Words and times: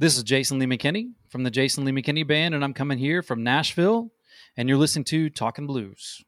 This 0.00 0.16
is 0.16 0.22
Jason 0.22 0.58
Lee 0.58 0.64
McKinney 0.64 1.10
from 1.28 1.42
the 1.42 1.50
Jason 1.50 1.84
Lee 1.84 1.92
McKinney 1.92 2.26
Band, 2.26 2.54
and 2.54 2.64
I'm 2.64 2.72
coming 2.72 2.96
here 2.96 3.20
from 3.20 3.42
Nashville, 3.42 4.10
and 4.56 4.66
you're 4.66 4.78
listening 4.78 5.04
to 5.04 5.28
Talking 5.28 5.66
Blues. 5.66 6.24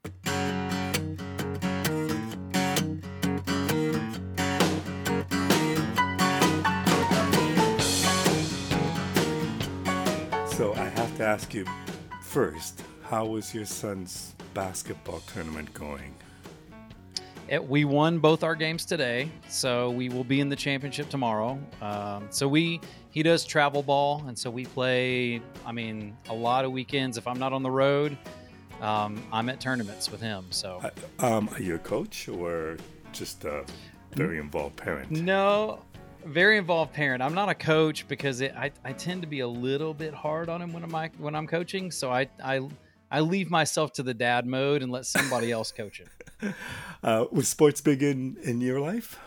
So 10.51 10.75
I 10.75 10.91
have 10.95 11.17
to 11.17 11.25
ask 11.25 11.55
you 11.55 11.65
first, 12.21 12.83
how 13.05 13.25
was 13.25 13.55
your 13.55 13.65
son's 13.65 14.35
basketball 14.53 15.21
tournament 15.21 15.73
going? 15.73 16.15
It, 17.49 17.67
we 17.67 17.85
won 17.85 18.19
both 18.19 18.45
our 18.45 18.55
games 18.55 18.85
today, 18.85 19.31
so 19.49 19.91
we 19.91 20.09
will 20.09 20.25
be 20.25 20.41
in 20.41 20.49
the 20.49 20.57
championship 20.57 21.09
tomorrow. 21.09 21.59
Um, 21.81 22.29
so 22.31 22.49
we 22.49 22.81
he 23.11 23.23
does 23.23 23.45
travel 23.45 23.83
ball, 23.83 24.25
and 24.27 24.39
so 24.39 24.51
we 24.51 24.65
play. 24.65 25.43
I 25.67 25.73
mean, 25.73 26.17
a 26.29 26.35
lot 26.35 26.65
of 26.65 26.73
weekends. 26.73 27.19
If 27.19 27.27
I'm 27.27 27.39
not 27.39 27.53
on 27.53 27.63
the 27.63 27.71
road, 27.71 28.17
um, 28.81 29.23
I'm 29.33 29.49
at 29.49 29.61
tournaments 29.61 30.11
with 30.11 30.21
him. 30.21 30.47
So, 30.51 30.81
uh, 30.83 31.27
um, 31.27 31.49
are 31.53 31.61
you 31.61 31.75
a 31.75 31.79
coach 31.79 32.29
or 32.29 32.79
just 33.13 33.45
a 33.45 33.65
very 34.13 34.39
involved 34.39 34.77
parent? 34.77 35.11
No, 35.11 35.83
very 36.25 36.57
involved 36.57 36.93
parent. 36.93 37.23
I'm 37.23 37.35
not 37.35 37.49
a 37.49 37.55
coach 37.55 38.07
because 38.09 38.41
it, 38.41 38.55
I 38.57 38.71
I 38.85 38.93
tend 38.93 39.23
to 39.23 39.29
be 39.29 39.41
a 39.41 39.49
little 39.49 39.95
bit 39.95 40.15
hard 40.15 40.49
on 40.49 40.63
him 40.63 40.73
when 40.73 40.85
I'm 40.85 41.11
when 41.19 41.35
I'm 41.35 41.47
coaching. 41.47 41.91
So 41.91 42.11
I 42.11 42.29
I 42.43 42.61
I 43.13 43.21
leave 43.21 43.51
myself 43.51 43.93
to 43.95 44.03
the 44.03 44.15
dad 44.15 44.47
mode 44.47 44.83
and 44.83 44.91
let 44.91 45.05
somebody 45.05 45.53
else 45.53 45.71
coach 45.71 46.01
it. 46.01 46.09
Uh, 47.05 47.25
was 47.33 47.49
sports 47.49 47.81
big 47.81 48.01
in, 48.01 48.37
in 48.45 48.61
your 48.61 48.79
life? 48.79 49.19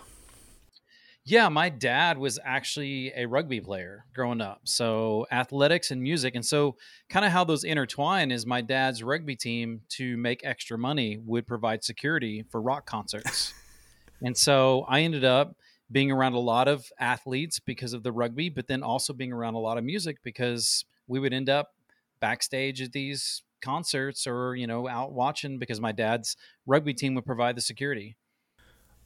Yeah, 1.25 1.49
my 1.49 1.67
dad 1.67 2.17
was 2.17 2.39
actually 2.41 3.11
a 3.13 3.25
rugby 3.25 3.59
player 3.59 4.05
growing 4.13 4.39
up. 4.39 4.61
So 4.63 5.27
athletics 5.29 5.91
and 5.91 6.01
music. 6.01 6.35
And 6.35 6.45
so, 6.45 6.77
kind 7.09 7.25
of 7.25 7.33
how 7.33 7.43
those 7.43 7.65
intertwine 7.65 8.31
is 8.31 8.45
my 8.45 8.61
dad's 8.61 9.03
rugby 9.03 9.35
team 9.35 9.81
to 9.89 10.15
make 10.15 10.45
extra 10.45 10.77
money 10.77 11.17
would 11.17 11.47
provide 11.47 11.83
security 11.83 12.45
for 12.49 12.61
rock 12.61 12.85
concerts. 12.85 13.53
and 14.21 14.37
so, 14.37 14.85
I 14.87 15.01
ended 15.01 15.25
up 15.25 15.57
being 15.91 16.11
around 16.11 16.33
a 16.33 16.39
lot 16.39 16.69
of 16.69 16.85
athletes 16.97 17.59
because 17.59 17.91
of 17.91 18.03
the 18.03 18.11
rugby, 18.13 18.47
but 18.49 18.67
then 18.67 18.83
also 18.83 19.11
being 19.11 19.33
around 19.33 19.55
a 19.55 19.59
lot 19.59 19.77
of 19.77 19.83
music 19.83 20.19
because 20.23 20.85
we 21.07 21.19
would 21.19 21.33
end 21.33 21.49
up 21.49 21.73
backstage 22.21 22.81
at 22.81 22.93
these 22.93 23.43
concerts 23.65 24.27
or 24.27 24.55
you 24.55 24.67
know 24.67 24.87
out 24.87 25.11
watching 25.11 25.59
because 25.59 25.81
my 25.81 25.91
dad's 25.91 26.37
rugby 26.65 26.93
team 26.93 27.15
would 27.15 27.25
provide 27.25 27.57
the 27.57 27.61
security. 27.61 28.15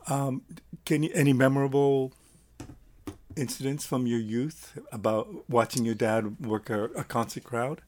Um, 0.08 0.44
can 0.86 1.04
you 1.04 1.12
any 1.14 1.34
memorable 1.34 2.14
incidents 3.36 3.86
from 3.86 4.06
your 4.06 4.20
youth 4.20 4.78
about 4.92 5.50
watching 5.50 5.86
your 5.86 5.96
dad 5.96 6.46
work 6.46 6.70
a, 6.70 6.86
a 6.86 7.04
concert 7.04 7.44
crowd? 7.44 7.82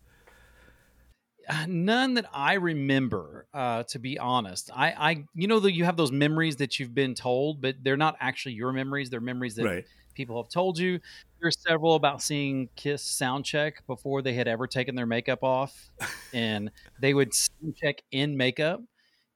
Uh, 1.49 1.65
none 1.67 2.13
that 2.15 2.25
I 2.33 2.53
remember, 2.53 3.47
uh, 3.53 3.83
to 3.83 3.99
be 3.99 4.19
honest. 4.19 4.69
I, 4.75 4.91
I, 4.91 5.25
you 5.33 5.47
know, 5.47 5.59
that 5.59 5.73
you 5.73 5.85
have 5.85 5.97
those 5.97 6.11
memories 6.11 6.57
that 6.57 6.79
you've 6.79 6.93
been 6.93 7.15
told, 7.15 7.61
but 7.61 7.75
they're 7.83 7.97
not 7.97 8.15
actually 8.19 8.53
your 8.53 8.71
memories. 8.71 9.09
They're 9.09 9.21
memories 9.21 9.55
that 9.55 9.65
right. 9.65 9.85
people 10.13 10.41
have 10.41 10.49
told 10.49 10.77
you. 10.77 10.99
There's 11.41 11.57
several 11.59 11.95
about 11.95 12.21
seeing 12.21 12.69
Kiss 12.75 13.01
sound 13.03 13.45
check 13.45 13.85
before 13.87 14.21
they 14.21 14.33
had 14.33 14.47
ever 14.47 14.67
taken 14.67 14.93
their 14.95 15.07
makeup 15.07 15.43
off, 15.43 15.89
and 16.33 16.71
they 16.99 17.13
would 17.13 17.33
sound 17.33 17.75
check 17.75 18.03
in 18.11 18.37
makeup. 18.37 18.81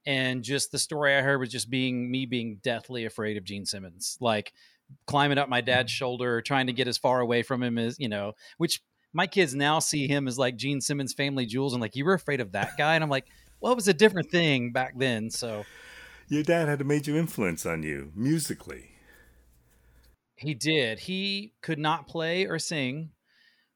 And 0.06 0.44
just 0.44 0.70
the 0.70 0.78
story 0.78 1.16
I 1.16 1.20
heard 1.22 1.40
was 1.40 1.50
just 1.50 1.68
being 1.68 2.08
me 2.08 2.26
being 2.26 2.60
deathly 2.62 3.04
afraid 3.06 3.36
of 3.36 3.42
Gene 3.42 3.66
Simmons, 3.66 4.16
like 4.20 4.52
climbing 5.06 5.38
up 5.38 5.48
my 5.48 5.60
dad's 5.60 5.92
mm. 5.92 5.96
shoulder, 5.96 6.40
trying 6.40 6.68
to 6.68 6.72
get 6.72 6.86
as 6.86 6.96
far 6.96 7.20
away 7.20 7.42
from 7.42 7.62
him 7.62 7.76
as 7.76 7.98
you 7.98 8.08
know, 8.08 8.34
which 8.58 8.80
my 9.12 9.26
kids 9.26 9.54
now 9.54 9.78
see 9.78 10.06
him 10.06 10.28
as 10.28 10.38
like 10.38 10.56
Gene 10.56 10.80
Simmons 10.80 11.14
family 11.14 11.46
jewels 11.46 11.72
and 11.72 11.80
like 11.80 11.96
you 11.96 12.04
were 12.04 12.14
afraid 12.14 12.40
of 12.40 12.52
that 12.52 12.76
guy? 12.78 12.94
And 12.94 13.04
I'm 13.04 13.10
like 13.10 13.26
well 13.60 13.72
it 13.72 13.76
was 13.76 13.88
a 13.88 13.94
different 13.94 14.30
thing 14.30 14.72
back 14.72 14.94
then 14.96 15.30
so 15.30 15.64
your 16.28 16.42
dad 16.42 16.68
had 16.68 16.80
a 16.80 16.84
major 16.84 17.16
influence 17.16 17.64
on 17.64 17.82
you 17.82 18.12
musically. 18.14 18.90
He 20.34 20.54
did. 20.54 20.98
He 20.98 21.52
could 21.62 21.78
not 21.78 22.08
play 22.08 22.46
or 22.46 22.58
sing 22.58 23.10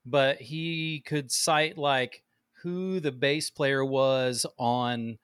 but 0.06 0.38
he 0.38 1.02
could 1.06 1.30
cite 1.30 1.76
like 1.76 2.22
who 2.62 3.00
the 3.00 3.12
bass 3.12 3.50
player 3.50 3.84
was 3.84 4.46
on 4.58 5.18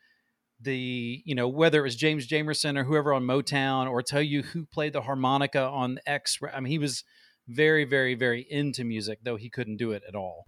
the 0.61 1.23
you 1.25 1.35
know 1.35 1.49
whether 1.49 1.81
it 1.81 1.83
was 1.83 1.97
James 1.97 2.27
Jamerson 2.27 2.79
or 2.79 2.85
whoever 2.85 3.13
on 3.13 3.25
Motown 3.25 3.91
or 3.91 4.03
tell 4.03 4.23
you 4.23 4.43
who 4.43 4.65
played 4.65 4.93
the 4.93 5.03
harmonica 5.03 5.63
on 5.63 5.99
X 6.07 6.39
I 6.55 6.61
mean 6.61 6.71
he 6.71 6.79
was 6.79 7.05
very, 7.49 7.85
very, 7.85 8.15
very 8.15 8.47
into 8.49 8.85
music, 8.85 9.21
though 9.23 9.37
he 9.37 9.49
couldn't 9.49 9.77
do 9.77 9.93
it 9.93 10.03
at 10.09 10.15
all. 10.15 10.47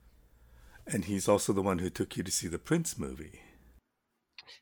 And 0.86 1.04
he's 1.04 1.28
also 1.28 1.53
the 1.53 1.62
one 1.62 1.78
who 1.78 1.91
took 1.91 2.16
you 2.16 2.22
to 2.22 2.31
see 2.31 2.48
the 2.48 2.59
Prince 2.59 2.98
movie. 2.98 3.41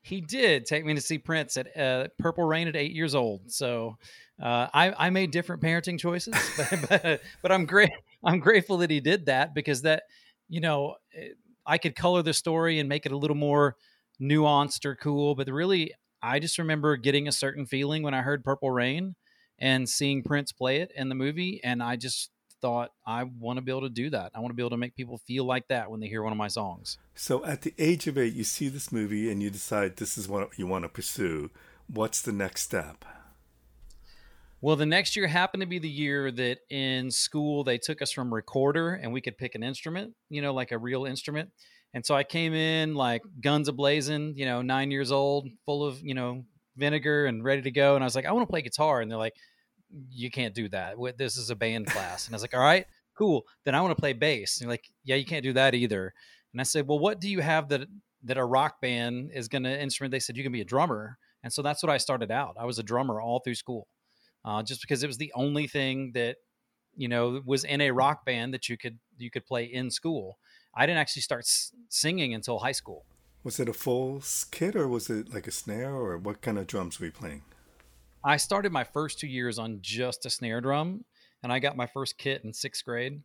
He 0.03 0.21
did 0.21 0.67
take 0.67 0.85
me 0.85 0.95
to 0.95 1.01
see 1.01 1.19
Prince 1.19 1.57
at 1.57 1.77
uh, 1.77 2.09
Purple 2.19 2.45
Rain 2.45 2.69
at 2.69 2.77
eight 2.77 2.93
years 2.93 3.15
old. 3.15 3.51
So 3.53 3.97
uh, 4.43 4.69
I, 4.75 4.93
I, 5.07 5.11
made 5.11 5.31
different 5.31 5.63
parenting 5.63 5.99
choices, 5.99 6.35
but, 6.57 6.89
but, 6.89 7.21
but, 7.43 7.53
I'm 7.53 7.65
great. 7.65 7.91
I'm 8.25 8.41
grateful 8.41 8.79
that 8.79 8.91
he 8.91 9.01
did 9.01 9.27
that 9.27 9.55
because 9.55 9.83
that, 9.83 10.03
you 10.49 10.61
know, 10.61 10.97
I 11.65 11.79
could 11.79 11.95
color 11.95 12.23
the 12.23 12.35
story 12.35 12.79
and 12.79 12.89
make 12.89 13.07
it 13.07 13.13
a 13.13 13.17
little 13.17 13.37
more 13.37 13.77
nuanced 14.21 14.85
or 14.85 14.97
cool. 14.97 15.35
But 15.35 15.49
really, 15.49 15.93
I 16.23 16.39
just 16.41 16.59
remember 16.59 16.97
getting 16.97 17.29
a 17.29 17.33
certain 17.33 17.67
feeling 17.67 18.03
when 18.03 18.15
I 18.15 18.23
heard 18.23 18.45
Purple 18.45 18.71
Rain 18.71 19.15
and 19.59 19.89
seeing 19.89 20.23
Prince 20.23 20.53
play 20.53 20.79
it 20.79 20.93
in 20.95 21.09
the 21.09 21.15
movie. 21.15 21.61
And 21.63 21.83
I 21.83 21.97
just 21.97 22.31
thought, 22.61 22.91
I 23.07 23.25
want 23.25 23.59
to 23.59 23.63
be 23.63 23.71
able 23.71 23.83
to 23.83 23.89
do 23.89 24.11
that. 24.11 24.33
I 24.35 24.41
want 24.41 24.51
to 24.51 24.55
be 24.55 24.63
able 24.63 24.71
to 24.71 24.77
make 24.77 24.97
people 24.97 25.19
feel 25.19 25.45
like 25.45 25.69
that 25.69 25.91
when 25.91 26.01
they 26.01 26.09
hear 26.09 26.23
one 26.23 26.33
of 26.33 26.39
my 26.39 26.49
songs. 26.49 26.99
So 27.15 27.45
at 27.45 27.63
the 27.63 27.75
age 27.79 28.07
of 28.07 28.19
eight, 28.19 28.35
you 28.35 28.45
see 28.45 28.69
this 28.69 28.91
movie 28.91 29.31
and 29.31 29.43
you 29.43 29.51
decide 29.51 29.97
this 29.97 30.17
is 30.19 30.29
what 30.29 30.59
you 30.59 30.67
want 30.67 30.85
to 30.85 30.89
pursue. 30.89 31.51
What's 31.87 32.23
the 32.23 32.33
next 32.33 32.63
step? 32.63 33.05
Well, 34.61 34.77
the 34.77 34.87
next 34.87 35.17
year 35.17 35.27
happened 35.27 35.61
to 35.61 35.67
be 35.67 35.79
the 35.79 35.89
year 35.89 36.33
that 36.33 36.59
in 36.71 37.11
school 37.11 37.63
they 37.63 37.79
took 37.79 38.01
us 38.01 38.11
from 38.11 38.33
recorder 38.33 38.95
and 38.95 39.13
we 39.13 39.21
could 39.21 39.37
pick 39.37 39.55
an 39.55 39.63
instrument, 39.63 40.15
you 40.31 40.41
know, 40.41 40.55
like 40.55 40.73
a 40.73 40.79
real 40.79 41.05
instrument. 41.05 41.51
And 41.95 42.05
so 42.05 42.15
I 42.15 42.25
came 42.25 42.53
in 42.55 42.95
like 42.95 43.23
guns 43.41 43.69
a 43.69 43.73
blazing, 43.73 44.35
you 44.37 44.45
know, 44.45 44.63
nine 44.63 44.91
years 44.91 45.13
old, 45.13 45.49
full 45.67 45.85
of, 45.85 46.01
you 46.03 46.15
know, 46.15 46.45
vinegar 46.77 47.27
and 47.27 47.43
ready 47.45 47.63
to 47.63 47.71
go. 47.71 47.95
And 47.95 48.05
I 48.05 48.07
was 48.07 48.15
like, 48.15 48.27
I 48.27 48.33
want 48.33 48.47
to 48.47 48.51
play 48.51 48.63
guitar. 48.63 49.01
And 49.01 49.11
they're 49.11 49.19
like, 49.19 49.35
you 50.11 50.31
can't 50.31 50.55
do 50.55 50.69
that. 50.71 50.97
This 51.17 51.37
is 51.37 51.51
a 51.51 51.57
band 51.57 51.87
class. 51.87 52.27
And 52.27 52.35
I 52.35 52.37
was 52.37 52.43
like, 52.43 52.55
all 52.55 52.61
right, 52.61 52.87
cool. 53.17 53.45
Then 53.65 53.75
I 53.75 53.81
want 53.81 53.97
to 53.97 54.01
play 54.01 54.13
bass. 54.13 54.61
And 54.61 54.69
like, 54.69 54.85
yeah, 55.05 55.17
you 55.17 55.25
can't 55.25 55.43
do 55.43 55.53
that 55.55 55.75
either. 55.75 56.13
And 56.53 56.61
I 56.61 56.65
said, 56.65 56.87
well, 56.87 56.99
what 56.99 57.21
do 57.21 57.29
you 57.29 57.41
have 57.41 57.69
that 57.69 57.89
that 58.25 58.39
a 58.39 58.45
rock 58.45 58.81
band 58.81 59.31
is 59.35 59.49
going 59.49 59.63
to 59.63 59.81
instrument? 59.81 60.11
They 60.11 60.21
said 60.21 60.37
you 60.37 60.43
can 60.43 60.53
be 60.53 60.61
a 60.61 60.65
drummer. 60.65 61.19
And 61.43 61.53
so 61.53 61.63
that's 61.63 61.83
what 61.83 61.91
I 61.91 61.99
started 61.99 62.31
out. 62.31 62.57
I 62.59 62.65
was 62.65 62.79
a 62.79 62.83
drummer 62.83 63.21
all 63.21 63.41
through 63.41 63.55
school, 63.55 63.87
uh, 64.45 64.63
just 64.63 64.81
because 64.81 65.03
it 65.05 65.07
was 65.07 65.19
the 65.19 65.33
only 65.35 65.67
thing 65.67 66.13
that 66.15 66.37
you 66.97 67.09
know 67.09 67.41
was 67.45 67.63
in 67.65 67.81
a 67.81 67.91
rock 67.91 68.25
band 68.25 68.55
that 68.55 68.69
you 68.69 68.77
could 68.77 68.99
you 69.19 69.31
could 69.31 69.47
play 69.47 69.65
in 69.65 69.91
school. 69.91 70.39
I 70.75 70.87
didn't 70.87 70.99
actually 70.99 71.23
start 71.23 71.43
s- 71.43 71.73
singing 71.89 72.35
until 72.35 72.59
high 72.59 72.73
school. 72.73 73.05
Was 73.47 73.61
it 73.61 73.69
a 73.69 73.73
full 73.73 74.25
kit 74.51 74.75
or 74.75 74.89
was 74.89 75.09
it 75.09 75.33
like 75.33 75.47
a 75.47 75.53
snare 75.53 75.95
or 75.95 76.19
what 76.19 76.41
kind 76.41 76.59
of 76.59 76.67
drums 76.67 76.99
were 76.99 77.07
you 77.07 77.13
playing? 77.13 77.43
I 78.25 78.39
started 78.39 78.73
my 78.73 78.83
first 78.83 79.21
two 79.21 79.29
years 79.29 79.57
on 79.57 79.79
just 79.81 80.27
a 80.27 80.31
snare 80.31 80.61
drum 80.61 81.05
and 81.45 81.53
I 81.53 81.61
got 81.61 81.77
my 81.77 81.87
first 81.87 82.19
kit 82.19 82.43
in 82.43 82.53
sixth 82.53 82.85
grade. 82.85 83.23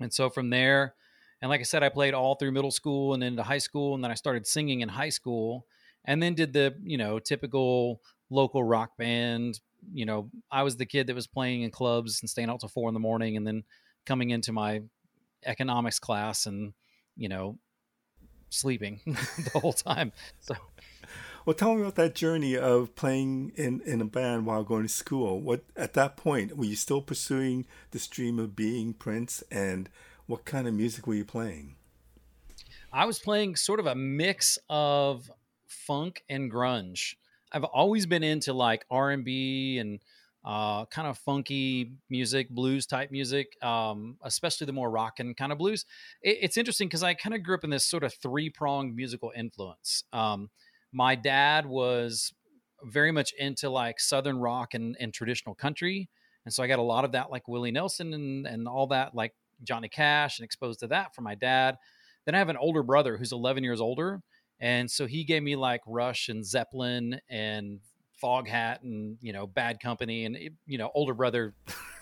And 0.00 0.14
so 0.14 0.30
from 0.30 0.48
there, 0.48 0.94
and 1.42 1.50
like 1.50 1.60
I 1.60 1.64
said, 1.64 1.82
I 1.82 1.90
played 1.90 2.14
all 2.14 2.36
through 2.36 2.52
middle 2.52 2.70
school 2.70 3.12
and 3.12 3.22
into 3.22 3.42
high 3.42 3.58
school. 3.58 3.94
And 3.94 4.02
then 4.02 4.10
I 4.10 4.14
started 4.14 4.46
singing 4.46 4.80
in 4.80 4.88
high 4.88 5.10
school 5.10 5.66
and 6.06 6.22
then 6.22 6.32
did 6.32 6.54
the, 6.54 6.74
you 6.82 6.96
know, 6.96 7.18
typical 7.18 8.00
local 8.30 8.64
rock 8.64 8.96
band. 8.96 9.60
You 9.92 10.06
know, 10.06 10.30
I 10.50 10.62
was 10.62 10.78
the 10.78 10.86
kid 10.86 11.08
that 11.08 11.14
was 11.14 11.26
playing 11.26 11.64
in 11.64 11.70
clubs 11.70 12.22
and 12.22 12.30
staying 12.30 12.48
out 12.48 12.60
till 12.60 12.70
four 12.70 12.88
in 12.88 12.94
the 12.94 13.00
morning 13.00 13.36
and 13.36 13.46
then 13.46 13.64
coming 14.06 14.30
into 14.30 14.52
my 14.52 14.80
economics 15.44 15.98
class 15.98 16.46
and, 16.46 16.72
you 17.14 17.28
know, 17.28 17.58
sleeping 18.50 19.00
the 19.06 19.58
whole 19.60 19.72
time. 19.72 20.12
So, 20.40 20.54
well, 21.44 21.54
tell 21.54 21.74
me 21.74 21.82
about 21.82 21.94
that 21.96 22.14
journey 22.14 22.56
of 22.56 22.94
playing 22.94 23.52
in, 23.54 23.80
in 23.82 24.00
a 24.00 24.04
band 24.04 24.46
while 24.46 24.64
going 24.64 24.82
to 24.82 24.88
school. 24.88 25.40
What 25.40 25.64
at 25.76 25.94
that 25.94 26.16
point 26.16 26.56
were 26.56 26.64
you 26.64 26.76
still 26.76 27.00
pursuing 27.00 27.66
this 27.92 28.06
dream 28.06 28.38
of 28.38 28.56
being 28.56 28.94
Prince, 28.94 29.42
and 29.50 29.88
what 30.26 30.44
kind 30.44 30.66
of 30.66 30.74
music 30.74 31.06
were 31.06 31.14
you 31.14 31.24
playing? 31.24 31.76
I 32.92 33.04
was 33.04 33.18
playing 33.18 33.56
sort 33.56 33.80
of 33.80 33.86
a 33.86 33.94
mix 33.94 34.58
of 34.68 35.30
funk 35.66 36.24
and 36.28 36.50
grunge. 36.50 37.14
I've 37.52 37.64
always 37.64 38.06
been 38.06 38.22
into 38.22 38.52
like 38.52 38.84
R 38.90 39.10
and 39.10 39.24
B 39.24 39.78
and 39.78 40.00
uh, 40.46 40.86
kind 40.86 41.08
of 41.08 41.18
funky 41.18 41.92
music, 42.08 42.48
blues 42.48 42.86
type 42.86 43.10
music, 43.10 43.48
um, 43.62 44.16
especially 44.22 44.64
the 44.64 44.72
more 44.72 44.88
rock 44.88 45.14
and 45.18 45.36
kind 45.36 45.50
of 45.50 45.58
blues. 45.58 45.84
It, 46.22 46.38
it's 46.40 46.56
interesting 46.56 46.86
because 46.86 47.02
I 47.02 47.14
kind 47.14 47.34
of 47.34 47.42
grew 47.42 47.56
up 47.56 47.64
in 47.64 47.70
this 47.70 47.84
sort 47.84 48.04
of 48.04 48.14
three 48.14 48.48
pronged 48.48 48.94
musical 48.94 49.32
influence. 49.36 50.04
Um, 50.12 50.50
my 50.92 51.16
dad 51.16 51.66
was 51.66 52.32
very 52.84 53.10
much 53.10 53.32
into 53.38 53.68
like 53.68 53.98
southern 53.98 54.38
rock 54.38 54.74
and, 54.74 54.96
and 55.00 55.12
traditional 55.12 55.56
country, 55.56 56.08
and 56.44 56.54
so 56.54 56.62
I 56.62 56.68
got 56.68 56.78
a 56.78 56.82
lot 56.82 57.04
of 57.04 57.12
that, 57.12 57.30
like 57.30 57.48
Willie 57.48 57.72
Nelson 57.72 58.14
and 58.14 58.46
and 58.46 58.68
all 58.68 58.86
that, 58.88 59.16
like 59.16 59.34
Johnny 59.64 59.88
Cash 59.88 60.38
and 60.38 60.44
exposed 60.44 60.80
to 60.80 60.86
that 60.88 61.14
from 61.14 61.24
my 61.24 61.34
dad. 61.34 61.76
Then 62.24 62.34
I 62.34 62.38
have 62.38 62.48
an 62.48 62.56
older 62.56 62.82
brother 62.82 63.16
who's 63.16 63.32
11 63.32 63.64
years 63.64 63.80
older. 63.80 64.20
And 64.58 64.90
so 64.90 65.06
he 65.06 65.24
gave 65.24 65.42
me 65.42 65.54
like 65.54 65.82
Rush 65.86 66.28
and 66.28 66.44
Zeppelin 66.44 67.20
and 67.28 67.80
Foghat 68.22 68.82
and, 68.82 69.18
you 69.20 69.32
know, 69.32 69.46
Bad 69.46 69.80
Company 69.80 70.24
and, 70.24 70.38
you 70.66 70.78
know, 70.78 70.90
older 70.94 71.14
brother 71.14 71.54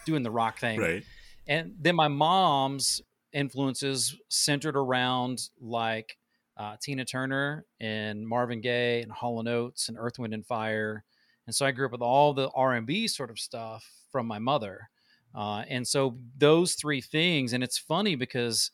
doing 0.06 0.22
the 0.22 0.30
rock 0.30 0.58
thing. 0.58 0.80
Right. 0.84 1.04
And 1.46 1.74
then 1.78 1.94
my 1.94 2.08
mom's 2.08 3.02
influences 3.34 4.16
centered 4.30 4.76
around 4.76 5.50
like 5.60 6.16
uh, 6.56 6.76
Tina 6.80 7.04
Turner 7.04 7.66
and 7.80 8.26
Marvin 8.26 8.60
Gaye 8.60 9.02
and 9.02 9.12
Hall 9.12 9.46
Oates 9.46 9.88
and 9.88 9.98
Earth, 10.00 10.18
Wind 10.18 10.32
and 10.32 10.46
Fire. 10.46 11.04
And 11.46 11.54
so 11.54 11.66
I 11.66 11.72
grew 11.72 11.86
up 11.86 11.92
with 11.92 12.00
all 12.00 12.32
the 12.32 12.48
R&B 12.54 13.08
sort 13.08 13.30
of 13.30 13.38
stuff 13.38 13.84
from 14.10 14.26
my 14.26 14.38
mother. 14.38 14.88
Uh, 15.34 15.64
and 15.68 15.86
so 15.86 16.16
those 16.38 16.74
three 16.74 17.00
things, 17.00 17.52
and 17.52 17.64
it's 17.64 17.76
funny 17.76 18.14
because 18.14 18.70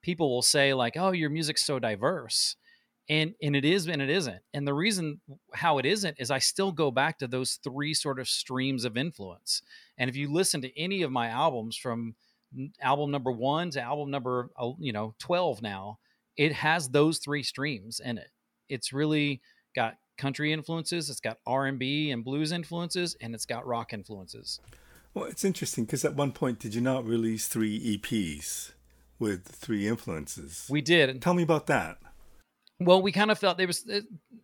people 0.00 0.30
will 0.30 0.42
say 0.42 0.72
like, 0.72 0.96
"Oh, 0.96 1.10
your 1.10 1.28
music's 1.28 1.66
so 1.66 1.80
diverse," 1.80 2.54
and 3.08 3.34
and 3.42 3.54
it 3.54 3.64
is, 3.64 3.86
and 3.88 4.00
it 4.00 4.10
isn't. 4.10 4.40
And 4.52 4.66
the 4.66 4.74
reason 4.74 5.20
how 5.54 5.78
it 5.78 5.86
isn't 5.86 6.16
is 6.18 6.30
I 6.30 6.38
still 6.38 6.72
go 6.72 6.90
back 6.90 7.18
to 7.18 7.26
those 7.26 7.58
three 7.62 7.94
sort 7.94 8.18
of 8.18 8.28
streams 8.28 8.84
of 8.84 8.96
influence. 8.96 9.62
And 9.98 10.08
if 10.08 10.16
you 10.16 10.32
listen 10.32 10.62
to 10.62 10.78
any 10.80 11.02
of 11.02 11.10
my 11.10 11.28
albums 11.28 11.76
from 11.76 12.14
album 12.80 13.10
number 13.10 13.32
one 13.32 13.70
to 13.70 13.80
album 13.80 14.10
number 14.10 14.50
uh, 14.58 14.70
you 14.78 14.92
know 14.92 15.14
twelve 15.18 15.60
now, 15.60 15.98
it 16.36 16.52
has 16.52 16.88
those 16.88 17.18
three 17.18 17.42
streams 17.42 18.00
in 18.00 18.18
it. 18.18 18.30
It's 18.68 18.92
really 18.92 19.42
got 19.76 19.96
country 20.16 20.52
influences, 20.52 21.10
it's 21.10 21.20
got 21.20 21.38
R 21.46 21.66
and 21.66 21.78
B 21.78 22.10
and 22.10 22.24
blues 22.24 22.52
influences, 22.52 23.16
and 23.20 23.34
it's 23.34 23.46
got 23.46 23.66
rock 23.66 23.92
influences. 23.92 24.60
Well, 25.12 25.26
it's 25.26 25.44
interesting 25.44 25.84
because 25.84 26.04
at 26.04 26.16
one 26.16 26.32
point, 26.32 26.58
did 26.58 26.74
you 26.74 26.80
not 26.80 27.06
release 27.06 27.46
three 27.46 27.98
EPs 27.98 28.72
with 29.18 29.46
three 29.46 29.86
influences? 29.86 30.66
We 30.68 30.80
did. 30.80 31.22
Tell 31.22 31.34
me 31.34 31.42
about 31.42 31.66
that. 31.66 31.98
Well, 32.80 33.02
we 33.02 33.12
kind 33.12 33.30
of 33.30 33.38
felt 33.38 33.58
there 33.58 33.66
was 33.66 33.88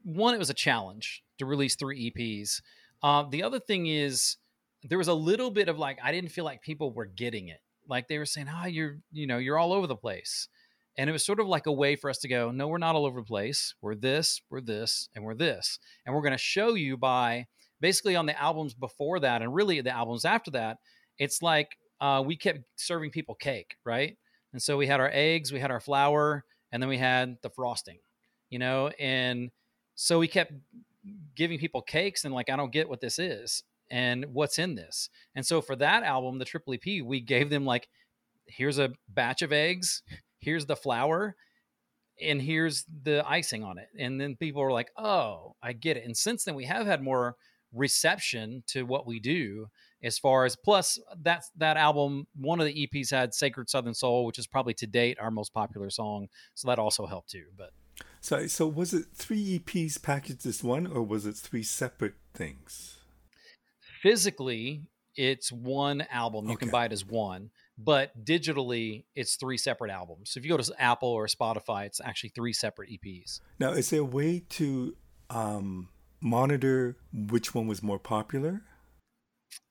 one. 0.04 0.34
It 0.34 0.38
was 0.38 0.50
a 0.50 0.54
challenge 0.54 1.22
to 1.38 1.46
release 1.46 1.76
three 1.76 2.12
EPs. 2.12 2.60
Uh, 3.02 3.24
the 3.28 3.42
other 3.42 3.58
thing 3.58 3.86
is 3.86 4.36
there 4.84 4.98
was 4.98 5.08
a 5.08 5.14
little 5.14 5.50
bit 5.50 5.68
of 5.68 5.78
like 5.78 5.98
I 6.02 6.12
didn't 6.12 6.30
feel 6.30 6.44
like 6.44 6.62
people 6.62 6.92
were 6.92 7.06
getting 7.06 7.48
it. 7.48 7.60
Like 7.88 8.08
they 8.08 8.18
were 8.18 8.26
saying, 8.26 8.46
"Ah, 8.48 8.62
oh, 8.64 8.66
you're 8.68 8.98
you 9.10 9.26
know 9.26 9.38
you're 9.38 9.58
all 9.58 9.72
over 9.72 9.86
the 9.86 9.96
place," 9.96 10.48
and 10.96 11.10
it 11.10 11.12
was 11.12 11.24
sort 11.24 11.40
of 11.40 11.48
like 11.48 11.66
a 11.66 11.72
way 11.72 11.96
for 11.96 12.08
us 12.08 12.18
to 12.18 12.28
go, 12.28 12.50
"No, 12.50 12.68
we're 12.68 12.78
not 12.78 12.94
all 12.94 13.06
over 13.06 13.20
the 13.20 13.26
place. 13.26 13.74
We're 13.82 13.96
this, 13.96 14.40
we're 14.48 14.60
this, 14.60 15.08
and 15.14 15.24
we're 15.24 15.34
this, 15.34 15.78
and 16.06 16.14
we're 16.14 16.22
going 16.22 16.32
to 16.32 16.38
show 16.38 16.74
you 16.74 16.96
by." 16.96 17.46
basically 17.80 18.16
on 18.16 18.26
the 18.26 18.40
albums 18.40 18.74
before 18.74 19.20
that 19.20 19.42
and 19.42 19.54
really 19.54 19.80
the 19.80 19.90
albums 19.90 20.24
after 20.24 20.50
that, 20.52 20.78
it's 21.18 21.42
like 21.42 21.76
uh, 22.00 22.22
we 22.24 22.36
kept 22.36 22.60
serving 22.76 23.10
people 23.10 23.34
cake, 23.34 23.76
right? 23.84 24.16
And 24.52 24.62
so 24.62 24.76
we 24.76 24.86
had 24.86 25.00
our 25.00 25.10
eggs, 25.12 25.52
we 25.52 25.60
had 25.60 25.70
our 25.70 25.80
flour, 25.80 26.44
and 26.72 26.82
then 26.82 26.88
we 26.88 26.98
had 26.98 27.36
the 27.42 27.50
frosting, 27.50 27.98
you 28.50 28.58
know? 28.58 28.88
And 28.98 29.50
so 29.94 30.18
we 30.18 30.28
kept 30.28 30.52
giving 31.34 31.58
people 31.58 31.82
cakes 31.82 32.24
and 32.24 32.34
like, 32.34 32.50
I 32.50 32.56
don't 32.56 32.72
get 32.72 32.88
what 32.88 33.00
this 33.00 33.18
is 33.18 33.62
and 33.90 34.26
what's 34.32 34.58
in 34.58 34.74
this. 34.74 35.08
And 35.34 35.44
so 35.44 35.60
for 35.60 35.76
that 35.76 36.02
album, 36.02 36.38
the 36.38 36.44
Triple 36.44 36.74
EP, 36.74 37.02
we 37.04 37.20
gave 37.20 37.50
them 37.50 37.64
like, 37.64 37.88
here's 38.46 38.78
a 38.78 38.92
batch 39.08 39.42
of 39.42 39.52
eggs, 39.52 40.02
here's 40.38 40.66
the 40.66 40.76
flour, 40.76 41.36
and 42.22 42.42
here's 42.42 42.84
the 43.02 43.24
icing 43.26 43.64
on 43.64 43.78
it. 43.78 43.88
And 43.98 44.20
then 44.20 44.36
people 44.36 44.62
were 44.62 44.72
like, 44.72 44.90
oh, 44.96 45.54
I 45.62 45.72
get 45.72 45.96
it. 45.96 46.04
And 46.04 46.16
since 46.16 46.44
then, 46.44 46.54
we 46.54 46.66
have 46.66 46.86
had 46.86 47.02
more 47.02 47.36
reception 47.72 48.62
to 48.66 48.82
what 48.82 49.06
we 49.06 49.20
do 49.20 49.68
as 50.02 50.18
far 50.18 50.44
as 50.44 50.56
plus 50.56 50.98
that 51.22 51.44
that 51.56 51.76
album 51.76 52.26
one 52.34 52.58
of 52.58 52.66
the 52.66 52.88
eps 52.92 53.12
had 53.12 53.32
sacred 53.32 53.70
southern 53.70 53.94
soul 53.94 54.26
which 54.26 54.40
is 54.40 54.46
probably 54.46 54.74
to 54.74 54.88
date 54.88 55.16
our 55.20 55.30
most 55.30 55.52
popular 55.52 55.88
song 55.88 56.26
so 56.54 56.66
that 56.66 56.80
also 56.80 57.06
helped 57.06 57.30
too 57.30 57.44
but 57.56 57.70
so 58.20 58.46
so 58.46 58.66
was 58.66 58.92
it 58.92 59.06
three 59.14 59.58
eps 59.58 60.00
packaged 60.02 60.46
as 60.46 60.62
one 60.62 60.86
or 60.86 61.02
was 61.02 61.26
it 61.26 61.36
three 61.36 61.62
separate 61.62 62.14
things 62.34 62.98
physically 64.02 64.82
it's 65.16 65.50
one 65.50 66.04
album 66.10 66.46
you 66.46 66.52
okay. 66.52 66.60
can 66.60 66.70
buy 66.70 66.84
it 66.84 66.92
as 66.92 67.04
one 67.04 67.50
but 67.76 68.24
digitally 68.24 69.04
it's 69.14 69.36
three 69.36 69.56
separate 69.56 69.90
albums 69.90 70.30
so 70.30 70.38
if 70.38 70.44
you 70.44 70.50
go 70.50 70.56
to 70.56 70.72
apple 70.78 71.08
or 71.08 71.26
spotify 71.26 71.86
it's 71.86 72.00
actually 72.00 72.30
three 72.30 72.52
separate 72.52 72.90
eps 72.90 73.40
now 73.58 73.70
is 73.70 73.90
there 73.90 74.00
a 74.00 74.04
way 74.04 74.42
to 74.48 74.94
um 75.30 75.88
monitor 76.20 76.96
which 77.12 77.54
one 77.54 77.66
was 77.66 77.82
more 77.82 77.98
popular? 77.98 78.62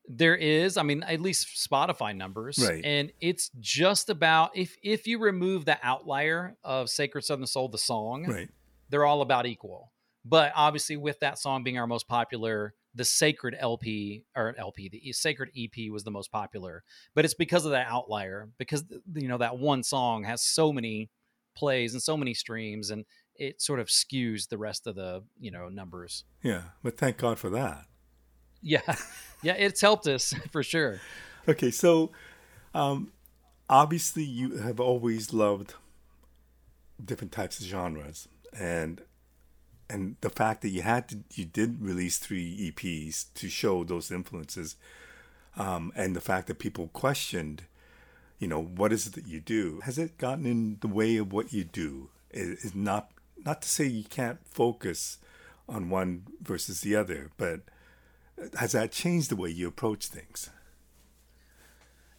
There 0.07 0.35
is, 0.35 0.75
I 0.77 0.83
mean, 0.83 1.03
at 1.03 1.21
least 1.21 1.69
Spotify 1.69 2.15
numbers, 2.15 2.57
right? 2.57 2.83
And 2.83 3.11
it's 3.21 3.51
just 3.59 4.09
about 4.09 4.55
if 4.55 4.75
if 4.81 5.05
you 5.05 5.19
remove 5.19 5.65
the 5.65 5.77
outlier 5.83 6.57
of 6.63 6.89
"Sacred 6.89 7.23
Southern 7.23 7.45
Soul," 7.45 7.67
the 7.67 7.77
song, 7.77 8.25
right? 8.25 8.49
They're 8.89 9.05
all 9.05 9.21
about 9.21 9.45
equal. 9.45 9.91
But 10.25 10.51
obviously, 10.55 10.97
with 10.97 11.19
that 11.19 11.39
song 11.39 11.63
being 11.63 11.77
our 11.77 11.87
most 11.87 12.07
popular, 12.07 12.73
the 12.95 13.05
Sacred 13.05 13.55
LP 13.57 14.25
or 14.35 14.55
LP, 14.57 14.89
the 14.89 15.13
Sacred 15.13 15.49
EP 15.55 15.91
was 15.91 16.03
the 16.03 16.11
most 16.11 16.31
popular. 16.31 16.83
But 17.13 17.25
it's 17.25 17.33
because 17.33 17.65
of 17.65 17.71
that 17.71 17.87
outlier, 17.87 18.49
because 18.57 18.83
you 19.13 19.27
know 19.27 19.37
that 19.37 19.59
one 19.59 19.83
song 19.83 20.23
has 20.23 20.41
so 20.41 20.73
many 20.73 21.09
plays 21.55 21.93
and 21.93 22.01
so 22.01 22.17
many 22.17 22.33
streams, 22.33 22.89
and 22.89 23.05
it 23.35 23.61
sort 23.61 23.79
of 23.79 23.87
skews 23.87 24.49
the 24.49 24.57
rest 24.57 24.87
of 24.87 24.95
the 24.95 25.23
you 25.39 25.51
know 25.51 25.69
numbers. 25.69 26.25
Yeah, 26.41 26.63
but 26.83 26.97
thank 26.97 27.17
God 27.17 27.37
for 27.37 27.49
that. 27.51 27.85
Yeah, 28.61 28.81
yeah, 29.41 29.53
it's 29.57 29.81
helped 29.81 30.07
us 30.07 30.33
for 30.51 30.63
sure. 30.63 30.99
Okay, 31.47 31.71
so 31.71 32.11
um, 32.73 33.11
obviously 33.69 34.23
you 34.23 34.57
have 34.57 34.79
always 34.79 35.33
loved 35.33 35.73
different 37.03 37.31
types 37.31 37.59
of 37.59 37.65
genres, 37.65 38.27
and 38.57 39.01
and 39.89 40.15
the 40.21 40.29
fact 40.29 40.61
that 40.61 40.69
you 40.69 40.81
had 40.81 41.09
to 41.09 41.19
you 41.33 41.45
did 41.45 41.81
release 41.81 42.17
three 42.17 42.71
EPs 42.71 43.25
to 43.35 43.49
show 43.49 43.83
those 43.83 44.11
influences, 44.11 44.75
um, 45.57 45.91
and 45.95 46.15
the 46.15 46.21
fact 46.21 46.47
that 46.47 46.59
people 46.59 46.89
questioned, 46.89 47.63
you 48.37 48.47
know, 48.47 48.61
what 48.61 48.93
is 48.93 49.07
it 49.07 49.13
that 49.13 49.27
you 49.27 49.39
do? 49.39 49.81
Has 49.83 49.97
it 49.97 50.17
gotten 50.17 50.45
in 50.45 50.77
the 50.81 50.87
way 50.87 51.17
of 51.17 51.31
what 51.33 51.53
you 51.53 51.63
do? 51.63 52.09
Is, 52.31 52.65
is 52.65 52.75
not 52.75 53.11
not 53.45 53.61
to 53.61 53.69
say 53.69 53.85
you 53.85 54.03
can't 54.03 54.39
focus 54.45 55.17
on 55.67 55.89
one 55.89 56.23
versus 56.41 56.81
the 56.81 56.95
other, 56.95 57.31
but 57.37 57.61
has 58.57 58.73
that 58.73 58.91
changed 58.91 59.29
the 59.29 59.35
way 59.35 59.49
you 59.49 59.67
approach 59.67 60.07
things? 60.07 60.49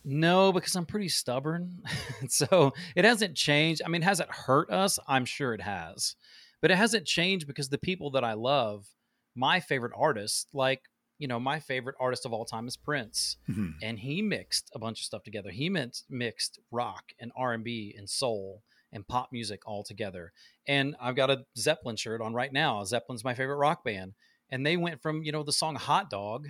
No, 0.05 0.53
because 0.53 0.75
I'm 0.77 0.87
pretty 0.87 1.09
stubborn. 1.09 1.83
so 2.29 2.73
it 2.97 3.05
hasn't 3.05 3.37
changed. 3.37 3.83
I 3.85 3.89
mean, 3.89 4.03
has 4.03 4.21
it 4.21 4.31
hurt 4.31 4.71
us? 4.71 4.99
I'm 5.07 5.25
sure 5.25 5.55
it 5.55 5.61
has. 5.61 6.17
But 6.62 6.71
it 6.71 6.77
hasn't 6.77 7.07
changed 7.07 7.47
because 7.47 7.69
the 7.69 7.79
people 7.79 8.11
that 8.12 8.25
I 8.25 8.35
love, 8.35 8.87
my 9.35 9.61
favorite 9.61 9.93
artists, 9.97 10.47
like, 10.53 10.83
you 11.19 11.29
know, 11.29 11.39
my 11.39 11.61
favorite 11.61 11.97
artist 12.00 12.25
of 12.25 12.33
all 12.33 12.47
time 12.47 12.67
is 12.67 12.77
Prince. 12.77 13.37
Mm-hmm. 13.49 13.71
And 13.83 13.99
he 13.99 14.23
mixed 14.23 14.71
a 14.75 14.79
bunch 14.79 15.00
of 15.00 15.05
stuff 15.05 15.23
together. 15.23 15.50
He 15.50 15.69
mixed 15.69 16.59
rock 16.71 17.12
and 17.19 17.31
R&B 17.37 17.95
and 17.97 18.09
soul 18.09 18.62
and 18.93 19.07
pop 19.07 19.31
music 19.33 19.61
all 19.67 19.85
together. 19.85 20.33
And 20.67 20.97
I've 21.00 21.17
got 21.17 21.31
a 21.31 21.45
Zeppelin 21.57 21.97
shirt 21.97 22.21
on 22.21 22.35
right 22.35 22.53
now. 22.53 22.83
Zeppelin's 22.85 23.25
my 23.25 23.35
favorite 23.35 23.57
rock 23.57 23.85
band. 23.85 24.15
And 24.50 24.66
they 24.66 24.76
went 24.76 25.00
from, 25.00 25.23
you 25.23 25.33
know, 25.33 25.42
the 25.42 25.52
song 25.52 25.76
Hot 25.76 26.11
Dog 26.11 26.49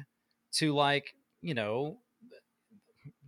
to 0.54 0.74
like, 0.74 1.14
you 1.42 1.54
know, 1.54 1.98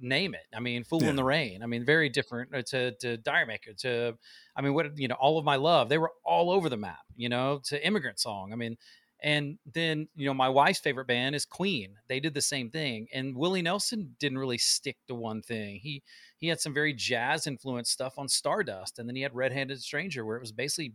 name 0.01 0.35
it. 0.35 0.47
I 0.55 0.61
mean, 0.61 0.85
Fool 0.85 1.03
yeah. 1.03 1.11
in 1.11 1.17
the 1.17 1.25
Rain. 1.25 1.63
I 1.63 1.67
mean, 1.67 1.85
very 1.85 2.09
different 2.09 2.55
uh, 2.55 2.63
to 2.63 2.93
to 2.97 3.17
D'yer 3.17 3.47
Mak'er 3.47 3.77
to 3.83 4.19
I 4.57 4.63
mean, 4.63 4.75
what 4.75 4.99
you 4.99 5.09
know, 5.09 5.15
all 5.15 5.39
of 5.39 5.45
my 5.45 5.57
love. 5.57 5.89
They 5.89 5.99
were 5.99 6.13
all 6.25 6.51
over 6.51 6.69
the 6.69 6.77
map, 6.77 6.99
you 7.17 7.29
know, 7.29 7.61
to 7.67 7.87
Immigrant 7.87 8.19
Song. 8.19 8.53
I 8.53 8.57
mean, 8.57 8.77
and 9.23 9.59
then, 9.73 10.09
you 10.17 10.27
know, 10.27 10.35
my 10.35 10.49
wife's 10.49 10.81
favorite 10.81 11.07
band 11.07 11.37
is 11.37 11.45
Queen. 11.45 11.95
They 12.09 12.19
did 12.19 12.35
the 12.35 12.41
same 12.41 12.71
thing. 12.71 13.07
And 13.15 13.37
Willie 13.37 13.63
Nelson 13.63 14.17
didn't 14.19 14.39
really 14.39 14.59
stick 14.59 14.97
to 15.07 15.15
one 15.15 15.43
thing. 15.43 15.79
He 15.81 16.03
he 16.39 16.49
had 16.49 16.61
some 16.61 16.75
very 16.75 16.93
jazz 16.93 17.47
influenced 17.47 17.93
stuff 17.93 18.19
on 18.19 18.29
Stardust. 18.29 18.99
And 18.99 19.09
then 19.09 19.15
he 19.15 19.23
had 19.23 19.35
Red 19.35 19.53
Headed 19.53 19.81
Stranger, 19.81 20.27
where 20.27 20.37
it 20.37 20.41
was 20.41 20.53
basically 20.53 20.95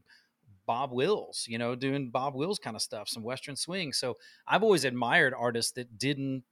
Bob 0.68 0.92
Wills, 0.92 1.46
you 1.48 1.58
know, 1.58 1.74
doing 1.74 2.12
Bob 2.12 2.36
Wills 2.36 2.60
kind 2.60 2.76
of 2.76 2.82
stuff, 2.82 3.10
some 3.10 3.24
Western 3.24 3.56
swing. 3.56 3.94
So 3.94 4.18
I've 4.48 4.62
always 4.62 4.86
admired 4.86 5.34
artists 5.34 5.72
that 5.74 5.98
didn't 5.98 6.44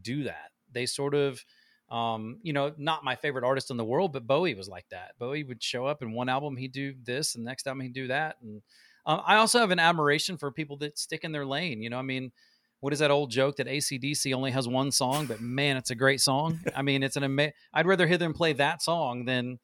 do 0.00 0.24
that. 0.24 0.50
They 0.70 0.86
sort 0.86 1.14
of 1.14 1.44
um, 1.92 2.38
you 2.42 2.54
know, 2.54 2.72
not 2.78 3.04
my 3.04 3.16
favorite 3.16 3.44
artist 3.44 3.70
in 3.70 3.76
the 3.76 3.84
world, 3.84 4.14
but 4.14 4.26
Bowie 4.26 4.54
was 4.54 4.66
like 4.66 4.86
that. 4.90 5.12
Bowie 5.18 5.44
would 5.44 5.62
show 5.62 5.84
up 5.84 6.00
in 6.00 6.12
one 6.12 6.30
album, 6.30 6.56
he'd 6.56 6.72
do 6.72 6.94
this, 7.04 7.34
and 7.34 7.44
next 7.44 7.66
album 7.66 7.82
he'd 7.82 7.92
do 7.92 8.06
that. 8.06 8.36
And 8.40 8.62
um, 9.04 9.20
I 9.26 9.36
also 9.36 9.58
have 9.58 9.70
an 9.70 9.78
admiration 9.78 10.38
for 10.38 10.50
people 10.50 10.78
that 10.78 10.98
stick 10.98 11.22
in 11.22 11.32
their 11.32 11.44
lane. 11.44 11.82
You 11.82 11.90
know, 11.90 11.98
I 11.98 12.02
mean, 12.02 12.32
what 12.80 12.94
is 12.94 13.00
that 13.00 13.10
old 13.10 13.30
joke 13.30 13.56
that 13.56 13.66
ACDC 13.66 14.32
only 14.34 14.52
has 14.52 14.66
one 14.66 14.90
song, 14.90 15.26
but 15.26 15.42
man, 15.42 15.76
it's 15.76 15.90
a 15.90 15.94
great 15.94 16.22
song. 16.22 16.60
I 16.74 16.80
mean, 16.80 17.02
it's 17.02 17.16
an 17.16 17.24
amazing. 17.24 17.52
I'd 17.74 17.86
rather 17.86 18.06
hear 18.06 18.18
them 18.18 18.32
play 18.32 18.54
that 18.54 18.82
song 18.82 19.26
than. 19.26 19.58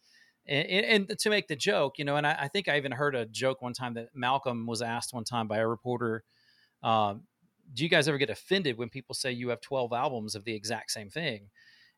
And, 0.48 1.08
and 1.10 1.18
to 1.18 1.30
make 1.30 1.46
the 1.46 1.56
joke, 1.56 1.98
you 1.98 2.04
know, 2.04 2.16
and 2.16 2.26
I, 2.26 2.36
I, 2.42 2.48
think 2.48 2.68
I 2.68 2.78
even 2.78 2.92
heard 2.92 3.14
a 3.14 3.26
joke 3.26 3.60
one 3.60 3.74
time 3.74 3.94
that 3.94 4.08
Malcolm 4.14 4.66
was 4.66 4.80
asked 4.80 5.12
one 5.12 5.24
time 5.24 5.46
by 5.46 5.58
a 5.58 5.66
reporter, 5.66 6.24
uh, 6.82 7.14
"Do 7.74 7.82
you 7.84 7.90
guys 7.90 8.08
ever 8.08 8.16
get 8.16 8.30
offended 8.30 8.78
when 8.78 8.88
people 8.88 9.14
say 9.14 9.30
you 9.30 9.50
have 9.50 9.60
twelve 9.60 9.92
albums 9.92 10.34
of 10.34 10.44
the 10.44 10.54
exact 10.54 10.90
same 10.90 11.10
thing?" 11.10 11.50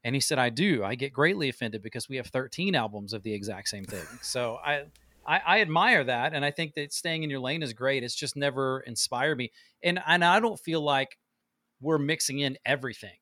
And 0.03 0.15
he 0.15 0.21
said, 0.21 0.39
I 0.39 0.49
do. 0.49 0.83
I 0.83 0.95
get 0.95 1.13
greatly 1.13 1.49
offended 1.49 1.83
because 1.83 2.09
we 2.09 2.17
have 2.17 2.27
13 2.29 2.75
albums 2.75 3.13
of 3.13 3.23
the 3.23 3.35
exact 3.35 3.69
same 3.69 3.85
thing. 3.85 4.07
So 4.23 4.59
I, 4.65 4.85
I, 5.27 5.41
I, 5.47 5.61
admire 5.61 6.05
that. 6.05 6.33
And 6.33 6.45
I 6.45 6.51
think 6.51 6.75
that 6.75 6.93
staying 6.93 7.23
in 7.23 7.29
your 7.29 7.41
lane 7.41 7.63
is 7.63 7.75
great. 7.75 8.03
It's 8.03 8.15
just 8.15 8.35
never 8.35 8.81
inspired 8.81 9.37
me. 9.37 9.53
And, 9.83 10.01
and 10.07 10.25
I 10.25 10.41
don't 10.41 10.59
feel 10.59 10.81
like 10.81 11.19
we're 11.83 11.99
mixing 11.99 12.39
in 12.39 12.57
everything. 12.65 13.17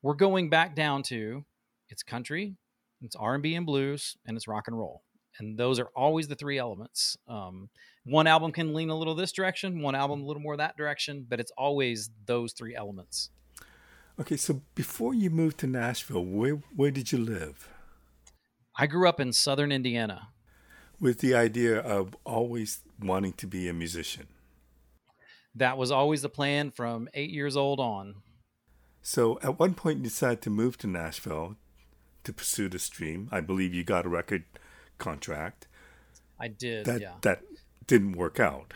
We're 0.00 0.14
going 0.14 0.48
back 0.48 0.74
down 0.74 1.02
to 1.04 1.44
it's 1.90 2.02
country, 2.02 2.56
it's 3.02 3.16
R&B 3.16 3.54
and 3.54 3.66
blues, 3.66 4.16
and 4.26 4.36
it's 4.36 4.48
rock 4.48 4.68
and 4.68 4.78
roll. 4.78 5.02
And 5.38 5.58
those 5.58 5.78
are 5.78 5.88
always 5.96 6.28
the 6.28 6.34
three 6.34 6.58
elements. 6.58 7.16
Um, 7.26 7.70
one 8.04 8.26
album 8.26 8.52
can 8.52 8.74
lean 8.74 8.90
a 8.90 8.96
little 8.96 9.14
this 9.14 9.32
direction, 9.32 9.80
one 9.80 9.94
album 9.94 10.22
a 10.22 10.26
little 10.26 10.42
more 10.42 10.56
that 10.56 10.76
direction, 10.76 11.26
but 11.28 11.40
it's 11.40 11.52
always 11.56 12.10
those 12.26 12.52
three 12.52 12.74
elements. 12.74 13.30
Okay, 14.20 14.36
so 14.36 14.62
before 14.74 15.14
you 15.14 15.30
moved 15.30 15.58
to 15.58 15.66
Nashville, 15.66 16.24
where 16.24 16.60
where 16.76 16.90
did 16.90 17.12
you 17.12 17.18
live? 17.18 17.68
I 18.76 18.86
grew 18.86 19.08
up 19.08 19.20
in 19.20 19.32
southern 19.32 19.72
Indiana. 19.72 20.28
With 21.00 21.20
the 21.20 21.34
idea 21.34 21.78
of 21.78 22.14
always 22.24 22.80
wanting 23.00 23.32
to 23.34 23.46
be 23.46 23.68
a 23.68 23.72
musician. 23.72 24.28
That 25.54 25.76
was 25.76 25.90
always 25.90 26.22
the 26.22 26.28
plan 26.28 26.70
from 26.70 27.08
eight 27.14 27.30
years 27.30 27.56
old 27.56 27.80
on. 27.80 28.16
So 29.02 29.38
at 29.42 29.58
one 29.58 29.74
point 29.74 29.98
you 29.98 30.04
decided 30.04 30.42
to 30.42 30.50
move 30.50 30.78
to 30.78 30.86
Nashville 30.86 31.56
to 32.24 32.32
pursue 32.32 32.68
the 32.68 32.78
stream. 32.78 33.28
I 33.30 33.40
believe 33.40 33.74
you 33.74 33.84
got 33.84 34.06
a 34.06 34.08
record 34.08 34.44
contract. 34.98 35.68
I 36.38 36.48
did. 36.48 36.86
That 36.86 37.00
yeah. 37.00 37.14
that 37.22 37.42
didn't 37.86 38.12
work 38.12 38.40
out. 38.40 38.74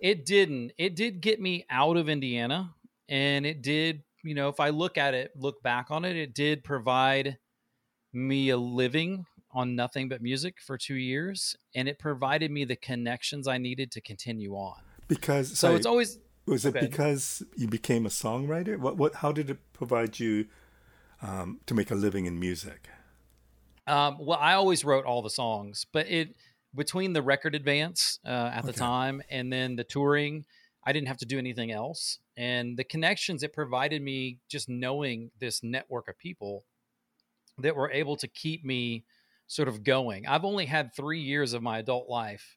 It 0.00 0.26
didn't. 0.26 0.72
It 0.78 0.94
did 0.94 1.20
get 1.20 1.40
me 1.40 1.64
out 1.70 1.96
of 1.96 2.08
Indiana 2.08 2.74
and 3.08 3.46
it 3.46 3.62
did 3.62 4.02
you 4.24 4.34
know, 4.34 4.48
if 4.48 4.58
I 4.58 4.70
look 4.70 4.98
at 4.98 5.14
it, 5.14 5.32
look 5.36 5.62
back 5.62 5.90
on 5.90 6.04
it, 6.04 6.16
it 6.16 6.34
did 6.34 6.64
provide 6.64 7.38
me 8.12 8.48
a 8.48 8.56
living 8.56 9.26
on 9.52 9.76
nothing 9.76 10.08
but 10.08 10.20
music 10.20 10.56
for 10.60 10.76
two 10.76 10.96
years, 10.96 11.56
and 11.74 11.86
it 11.88 11.98
provided 11.98 12.50
me 12.50 12.64
the 12.64 12.74
connections 12.74 13.46
I 13.46 13.58
needed 13.58 13.92
to 13.92 14.00
continue 14.00 14.54
on. 14.54 14.80
Because 15.06 15.56
so 15.58 15.76
it's 15.76 15.86
always 15.86 16.18
was 16.46 16.64
it 16.64 16.74
okay. 16.74 16.86
because 16.86 17.42
you 17.54 17.68
became 17.68 18.06
a 18.06 18.08
songwriter? 18.08 18.78
What 18.78 18.96
what? 18.96 19.16
How 19.16 19.30
did 19.30 19.50
it 19.50 19.58
provide 19.74 20.18
you 20.18 20.46
um, 21.24 21.60
to 21.66 21.74
make 21.74 21.90
a 21.90 21.94
living 21.94 22.26
in 22.26 22.38
music? 22.38 22.88
Um, 23.86 24.18
well, 24.20 24.38
I 24.38 24.54
always 24.54 24.84
wrote 24.84 25.04
all 25.04 25.22
the 25.22 25.30
songs, 25.30 25.86
but 25.92 26.08
it 26.08 26.36
between 26.74 27.12
the 27.12 27.22
record 27.22 27.54
advance 27.54 28.18
uh, 28.24 28.28
at 28.28 28.58
okay. 28.58 28.66
the 28.68 28.72
time 28.72 29.22
and 29.30 29.52
then 29.52 29.76
the 29.76 29.84
touring, 29.84 30.44
I 30.84 30.92
didn't 30.92 31.08
have 31.08 31.18
to 31.18 31.26
do 31.26 31.38
anything 31.38 31.70
else 31.70 32.18
and 32.36 32.76
the 32.76 32.84
connections 32.84 33.42
it 33.42 33.52
provided 33.52 34.02
me 34.02 34.38
just 34.48 34.68
knowing 34.68 35.30
this 35.38 35.62
network 35.62 36.08
of 36.08 36.18
people 36.18 36.64
that 37.58 37.76
were 37.76 37.90
able 37.90 38.16
to 38.16 38.28
keep 38.28 38.64
me 38.64 39.04
sort 39.46 39.68
of 39.68 39.84
going. 39.84 40.26
I've 40.26 40.44
only 40.44 40.66
had 40.66 40.94
three 40.94 41.20
years 41.20 41.52
of 41.52 41.62
my 41.62 41.78
adult 41.78 42.08
life 42.08 42.56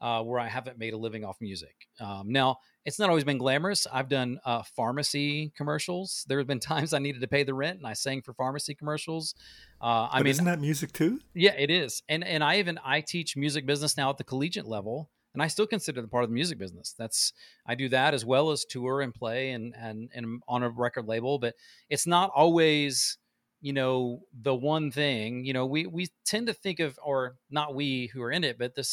uh, 0.00 0.22
where 0.22 0.38
I 0.38 0.48
haven't 0.48 0.78
made 0.78 0.94
a 0.94 0.96
living 0.96 1.24
off 1.24 1.36
music. 1.40 1.88
Um, 2.00 2.30
now, 2.30 2.58
it's 2.84 2.98
not 2.98 3.08
always 3.08 3.24
been 3.24 3.38
glamorous. 3.38 3.86
I've 3.92 4.08
done 4.08 4.38
uh, 4.44 4.62
pharmacy 4.62 5.52
commercials. 5.56 6.24
There 6.28 6.38
have 6.38 6.46
been 6.46 6.60
times 6.74 6.92
I 6.92 6.98
needed 6.98 7.20
to 7.20 7.28
pay 7.28 7.42
the 7.42 7.54
rent, 7.54 7.78
and 7.78 7.86
I 7.86 7.94
sang 7.94 8.22
for 8.22 8.34
pharmacy 8.34 8.74
commercials. 8.74 9.34
Uh, 9.80 10.08
I 10.10 10.18
but 10.18 10.24
mean, 10.24 10.30
isn't 10.30 10.44
that 10.44 10.60
music 10.60 10.92
too? 10.92 11.20
Yeah, 11.34 11.54
it 11.58 11.70
is. 11.70 12.02
And 12.08 12.24
and 12.24 12.44
I 12.44 12.58
even 12.58 12.78
I 12.84 13.00
teach 13.00 13.36
music 13.36 13.66
business 13.66 13.96
now 13.96 14.10
at 14.10 14.18
the 14.18 14.24
collegiate 14.24 14.66
level 14.66 15.10
and 15.34 15.42
I 15.42 15.48
still 15.48 15.66
consider 15.66 16.00
the 16.00 16.08
part 16.08 16.24
of 16.24 16.30
the 16.30 16.34
music 16.34 16.58
business. 16.58 16.94
That's 16.96 17.32
I 17.66 17.74
do 17.74 17.88
that 17.90 18.14
as 18.14 18.24
well 18.24 18.50
as 18.50 18.64
tour 18.64 19.02
and 19.02 19.12
play 19.12 19.50
and 19.50 19.74
and 19.76 20.08
and 20.14 20.40
on 20.48 20.62
a 20.62 20.70
record 20.70 21.06
label, 21.06 21.38
but 21.38 21.54
it's 21.90 22.06
not 22.06 22.30
always 22.34 23.18
you 23.60 23.72
know 23.72 24.20
the 24.32 24.54
one 24.54 24.90
thing. 24.90 25.44
You 25.44 25.52
know, 25.52 25.66
we 25.66 25.86
we 25.86 26.08
tend 26.24 26.46
to 26.46 26.52
think 26.52 26.80
of 26.80 26.98
or 27.04 27.36
not 27.50 27.74
we 27.74 28.10
who 28.14 28.22
are 28.22 28.30
in 28.30 28.44
it, 28.44 28.58
but 28.58 28.74
the 28.74 28.84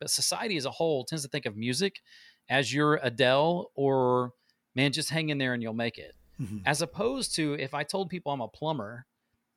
but 0.00 0.10
society 0.10 0.56
as 0.56 0.66
a 0.66 0.70
whole 0.70 1.04
tends 1.04 1.22
to 1.22 1.28
think 1.28 1.46
of 1.46 1.56
music 1.56 2.00
as 2.48 2.72
your 2.72 3.00
Adele 3.02 3.70
or 3.74 4.32
man, 4.74 4.92
just 4.92 5.10
hang 5.10 5.28
in 5.28 5.38
there 5.38 5.54
and 5.54 5.62
you'll 5.62 5.72
make 5.72 5.98
it. 5.98 6.14
Mm-hmm. 6.40 6.58
As 6.66 6.82
opposed 6.82 7.34
to 7.36 7.54
if 7.54 7.74
I 7.74 7.84
told 7.84 8.10
people 8.10 8.32
I'm 8.32 8.40
a 8.40 8.48
plumber 8.48 9.06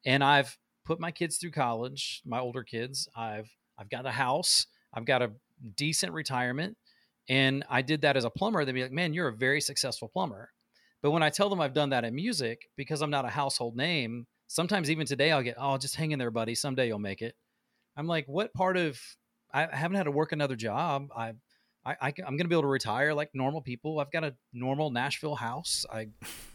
and 0.06 0.24
I've 0.24 0.58
put 0.86 1.00
my 1.00 1.12
kids 1.12 1.38
through 1.38 1.52
college, 1.52 2.22
my 2.26 2.40
older 2.40 2.64
kids, 2.64 3.10
I've 3.16 3.50
I've 3.78 3.90
got 3.90 4.06
a 4.06 4.12
house, 4.12 4.68
I've 4.94 5.06
got 5.06 5.22
a 5.22 5.32
decent 5.76 6.14
retirement. 6.14 6.78
And 7.30 7.66
I 7.70 7.82
did 7.82 8.02
that 8.02 8.16
as 8.16 8.24
a 8.24 8.30
plumber. 8.30 8.64
They'd 8.64 8.72
be 8.72 8.84
like, 8.84 8.92
man, 8.92 9.14
you're 9.14 9.28
a 9.28 9.36
very 9.36 9.60
successful 9.60 10.08
plumber. 10.08 10.52
But 11.02 11.12
when 11.12 11.24
I 11.24 11.30
tell 11.30 11.50
them 11.50 11.60
I've 11.60 11.74
done 11.74 11.90
that 11.90 12.06
in 12.06 12.16
music, 12.16 12.70
because 12.76 13.02
I'm 13.02 13.10
not 13.10 13.26
a 13.26 13.30
household 13.30 13.76
name, 13.76 14.28
sometimes 14.48 14.90
even 14.90 15.06
today 15.06 15.32
I'll 15.32 15.44
get, 15.44 15.56
oh, 15.60 15.78
just 15.78 15.96
hang 15.96 16.12
in 16.12 16.20
there, 16.20 16.32
buddy. 16.32 16.56
Someday 16.56 16.88
you'll 16.88 17.00
make 17.00 17.22
it. 17.22 17.36
I'm 17.98 18.08
like, 18.08 18.26
what 18.28 18.54
part 18.54 18.78
of, 18.78 19.00
I 19.54 19.68
haven't 19.76 19.98
had 19.98 20.04
to 20.04 20.12
work 20.12 20.32
another 20.32 20.56
job. 20.56 21.10
I, 21.16 21.34
I, 21.86 21.96
I 22.02 22.08
am 22.08 22.36
going 22.36 22.40
to 22.40 22.48
be 22.48 22.56
able 22.56 22.64
to 22.64 22.68
retire 22.68 23.14
like 23.14 23.30
normal 23.34 23.62
people. 23.62 24.00
I've 24.00 24.12
got 24.12 24.24
a 24.24 24.36
normal 24.54 24.90
Nashville 24.92 25.36
house. 25.36 25.86
I, 25.92 26.08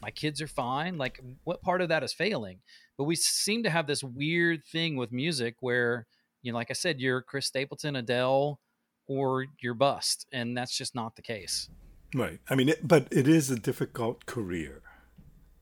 my 0.03 0.11
kids 0.11 0.43
are 0.43 0.49
fine. 0.49 0.99
Like, 0.99 1.21
what 1.45 1.63
part 1.63 1.81
of 1.81 1.89
that 1.89 2.03
is 2.03 2.13
failing? 2.13 2.59
But 2.99 3.05
we 3.05 3.17
seem 3.17 3.63
to 3.63 3.71
have 3.71 3.87
this 3.87 4.05
weird 4.05 4.65
thing 4.65 4.97
with 4.97 5.11
music 5.11 5.57
where, 5.61 6.07
you 6.43 6.53
know, 6.53 6.59
like 6.59 6.71
I 6.71 6.75
said, 6.75 7.01
you're 7.01 7.23
Chris 7.23 7.47
Stapleton, 7.47 7.97
Adele, 7.97 8.61
or 9.07 9.47
you're 9.61 9.75
bust, 9.75 10.27
and 10.33 10.57
that's 10.57 10.77
just 10.77 10.95
not 10.95 11.17
the 11.17 11.23
case. 11.23 11.69
Right. 12.15 12.41
I 12.49 12.55
mean, 12.55 12.69
it, 12.69 12.87
but 12.87 13.09
it 13.11 13.27
is 13.27 13.51
a 13.51 13.57
difficult 13.57 14.27
career. 14.27 14.83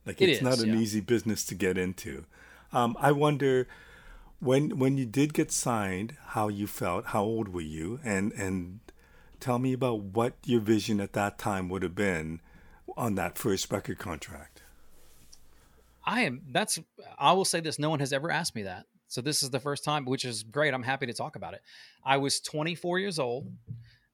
Like 0.04 0.20
it's 0.20 0.42
not 0.42 0.58
an 0.58 0.70
yeah. 0.70 0.80
easy 0.80 1.00
business 1.00 1.44
to 1.46 1.54
get 1.54 1.78
into. 1.78 2.24
Um, 2.72 2.96
I 2.98 3.12
wonder 3.12 3.68
when 4.40 4.78
when 4.78 4.98
you 4.98 5.06
did 5.06 5.34
get 5.34 5.52
signed, 5.52 6.16
how 6.28 6.48
you 6.48 6.66
felt. 6.66 7.06
How 7.06 7.22
old 7.22 7.48
were 7.48 7.60
you? 7.60 8.00
And 8.02 8.32
and 8.32 8.80
tell 9.38 9.58
me 9.58 9.72
about 9.72 10.00
what 10.00 10.34
your 10.44 10.60
vision 10.60 11.00
at 11.00 11.12
that 11.12 11.38
time 11.38 11.68
would 11.68 11.82
have 11.82 11.94
been 11.94 12.40
on 12.96 13.14
that 13.14 13.38
first 13.38 13.70
record 13.70 13.98
contract. 13.98 14.62
I 16.04 16.22
am. 16.22 16.42
That's. 16.50 16.78
I 17.18 17.32
will 17.34 17.44
say 17.44 17.60
this. 17.60 17.78
No 17.78 17.90
one 17.90 18.00
has 18.00 18.12
ever 18.12 18.30
asked 18.30 18.54
me 18.54 18.62
that. 18.64 18.86
So 19.08 19.20
this 19.20 19.42
is 19.42 19.50
the 19.50 19.60
first 19.60 19.84
time, 19.84 20.04
which 20.04 20.24
is 20.24 20.42
great. 20.42 20.72
I'm 20.72 20.82
happy 20.82 21.06
to 21.06 21.12
talk 21.12 21.36
about 21.36 21.54
it. 21.54 21.62
I 22.04 22.16
was 22.16 22.40
24 22.40 23.00
years 23.00 23.18
old. 23.18 23.48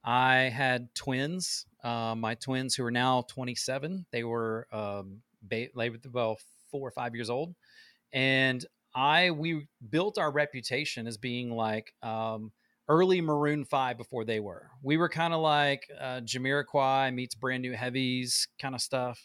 I 0.02 0.34
had 0.48 0.94
twins. 0.94 1.66
Uh, 1.84 2.14
my 2.16 2.34
twins, 2.34 2.74
who 2.74 2.84
are 2.84 2.90
now 2.90 3.22
27, 3.28 4.06
they 4.10 4.24
were 4.24 4.66
um, 4.72 5.20
ba- 5.42 5.68
well 6.10 6.38
four 6.70 6.88
or 6.88 6.90
five 6.90 7.14
years 7.14 7.30
old, 7.30 7.54
and 8.12 8.64
I 8.96 9.30
we 9.30 9.66
built 9.90 10.16
our 10.16 10.32
reputation 10.32 11.06
as 11.06 11.18
being 11.18 11.50
like 11.50 11.92
um, 12.02 12.50
early 12.88 13.20
Maroon 13.20 13.66
Five 13.66 13.98
before 13.98 14.24
they 14.24 14.40
were. 14.40 14.70
We 14.82 14.96
were 14.96 15.10
kind 15.10 15.34
of 15.34 15.40
like 15.40 15.82
uh, 16.00 16.20
Jamiroquai 16.24 17.14
meets 17.14 17.34
Brand 17.34 17.62
New 17.62 17.74
Heavies 17.74 18.48
kind 18.60 18.74
of 18.74 18.80
stuff, 18.80 19.20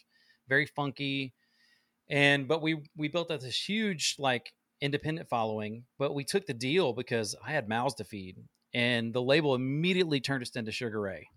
very 0.46 0.66
funky, 0.66 1.32
and 2.10 2.46
but 2.46 2.60
we 2.60 2.82
we 2.96 3.08
built 3.08 3.30
up 3.30 3.40
this 3.40 3.56
huge 3.66 4.16
like 4.18 4.52
independent 4.82 5.30
following, 5.30 5.84
but 5.98 6.14
we 6.14 6.24
took 6.24 6.44
the 6.46 6.54
deal 6.54 6.92
because 6.92 7.34
I 7.46 7.52
had 7.52 7.66
mouths 7.66 7.94
to 7.94 8.04
feed, 8.04 8.36
and 8.74 9.14
the 9.14 9.22
label 9.22 9.54
immediately 9.54 10.20
turned 10.20 10.42
us 10.42 10.50
into 10.50 10.70
Sugar 10.70 11.00
Ray, 11.00 11.28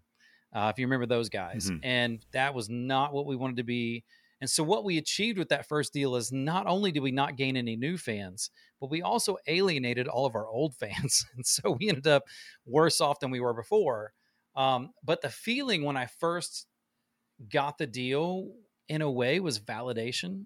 uh, 0.53 0.71
if 0.73 0.77
you 0.77 0.87
remember 0.87 1.05
those 1.05 1.29
guys, 1.29 1.69
mm-hmm. 1.69 1.85
and 1.85 2.25
that 2.33 2.53
was 2.53 2.69
not 2.69 3.13
what 3.13 3.27
we 3.27 3.37
wanted 3.37 3.57
to 3.57 3.63
be. 3.63 4.03
And 4.45 4.49
so, 4.51 4.63
what 4.63 4.83
we 4.83 4.99
achieved 4.99 5.39
with 5.39 5.49
that 5.49 5.67
first 5.67 5.91
deal 5.91 6.15
is 6.15 6.31
not 6.31 6.67
only 6.67 6.91
did 6.91 6.99
we 7.01 7.09
not 7.09 7.35
gain 7.35 7.57
any 7.57 7.75
new 7.75 7.97
fans, 7.97 8.51
but 8.79 8.91
we 8.91 9.01
also 9.01 9.37
alienated 9.47 10.07
all 10.07 10.27
of 10.27 10.35
our 10.35 10.47
old 10.47 10.75
fans, 10.75 11.25
and 11.35 11.43
so 11.43 11.71
we 11.71 11.89
ended 11.89 12.05
up 12.05 12.25
worse 12.63 13.01
off 13.01 13.19
than 13.19 13.31
we 13.31 13.39
were 13.39 13.55
before. 13.55 14.13
Um, 14.55 14.91
but 15.03 15.23
the 15.23 15.31
feeling 15.31 15.83
when 15.83 15.97
I 15.97 16.05
first 16.05 16.67
got 17.51 17.79
the 17.79 17.87
deal, 17.87 18.51
in 18.87 19.01
a 19.01 19.09
way, 19.09 19.39
was 19.39 19.59
validation 19.59 20.45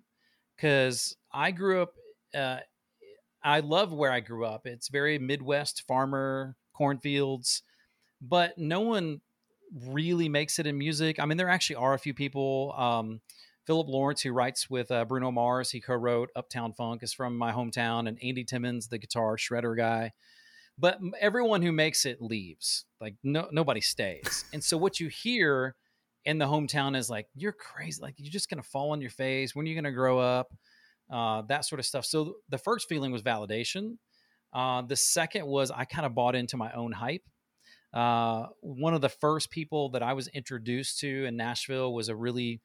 because 0.55 1.17
I 1.33 1.51
grew 1.51 1.81
up 1.81 1.95
uh, 2.33 2.59
I 3.43 3.59
love 3.59 3.91
where 3.91 4.13
I 4.13 4.21
grew 4.21 4.45
up. 4.45 4.65
It's 4.65 4.87
very 4.87 5.19
Midwest 5.19 5.83
farmer 5.85 6.55
cornfields, 6.73 7.63
but 8.21 8.57
no 8.57 8.79
one 8.79 9.19
really 9.89 10.29
makes 10.29 10.57
it 10.57 10.67
in 10.67 10.77
music. 10.77 11.19
I 11.19 11.25
mean, 11.25 11.37
there 11.37 11.49
actually 11.49 11.75
are 11.75 11.95
a 11.95 11.99
few 11.99 12.13
people. 12.13 12.73
Um, 12.77 13.19
Philip 13.69 13.87
Lawrence, 13.87 14.23
who 14.23 14.31
writes 14.31 14.67
with 14.67 14.89
uh, 14.89 15.05
Bruno 15.05 15.29
Mars, 15.29 15.69
he 15.69 15.79
co-wrote 15.79 16.31
Uptown 16.35 16.73
Funk, 16.73 17.03
is 17.03 17.13
from 17.13 17.37
my 17.37 17.51
hometown, 17.51 18.07
and 18.07 18.17
Andy 18.23 18.43
Timmons, 18.43 18.87
the 18.87 18.97
guitar 18.97 19.37
shredder 19.37 19.77
guy. 19.77 20.11
But 20.75 20.97
everyone 21.21 21.61
who 21.61 21.71
makes 21.71 22.03
it 22.03 22.19
leaves. 22.19 22.85
Like 22.99 23.13
no, 23.23 23.47
nobody 23.51 23.79
stays. 23.79 24.43
and 24.53 24.63
so 24.63 24.75
what 24.75 24.99
you 24.99 25.07
hear 25.07 25.75
in 26.25 26.39
the 26.39 26.45
hometown 26.45 26.97
is 26.97 27.11
like, 27.11 27.27
"You're 27.35 27.51
crazy! 27.51 28.01
Like 28.01 28.15
you're 28.17 28.31
just 28.31 28.49
gonna 28.49 28.63
fall 28.63 28.89
on 28.89 29.01
your 29.01 29.11
face. 29.11 29.53
When 29.53 29.67
are 29.67 29.69
you 29.69 29.75
gonna 29.75 29.91
grow 29.91 30.17
up?" 30.17 30.51
uh, 31.11 31.43
that 31.43 31.63
sort 31.63 31.77
of 31.77 31.85
stuff. 31.85 32.05
So 32.05 32.37
the 32.49 32.57
first 32.57 32.89
feeling 32.89 33.11
was 33.11 33.21
validation. 33.21 33.97
Uh, 34.51 34.81
the 34.81 34.95
second 34.95 35.45
was 35.45 35.69
I 35.69 35.85
kind 35.85 36.07
of 36.07 36.15
bought 36.15 36.35
into 36.35 36.57
my 36.57 36.71
own 36.71 36.91
hype. 36.91 37.21
Uh, 37.93 38.47
one 38.61 38.95
of 38.95 39.01
the 39.01 39.09
first 39.09 39.51
people 39.51 39.89
that 39.89 40.01
I 40.01 40.13
was 40.13 40.27
introduced 40.29 40.99
to 41.01 41.25
in 41.25 41.37
Nashville 41.37 41.93
was 41.93 42.09
a 42.09 42.15
really 42.15 42.61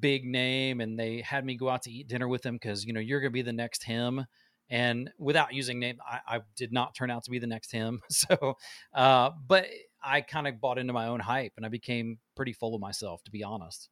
big 0.00 0.24
name 0.24 0.80
and 0.80 0.98
they 0.98 1.20
had 1.20 1.44
me 1.44 1.56
go 1.56 1.68
out 1.68 1.82
to 1.82 1.90
eat 1.90 2.08
dinner 2.08 2.28
with 2.28 2.42
them 2.42 2.54
because 2.54 2.84
you 2.84 2.92
know 2.92 3.00
you're 3.00 3.20
going 3.20 3.30
to 3.30 3.34
be 3.34 3.42
the 3.42 3.52
next 3.52 3.82
him 3.84 4.24
and 4.70 5.10
without 5.18 5.54
using 5.54 5.78
name 5.78 5.98
I, 6.06 6.36
I, 6.36 6.40
did 6.56 6.72
not 6.72 6.94
turn 6.94 7.10
out 7.10 7.24
to 7.24 7.30
be 7.30 7.38
the 7.38 7.46
next 7.46 7.72
him 7.72 8.00
so 8.10 8.56
uh, 8.94 9.30
but 9.46 9.66
i 10.02 10.20
kind 10.20 10.46
of 10.46 10.60
bought 10.60 10.78
into 10.78 10.92
my 10.92 11.06
own 11.06 11.20
hype 11.20 11.52
and 11.56 11.64
i 11.64 11.68
became 11.68 12.18
pretty 12.36 12.52
full 12.52 12.74
of 12.74 12.80
myself 12.80 13.22
to 13.24 13.30
be 13.30 13.42
honest. 13.42 13.88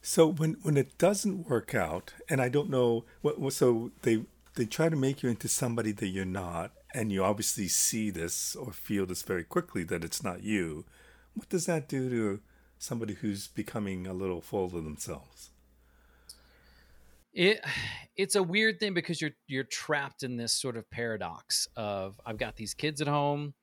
So 0.00 0.26
when 0.26 0.56
when 0.62 0.76
it 0.76 0.98
doesn't 0.98 1.48
work 1.48 1.74
out 1.74 2.12
and 2.28 2.40
i 2.40 2.48
don't 2.48 2.70
know 2.70 3.04
what 3.20 3.52
so 3.52 3.92
they 4.02 4.24
they 4.54 4.66
try 4.66 4.88
to 4.88 4.96
make 4.96 5.22
you 5.22 5.28
into 5.28 5.48
somebody 5.48 5.92
that 5.92 6.08
you're 6.08 6.24
not 6.24 6.72
and 6.92 7.12
you 7.12 7.22
obviously 7.22 7.68
see 7.68 8.10
this 8.10 8.56
or 8.56 8.72
feel 8.72 9.06
this 9.06 9.22
very 9.22 9.44
quickly 9.44 9.84
that 9.84 10.02
it's 10.02 10.22
not 10.22 10.42
you 10.42 10.84
what 11.34 11.48
does 11.48 11.66
that 11.66 11.88
do 11.88 12.10
to 12.10 12.40
somebody 12.82 13.14
who's 13.14 13.46
becoming 13.46 14.06
a 14.06 14.12
little 14.12 14.40
full 14.40 14.64
of 14.64 14.72
themselves? 14.72 15.50
It 17.32 17.64
it's 18.16 18.34
a 18.34 18.42
weird 18.42 18.80
thing 18.80 18.92
because 18.92 19.20
you're 19.20 19.30
you're 19.46 19.64
trapped 19.64 20.22
in 20.22 20.36
this 20.36 20.52
sort 20.52 20.76
of 20.76 20.90
paradox 20.90 21.68
of 21.76 22.20
I've 22.26 22.36
got 22.36 22.56
these 22.56 22.74
kids 22.74 23.00
at 23.00 23.08
home, 23.08 23.54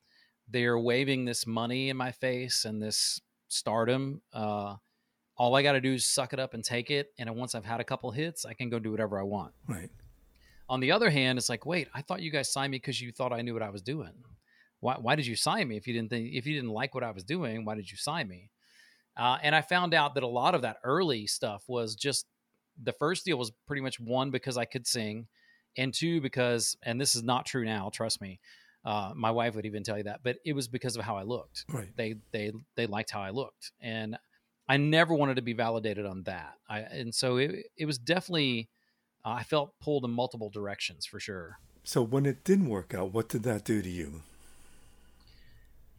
they're 0.48 0.78
waving 0.78 1.24
this 1.24 1.46
money 1.46 1.90
in 1.90 1.96
my 1.96 2.10
face 2.10 2.64
and 2.64 2.82
this 2.82 3.20
stardom. 3.48 4.22
Uh, 4.32 4.76
all 5.36 5.54
I 5.54 5.62
got 5.62 5.72
to 5.72 5.80
do 5.80 5.94
is 5.94 6.06
suck 6.06 6.32
it 6.32 6.40
up 6.40 6.54
and 6.54 6.64
take 6.64 6.90
it, 6.90 7.12
and 7.18 7.30
once 7.36 7.54
I've 7.54 7.64
had 7.64 7.80
a 7.80 7.84
couple 7.84 8.10
hits, 8.10 8.44
I 8.44 8.54
can 8.54 8.68
go 8.68 8.78
do 8.78 8.90
whatever 8.90 9.18
I 9.18 9.22
want. 9.22 9.52
Right. 9.66 9.90
On 10.68 10.80
the 10.80 10.92
other 10.92 11.10
hand, 11.10 11.38
it's 11.38 11.48
like, 11.48 11.66
wait, 11.66 11.88
I 11.94 12.02
thought 12.02 12.20
you 12.20 12.30
guys 12.30 12.52
signed 12.52 12.70
me 12.70 12.76
because 12.76 13.00
you 13.00 13.10
thought 13.10 13.32
I 13.32 13.42
knew 13.42 13.54
what 13.54 13.62
I 13.62 13.70
was 13.70 13.82
doing. 13.82 14.12
Why, 14.80 14.94
why 14.94 15.14
did 15.14 15.26
you 15.26 15.36
sign 15.36 15.68
me 15.68 15.76
if 15.76 15.86
you 15.86 15.92
didn't 15.92 16.10
think 16.10 16.32
if 16.32 16.46
you 16.46 16.54
didn't 16.54 16.70
like 16.70 16.94
what 16.94 17.04
I 17.04 17.10
was 17.10 17.24
doing? 17.24 17.64
Why 17.64 17.74
did 17.74 17.90
you 17.90 17.96
sign 17.96 18.28
me? 18.28 18.50
Uh, 19.20 19.36
and 19.42 19.54
I 19.54 19.60
found 19.60 19.92
out 19.92 20.14
that 20.14 20.22
a 20.22 20.26
lot 20.26 20.54
of 20.54 20.62
that 20.62 20.78
early 20.82 21.26
stuff 21.26 21.64
was 21.68 21.94
just 21.94 22.24
the 22.82 22.94
first 22.94 23.26
deal 23.26 23.36
was 23.36 23.52
pretty 23.66 23.82
much 23.82 24.00
one 24.00 24.30
because 24.30 24.56
I 24.56 24.64
could 24.64 24.86
sing, 24.86 25.26
and 25.76 25.92
two 25.92 26.22
because, 26.22 26.74
and 26.82 26.98
this 26.98 27.14
is 27.14 27.22
not 27.22 27.44
true 27.44 27.66
now, 27.66 27.90
trust 27.92 28.22
me. 28.22 28.40
Uh, 28.82 29.12
my 29.14 29.30
wife 29.30 29.54
would 29.54 29.66
even 29.66 29.82
tell 29.82 29.98
you 29.98 30.04
that, 30.04 30.20
but 30.24 30.36
it 30.46 30.54
was 30.54 30.68
because 30.68 30.96
of 30.96 31.04
how 31.04 31.16
I 31.16 31.24
looked. 31.24 31.66
Right. 31.68 31.94
They 31.96 32.14
they 32.32 32.50
they 32.76 32.86
liked 32.86 33.10
how 33.10 33.20
I 33.20 33.28
looked, 33.28 33.72
and 33.78 34.16
I 34.66 34.78
never 34.78 35.12
wanted 35.12 35.36
to 35.36 35.42
be 35.42 35.52
validated 35.52 36.06
on 36.06 36.22
that. 36.22 36.54
I 36.66 36.78
and 36.78 37.14
so 37.14 37.36
it 37.36 37.66
it 37.76 37.84
was 37.84 37.98
definitely 37.98 38.70
uh, 39.22 39.32
I 39.32 39.42
felt 39.42 39.74
pulled 39.82 40.06
in 40.06 40.12
multiple 40.12 40.48
directions 40.48 41.04
for 41.04 41.20
sure. 41.20 41.58
So 41.84 42.00
when 42.00 42.24
it 42.24 42.42
didn't 42.42 42.70
work 42.70 42.94
out, 42.94 43.12
what 43.12 43.28
did 43.28 43.42
that 43.42 43.66
do 43.66 43.82
to 43.82 43.90
you? 43.90 44.22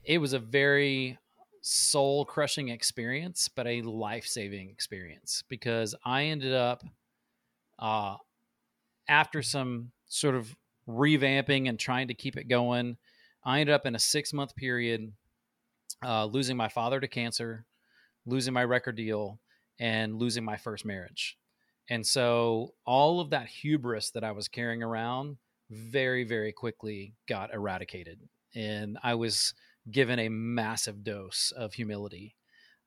It 0.04 0.18
was 0.18 0.34
a 0.34 0.40
very 0.40 1.20
soul 1.62 2.26
crushing 2.26 2.70
experience, 2.70 3.48
but 3.48 3.68
a 3.68 3.82
life 3.84 4.26
saving 4.26 4.70
experience 4.70 5.44
because 5.48 5.96
I 6.04 6.24
ended 6.26 6.54
up, 6.54 6.84
uh, 7.80 8.16
after 9.08 9.42
some 9.42 9.92
sort 10.08 10.36
of 10.36 10.56
revamping 10.88 11.70
and 11.70 11.80
trying 11.80 12.08
to 12.08 12.14
keep 12.14 12.38
it 12.38 12.48
going, 12.48 12.98
I 13.44 13.60
ended 13.60 13.74
up 13.74 13.86
in 13.86 13.96
a 13.96 14.00
six 14.00 14.34
month 14.34 14.56
period 14.56 15.14
uh, 16.04 16.26
losing 16.26 16.58
my 16.58 16.68
father 16.68 17.00
to 17.00 17.08
cancer, 17.08 17.66
losing 18.26 18.54
my 18.54 18.64
record 18.64 18.96
deal, 18.96 19.40
and 19.80 20.16
losing 20.16 20.44
my 20.44 20.58
first 20.58 20.86
marriage. 20.86 21.38
And 21.90 22.06
so 22.06 22.74
all 22.86 23.20
of 23.20 23.32
that 23.32 23.48
hubris 23.48 24.12
that 24.12 24.24
I 24.24 24.32
was 24.32 24.48
carrying 24.48 24.84
around 24.84 25.38
very, 25.70 26.24
very 26.24 26.52
quickly 26.52 27.14
got 27.28 27.54
eradicated. 27.54 28.20
And 28.56 28.98
I 29.04 29.16
was 29.16 29.54
given 29.90 30.20
a 30.20 30.30
massive 30.30 31.04
dose 31.04 31.52
of 31.56 31.74
humility 31.74 32.36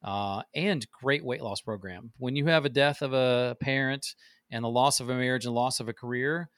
uh, 0.05 0.43
and 0.55 0.87
great 1.03 1.25
weight 1.25 1.43
loss 1.43 1.61
program. 1.61 2.13
When 2.19 2.37
you 2.37 2.47
have 2.47 2.65
a 2.65 2.69
death 2.69 3.03
of 3.03 3.13
a 3.13 3.57
parent 3.61 4.07
and 4.51 4.65
the 4.65 4.69
loss 4.69 5.01
of 5.01 5.09
a 5.09 5.15
marriage 5.15 5.47
and 5.47 5.55
loss 5.55 5.81
of 5.81 5.89
a 5.89 5.95
career, 5.95 6.51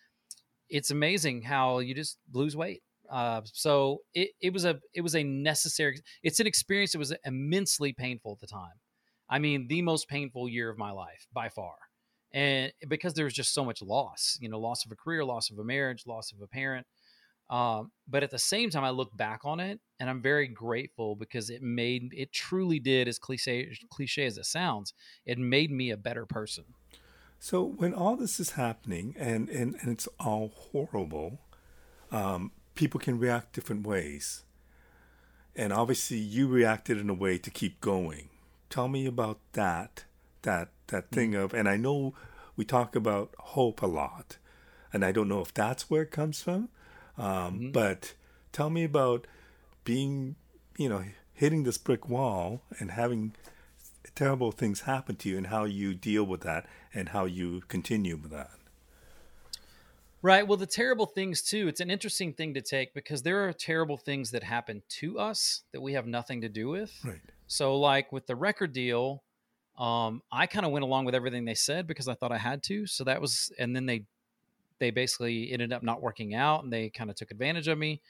it's 0.68 0.90
amazing 0.90 1.42
how 1.42 1.78
you 1.78 1.94
just 1.94 2.18
lose 2.32 2.56
weight. 2.56 2.82
Uh, 3.10 3.42
so 3.52 3.98
it, 4.14 4.30
it 4.40 4.52
was 4.52 4.64
a 4.64 4.80
it 4.92 5.00
was 5.00 5.14
a 5.14 5.22
necessary. 5.22 6.00
It's 6.24 6.40
an 6.40 6.46
experience 6.48 6.92
that 6.92 6.98
was 6.98 7.14
immensely 7.24 7.92
painful 7.92 8.32
at 8.32 8.40
the 8.40 8.48
time. 8.48 8.80
I 9.30 9.38
mean, 9.38 9.68
the 9.68 9.82
most 9.82 10.08
painful 10.08 10.48
year 10.48 10.68
of 10.68 10.78
my 10.78 10.90
life 10.90 11.26
by 11.32 11.48
far, 11.48 11.74
and 12.32 12.72
because 12.88 13.14
there 13.14 13.24
was 13.24 13.34
just 13.34 13.54
so 13.54 13.64
much 13.64 13.80
loss. 13.80 14.36
You 14.40 14.48
know, 14.48 14.58
loss 14.58 14.84
of 14.84 14.90
a 14.90 14.96
career, 14.96 15.24
loss 15.24 15.50
of 15.50 15.58
a 15.58 15.64
marriage, 15.64 16.02
loss 16.04 16.32
of 16.32 16.40
a 16.40 16.48
parent. 16.48 16.86
Um, 17.48 17.92
but 18.08 18.22
at 18.22 18.30
the 18.30 18.38
same 18.38 18.70
time, 18.70 18.84
I 18.84 18.90
look 18.90 19.16
back 19.16 19.40
on 19.44 19.60
it 19.60 19.80
and 20.00 20.10
I'm 20.10 20.20
very 20.20 20.48
grateful 20.48 21.14
because 21.14 21.48
it 21.48 21.62
made 21.62 22.12
it 22.12 22.32
truly 22.32 22.80
did, 22.80 23.08
as 23.08 23.18
cliche 23.18 23.72
cliche 23.90 24.26
as 24.26 24.36
it 24.36 24.46
sounds, 24.46 24.94
it 25.24 25.38
made 25.38 25.70
me 25.70 25.90
a 25.90 25.96
better 25.96 26.26
person. 26.26 26.64
So 27.38 27.62
when 27.62 27.94
all 27.94 28.16
this 28.16 28.40
is 28.40 28.52
happening 28.52 29.14
and 29.18 29.48
and, 29.48 29.76
and 29.80 29.92
it's 29.92 30.08
all 30.18 30.52
horrible, 30.54 31.38
um, 32.10 32.50
people 32.74 32.98
can 32.98 33.18
react 33.18 33.52
different 33.52 33.86
ways. 33.86 34.42
And 35.54 35.72
obviously, 35.72 36.18
you 36.18 36.48
reacted 36.48 36.98
in 36.98 37.08
a 37.08 37.14
way 37.14 37.38
to 37.38 37.50
keep 37.50 37.80
going. 37.80 38.28
Tell 38.68 38.88
me 38.88 39.06
about 39.06 39.38
that 39.52 40.04
that 40.42 40.70
that 40.88 41.10
thing 41.10 41.32
mm-hmm. 41.32 41.44
of, 41.44 41.54
and 41.54 41.68
I 41.68 41.76
know 41.76 42.14
we 42.56 42.64
talk 42.64 42.96
about 42.96 43.34
hope 43.38 43.82
a 43.82 43.86
lot, 43.86 44.38
and 44.92 45.04
I 45.04 45.12
don't 45.12 45.28
know 45.28 45.40
if 45.40 45.54
that's 45.54 45.88
where 45.88 46.02
it 46.02 46.10
comes 46.10 46.42
from 46.42 46.70
um, 47.18 47.26
mm-hmm. 47.26 47.70
But 47.70 48.14
tell 48.52 48.70
me 48.70 48.84
about 48.84 49.26
being, 49.84 50.36
you 50.76 50.88
know, 50.88 51.04
hitting 51.32 51.64
this 51.64 51.78
brick 51.78 52.08
wall 52.08 52.62
and 52.78 52.92
having 52.92 53.34
terrible 54.14 54.52
things 54.52 54.82
happen 54.82 55.16
to 55.16 55.28
you 55.28 55.36
and 55.36 55.48
how 55.48 55.64
you 55.64 55.94
deal 55.94 56.24
with 56.24 56.40
that 56.42 56.66
and 56.94 57.10
how 57.10 57.24
you 57.24 57.62
continue 57.68 58.16
with 58.16 58.30
that. 58.30 58.50
Right. 60.22 60.46
Well, 60.46 60.56
the 60.56 60.66
terrible 60.66 61.06
things 61.06 61.42
too, 61.42 61.68
it's 61.68 61.80
an 61.80 61.90
interesting 61.90 62.32
thing 62.32 62.54
to 62.54 62.62
take 62.62 62.94
because 62.94 63.22
there 63.22 63.46
are 63.46 63.52
terrible 63.52 63.96
things 63.96 64.30
that 64.32 64.42
happen 64.42 64.82
to 65.00 65.18
us 65.18 65.62
that 65.72 65.80
we 65.80 65.92
have 65.92 66.06
nothing 66.06 66.40
to 66.40 66.48
do 66.48 66.68
with. 66.68 66.92
Right. 67.04 67.20
So, 67.46 67.78
like 67.78 68.10
with 68.10 68.26
the 68.26 68.34
record 68.34 68.72
deal, 68.72 69.22
um, 69.78 70.22
I 70.32 70.46
kind 70.46 70.64
of 70.66 70.72
went 70.72 70.84
along 70.84 71.04
with 71.04 71.14
everything 71.14 71.44
they 71.44 71.54
said 71.54 71.86
because 71.86 72.08
I 72.08 72.14
thought 72.14 72.32
I 72.32 72.38
had 72.38 72.62
to. 72.64 72.86
So 72.86 73.04
that 73.04 73.20
was, 73.20 73.52
and 73.58 73.76
then 73.76 73.86
they 73.86 74.06
they 74.78 74.90
basically 74.90 75.52
ended 75.52 75.72
up 75.72 75.82
not 75.82 76.02
working 76.02 76.34
out 76.34 76.64
and 76.64 76.72
they 76.72 76.90
kind 76.90 77.10
of 77.10 77.16
took 77.16 77.30
advantage 77.30 77.68
of 77.68 77.78
me. 77.78 78.00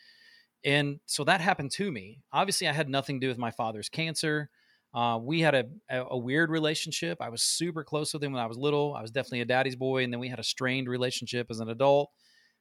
And 0.65 0.99
so 1.07 1.25
that 1.25 1.41
happened 1.41 1.71
to 1.73 1.91
me. 1.91 2.21
Obviously, 2.33 2.67
I 2.67 2.73
had 2.73 2.89
nothing 2.89 3.21
to 3.21 3.27
do 3.27 3.29
with 3.29 3.39
my 3.39 3.51
father's 3.51 3.89
cancer. 3.89 4.51
Uh, 4.95 5.19
we 5.19 5.41
had 5.41 5.55
a, 5.55 5.67
a, 5.91 6.17
weird 6.17 6.51
relationship. 6.51 7.19
I 7.21 7.29
was 7.29 7.43
super 7.43 7.85
close 7.85 8.15
with 8.15 8.25
him 8.25 8.33
when 8.33 8.43
I 8.43 8.47
was 8.47 8.57
little. 8.57 8.95
I 8.95 9.03
was 9.03 9.11
definitely 9.11 9.43
a 9.43 9.45
daddy's 9.45 9.77
boy, 9.77 10.03
and 10.03 10.13
then 10.13 10.21
we 10.21 10.29
had 10.29 10.39
a 10.39 10.45
strained 10.45 10.89
relationship 10.89 11.49
as 11.51 11.61
an 11.61 11.69
adult. 11.69 12.11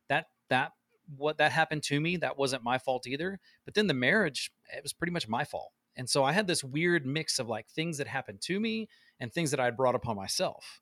That 0.09 0.25
that 0.49 0.73
what 1.15 1.37
that 1.37 1.51
happened 1.51 1.83
to 1.83 1.99
me. 1.99 2.17
That 2.17 2.37
wasn't 2.37 2.63
my 2.63 2.77
fault 2.77 3.07
either. 3.07 3.39
But 3.63 3.73
then 3.73 3.87
the 3.87 3.93
marriage, 3.93 4.51
it 4.75 4.83
was 4.83 4.93
pretty 4.93 5.13
much 5.13 5.27
my 5.27 5.45
fault. 5.45 5.71
And 5.95 6.09
so 6.09 6.23
I 6.23 6.33
had 6.33 6.47
this 6.47 6.63
weird 6.63 7.05
mix 7.05 7.39
of 7.39 7.47
like 7.47 7.69
things 7.69 7.97
that 7.97 8.07
happened 8.07 8.41
to 8.41 8.59
me 8.59 8.89
and 9.19 9.31
things 9.31 9.51
that 9.51 9.59
I 9.59 9.65
had 9.65 9.77
brought 9.77 9.95
upon 9.95 10.15
myself. 10.15 10.81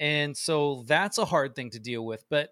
And 0.00 0.34
so 0.34 0.84
that's 0.86 1.18
a 1.18 1.26
hard 1.26 1.54
thing 1.54 1.70
to 1.70 1.78
deal 1.78 2.04
with. 2.04 2.24
But 2.30 2.48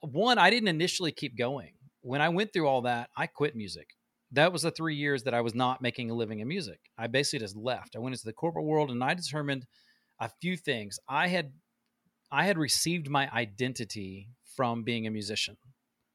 one, 0.00 0.36
I 0.36 0.50
didn't 0.50 0.68
initially 0.68 1.12
keep 1.12 1.38
going. 1.38 1.74
When 2.00 2.20
I 2.20 2.28
went 2.28 2.52
through 2.52 2.66
all 2.66 2.82
that, 2.82 3.08
I 3.16 3.28
quit 3.28 3.54
music. 3.54 3.90
That 4.32 4.52
was 4.52 4.62
the 4.62 4.72
three 4.72 4.96
years 4.96 5.22
that 5.22 5.34
I 5.34 5.42
was 5.42 5.54
not 5.54 5.80
making 5.80 6.10
a 6.10 6.14
living 6.14 6.40
in 6.40 6.48
music. 6.48 6.80
I 6.98 7.06
basically 7.06 7.38
just 7.38 7.56
left. 7.56 7.94
I 7.94 8.00
went 8.00 8.14
into 8.14 8.24
the 8.24 8.32
corporate 8.32 8.64
world 8.64 8.90
and 8.90 9.04
I 9.04 9.14
determined 9.14 9.66
a 10.18 10.28
few 10.40 10.56
things. 10.56 10.98
I 11.08 11.28
had 11.28 11.52
I 12.32 12.44
had 12.44 12.58
received 12.58 13.10
my 13.10 13.30
identity 13.30 14.30
from 14.56 14.82
being 14.82 15.06
a 15.06 15.10
musician. 15.10 15.58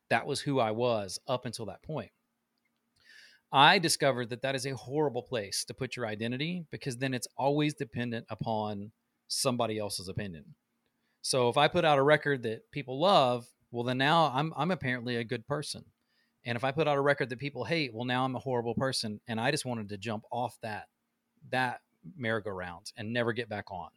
That 0.09 0.25
was 0.25 0.41
who 0.41 0.59
I 0.59 0.71
was 0.71 1.19
up 1.27 1.45
until 1.45 1.67
that 1.67 1.83
point. 1.83 2.11
I 3.51 3.79
discovered 3.79 4.29
that 4.31 4.41
that 4.41 4.55
is 4.55 4.65
a 4.65 4.75
horrible 4.75 5.21
place 5.21 5.63
to 5.65 5.73
put 5.73 5.95
your 5.95 6.07
identity 6.07 6.65
because 6.71 6.97
then 6.97 7.13
it's 7.13 7.27
always 7.37 7.75
dependent 7.75 8.25
upon 8.29 8.91
somebody 9.27 9.77
else's 9.77 10.07
opinion. 10.07 10.55
So 11.21 11.49
if 11.49 11.57
I 11.57 11.67
put 11.67 11.85
out 11.85 11.97
a 11.97 12.03
record 12.03 12.43
that 12.43 12.71
people 12.71 12.99
love, 12.99 13.47
well 13.71 13.83
then 13.83 13.97
now 13.97 14.31
I'm 14.33 14.53
I'm 14.55 14.71
apparently 14.71 15.17
a 15.17 15.23
good 15.23 15.45
person. 15.47 15.85
And 16.45 16.55
if 16.55 16.63
I 16.63 16.71
put 16.71 16.87
out 16.87 16.97
a 16.97 17.01
record 17.01 17.29
that 17.29 17.39
people 17.39 17.65
hate, 17.65 17.93
well 17.93 18.05
now 18.05 18.23
I'm 18.23 18.35
a 18.35 18.39
horrible 18.39 18.75
person 18.75 19.19
and 19.27 19.39
I 19.39 19.51
just 19.51 19.65
wanted 19.65 19.89
to 19.89 19.97
jump 19.97 20.23
off 20.31 20.57
that 20.61 20.87
that 21.51 21.81
merry-go-round 22.15 22.91
and 22.95 23.11
never 23.11 23.33
get 23.33 23.49
back 23.49 23.71
on. 23.71 23.89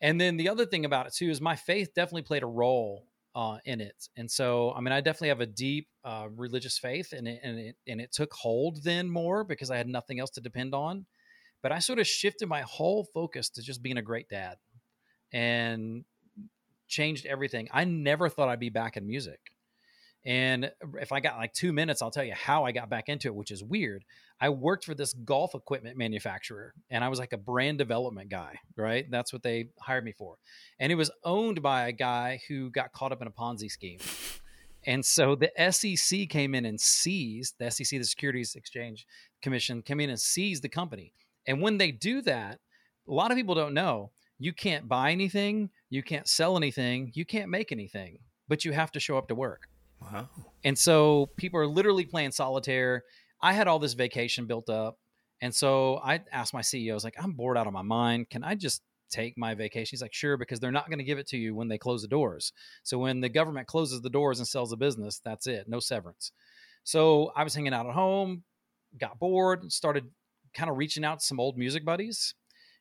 And 0.00 0.20
then 0.20 0.36
the 0.36 0.48
other 0.48 0.66
thing 0.66 0.84
about 0.84 1.06
it 1.06 1.14
too 1.14 1.30
is 1.30 1.40
my 1.40 1.56
faith 1.56 1.94
definitely 1.94 2.22
played 2.22 2.42
a 2.42 2.46
role 2.46 3.06
uh, 3.36 3.58
in 3.66 3.80
it. 3.80 4.08
And 4.16 4.30
so, 4.30 4.72
I 4.72 4.80
mean, 4.80 4.92
I 4.92 5.02
definitely 5.02 5.28
have 5.28 5.40
a 5.40 5.46
deep 5.46 5.88
uh, 6.04 6.28
religious 6.34 6.78
faith, 6.78 7.12
and 7.12 7.28
it, 7.28 7.40
and 7.42 7.58
it 7.58 7.76
and 7.86 8.00
it 8.00 8.10
took 8.10 8.32
hold 8.32 8.82
then 8.82 9.10
more 9.10 9.44
because 9.44 9.70
I 9.70 9.76
had 9.76 9.88
nothing 9.88 10.18
else 10.18 10.30
to 10.30 10.40
depend 10.40 10.74
on 10.74 11.04
but 11.62 11.72
I 11.72 11.78
sort 11.78 11.98
of 11.98 12.06
shifted 12.06 12.48
my 12.48 12.62
whole 12.62 13.04
focus 13.14 13.48
to 13.50 13.62
just 13.62 13.82
being 13.82 13.98
a 13.98 14.02
great 14.02 14.28
dad 14.28 14.56
and 15.32 16.04
changed 16.88 17.26
everything. 17.26 17.68
I 17.72 17.84
never 17.84 18.28
thought 18.28 18.48
I'd 18.48 18.60
be 18.60 18.70
back 18.70 18.96
in 18.96 19.06
music. 19.06 19.40
And 20.24 20.72
if 21.00 21.12
I 21.12 21.20
got 21.20 21.36
like 21.36 21.52
two 21.52 21.72
minutes, 21.72 22.02
I'll 22.02 22.10
tell 22.10 22.24
you 22.24 22.34
how 22.34 22.64
I 22.64 22.72
got 22.72 22.90
back 22.90 23.08
into 23.08 23.28
it, 23.28 23.34
which 23.34 23.52
is 23.52 23.62
weird. 23.62 24.04
I 24.40 24.48
worked 24.48 24.84
for 24.84 24.94
this 24.94 25.12
golf 25.12 25.54
equipment 25.54 25.96
manufacturer 25.96 26.74
and 26.90 27.04
I 27.04 27.08
was 27.08 27.20
like 27.20 27.32
a 27.32 27.38
brand 27.38 27.78
development 27.78 28.28
guy, 28.28 28.58
right? 28.76 29.08
That's 29.08 29.32
what 29.32 29.44
they 29.44 29.68
hired 29.80 30.04
me 30.04 30.10
for. 30.10 30.36
And 30.80 30.90
it 30.90 30.96
was 30.96 31.12
owned 31.22 31.62
by 31.62 31.86
a 31.86 31.92
guy 31.92 32.40
who 32.48 32.70
got 32.70 32.92
caught 32.92 33.12
up 33.12 33.22
in 33.22 33.28
a 33.28 33.30
Ponzi 33.30 33.70
scheme. 33.70 34.00
And 34.84 35.04
so 35.04 35.36
the 35.36 35.50
SEC 35.70 36.28
came 36.28 36.56
in 36.56 36.64
and 36.64 36.80
seized 36.80 37.54
the 37.58 37.70
SEC, 37.70 37.98
the 37.98 38.04
Securities 38.04 38.56
Exchange 38.56 39.06
Commission, 39.42 39.80
came 39.80 40.00
in 40.00 40.10
and 40.10 40.20
seized 40.20 40.62
the 40.62 40.68
company. 40.68 41.12
And 41.46 41.60
when 41.60 41.78
they 41.78 41.90
do 41.90 42.22
that, 42.22 42.58
a 43.08 43.12
lot 43.12 43.30
of 43.30 43.36
people 43.36 43.54
don't 43.54 43.74
know 43.74 44.10
you 44.38 44.52
can't 44.52 44.86
buy 44.88 45.12
anything, 45.12 45.70
you 45.88 46.02
can't 46.02 46.28
sell 46.28 46.56
anything, 46.56 47.10
you 47.14 47.24
can't 47.24 47.48
make 47.48 47.72
anything, 47.72 48.18
but 48.48 48.64
you 48.64 48.72
have 48.72 48.92
to 48.92 49.00
show 49.00 49.16
up 49.16 49.28
to 49.28 49.34
work. 49.34 49.68
Wow. 50.00 50.28
And 50.64 50.78
so 50.78 51.30
people 51.36 51.58
are 51.58 51.66
literally 51.66 52.04
playing 52.04 52.32
solitaire. 52.32 53.04
I 53.40 53.54
had 53.54 53.66
all 53.66 53.78
this 53.78 53.94
vacation 53.94 54.46
built 54.46 54.68
up. 54.68 54.98
And 55.40 55.54
so 55.54 56.00
I 56.04 56.20
asked 56.32 56.54
my 56.54 56.60
CEO, 56.60 56.90
I 56.90 56.94
was 56.94 57.04
like, 57.04 57.16
I'm 57.18 57.32
bored 57.32 57.56
out 57.56 57.66
of 57.66 57.72
my 57.72 57.82
mind. 57.82 58.30
Can 58.30 58.44
I 58.44 58.54
just 58.54 58.82
take 59.10 59.36
my 59.36 59.54
vacation? 59.54 59.88
He's 59.90 60.02
like, 60.02 60.14
sure, 60.14 60.36
because 60.36 60.60
they're 60.60 60.72
not 60.72 60.88
going 60.88 60.98
to 60.98 61.04
give 61.04 61.18
it 61.18 61.26
to 61.28 61.38
you 61.38 61.54
when 61.54 61.68
they 61.68 61.78
close 61.78 62.02
the 62.02 62.08
doors. 62.08 62.52
So 62.82 62.98
when 62.98 63.20
the 63.20 63.28
government 63.28 63.68
closes 63.68 64.00
the 64.00 64.10
doors 64.10 64.38
and 64.38 64.48
sells 64.48 64.70
the 64.70 64.76
business, 64.76 65.20
that's 65.24 65.46
it, 65.46 65.68
no 65.68 65.80
severance. 65.80 66.32
So 66.84 67.32
I 67.36 67.44
was 67.44 67.54
hanging 67.54 67.74
out 67.74 67.86
at 67.86 67.94
home, 67.94 68.44
got 68.98 69.18
bored, 69.18 69.70
started 69.72 70.04
kind 70.56 70.70
of 70.70 70.76
reaching 70.76 71.04
out 71.04 71.20
to 71.20 71.24
some 71.24 71.38
old 71.38 71.56
music 71.58 71.84
buddies. 71.84 72.34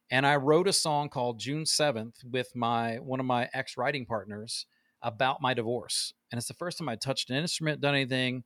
And 0.09 0.25
I 0.25 0.35
wrote 0.37 0.67
a 0.67 0.73
song 0.73 1.09
called 1.09 1.39
June 1.39 1.63
7th 1.63 2.23
with 2.23 2.55
my 2.55 2.95
one 2.99 3.19
of 3.19 3.25
my 3.25 3.49
ex 3.53 3.75
writing 3.75 4.05
partners 4.05 4.65
about 5.01 5.41
my 5.41 5.53
divorce. 5.53 6.13
And 6.31 6.37
it's 6.37 6.47
the 6.47 6.53
first 6.53 6.77
time 6.77 6.89
I 6.89 6.95
touched 6.95 7.29
an 7.29 7.35
instrument, 7.35 7.81
done 7.81 7.95
anything, 7.95 8.43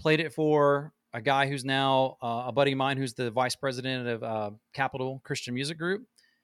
played 0.00 0.20
it 0.20 0.32
for 0.32 0.92
a 1.12 1.20
guy 1.20 1.48
who's 1.48 1.64
now 1.64 2.16
uh, 2.22 2.44
a 2.46 2.52
buddy 2.52 2.72
of 2.72 2.78
mine 2.78 2.96
who's 2.96 3.14
the 3.14 3.30
vice 3.30 3.56
president 3.56 4.08
of 4.08 4.22
uh, 4.22 4.50
Capitol 4.74 5.20
Christian 5.24 5.54
Music 5.54 5.78
Group. 5.78 6.02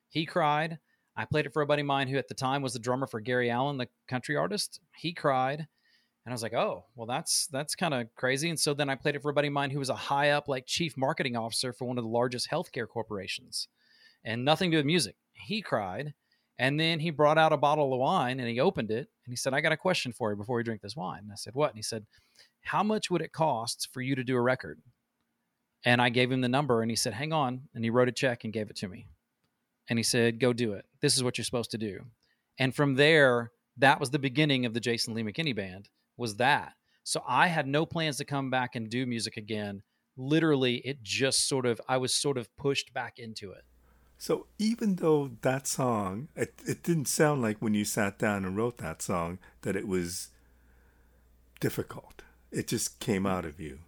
He 0.09 0.27
cried. 0.27 0.79
I 1.17 1.25
played 1.25 1.47
it 1.47 1.53
for 1.53 1.63
a 1.63 1.67
buddy 1.67 1.81
of 1.81 1.87
mine 1.87 2.09
who 2.09 2.19
at 2.19 2.29
the 2.29 2.35
time 2.35 2.63
was 2.63 2.75
the 2.75 2.79
drummer 2.79 3.07
for 3.07 3.21
Gary 3.21 3.51
Allan, 3.51 3.79
the 3.79 3.89
country 4.07 4.37
artist. 4.37 4.81
He 4.97 5.13
cried. 5.13 5.67
And 6.27 6.33
I 6.33 6.35
was 6.35 6.43
like, 6.43 6.55
oh, 6.55 6.85
well, 6.97 7.07
that's 7.07 7.47
that's 7.47 7.77
kind 7.77 7.95
of 7.95 8.13
crazy. 8.17 8.51
And 8.51 8.59
so 8.59 8.75
then 8.75 8.91
I 8.91 8.97
played 8.97 9.15
it 9.15 9.23
for 9.23 9.31
a 9.31 9.35
buddy 9.35 9.47
of 9.47 9.55
mine 9.55 9.71
who 9.71 9.79
was 9.79 9.91
a 9.91 9.95
high 9.95 10.31
up, 10.31 10.49
like 10.49 10.67
chief 10.67 10.97
marketing 10.97 11.37
officer 11.37 11.73
for 11.73 11.85
one 11.87 11.99
of 11.99 12.05
the 12.05 12.11
largest 12.11 12.51
healthcare 12.51 12.89
corporations, 12.89 13.69
and 14.25 14.45
nothing 14.45 14.71
to 14.71 14.75
do 14.75 14.79
with 14.81 14.87
music. 14.87 15.15
He 15.35 15.63
cried, 15.63 16.15
and 16.59 16.81
then 16.81 17.01
he 17.01 17.11
brought 17.11 17.39
out 17.39 17.53
a 17.53 17.57
bottle 17.57 17.93
of 17.93 18.01
wine 18.01 18.41
and 18.41 18.49
he 18.49 18.61
opened 18.61 18.91
it 18.91 19.09
and 19.25 19.33
he 19.33 19.37
said, 19.37 19.53
I 19.53 19.61
got 19.61 19.73
a 19.73 19.77
question 19.77 20.13
for 20.13 20.31
you 20.31 20.37
before 20.37 20.57
we 20.57 20.63
drink 20.63 20.81
this 20.81 20.97
wine. 20.97 21.21
And 21.23 21.33
I 21.33 21.37
said, 21.37 21.55
What? 21.55 21.71
And 21.71 21.77
he 21.77 21.83
said, 21.83 22.07
How 22.63 22.83
much 22.83 23.11
would 23.11 23.23
it 23.23 23.33
cost 23.33 23.89
for 23.93 24.01
you 24.01 24.15
to 24.15 24.25
do 24.25 24.37
a 24.37 24.41
record? 24.41 24.81
And 25.85 26.01
I 26.01 26.09
gave 26.09 26.33
him 26.33 26.41
the 26.41 26.49
number 26.49 26.83
and 26.83 26.91
he 26.91 26.97
said, 26.97 27.13
Hang 27.13 27.33
on. 27.33 27.69
And 27.75 27.85
he 27.85 27.91
wrote 27.91 28.09
a 28.09 28.13
check 28.13 28.45
and 28.45 28.53
gave 28.53 28.71
it 28.71 28.77
to 28.77 28.89
me. 28.89 29.07
And 29.89 29.99
he 29.99 30.03
said, 30.03 30.41
Go 30.41 30.53
do 30.53 30.73
it. 30.73 30.87
This 31.01 31.17
is 31.17 31.23
what 31.23 31.37
you're 31.37 31.45
supposed 31.45 31.71
to 31.73 31.79
do. 31.79 32.01
And 32.59 32.75
from 32.75 32.95
there, 32.95 33.53
that 33.77 34.01
was 34.01 34.11
the 34.11 34.19
beginning 34.19 34.65
of 34.65 34.73
the 34.73 34.81
Jason 34.81 35.13
Lee 35.13 35.23
McKinney 35.23 35.55
band, 35.55 35.91
was 36.17 36.37
that. 36.37 36.75
So 37.05 37.23
I 37.27 37.49
had 37.49 37.67
no 37.67 37.87
plans 37.87 38.17
to 38.17 38.25
come 38.25 38.51
back 38.51 38.75
and 38.75 38.91
do 38.91 39.07
music 39.07 39.37
again. 39.37 39.83
Literally, 40.17 40.77
it 40.85 41.03
just 41.03 41.47
sort 41.49 41.67
of, 41.67 41.81
I 41.89 41.99
was 41.99 42.15
sort 42.15 42.39
of 42.39 42.55
pushed 42.57 42.93
back 42.93 43.19
into 43.19 43.53
it. 43.53 43.65
So 44.19 44.47
even 44.59 44.97
though 44.97 45.31
that 45.43 45.67
song, 45.67 46.29
it, 46.35 46.55
it 46.67 46.83
didn't 46.83 47.07
sound 47.07 47.43
like 47.43 47.59
when 47.59 47.75
you 47.75 47.85
sat 47.85 48.19
down 48.19 48.45
and 48.45 48.57
wrote 48.57 48.79
that 48.79 49.03
song 49.03 49.39
that 49.63 49.77
it 49.77 49.87
was 49.87 50.29
difficult. 51.61 52.23
It 52.51 52.67
just 52.67 52.99
came 52.99 53.27
out 53.27 53.45
of 53.45 53.61
you. 53.61 53.81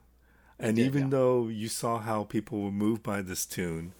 And 0.59 0.77
did, 0.77 0.87
even 0.87 1.03
yeah. 1.05 1.11
though 1.11 1.49
you 1.49 1.69
saw 1.69 1.99
how 1.99 2.25
people 2.25 2.61
were 2.61 2.71
moved 2.71 3.03
by 3.03 3.23
this 3.23 3.47
tune, 3.47 3.95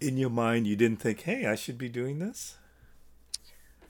in 0.00 0.16
your 0.16 0.30
mind 0.30 0.66
you 0.66 0.76
didn't 0.76 1.00
think, 1.00 1.22
"Hey, 1.22 1.46
I 1.46 1.56
should 1.56 1.78
be 1.78 1.88
doing 1.88 2.20
this." 2.20 2.56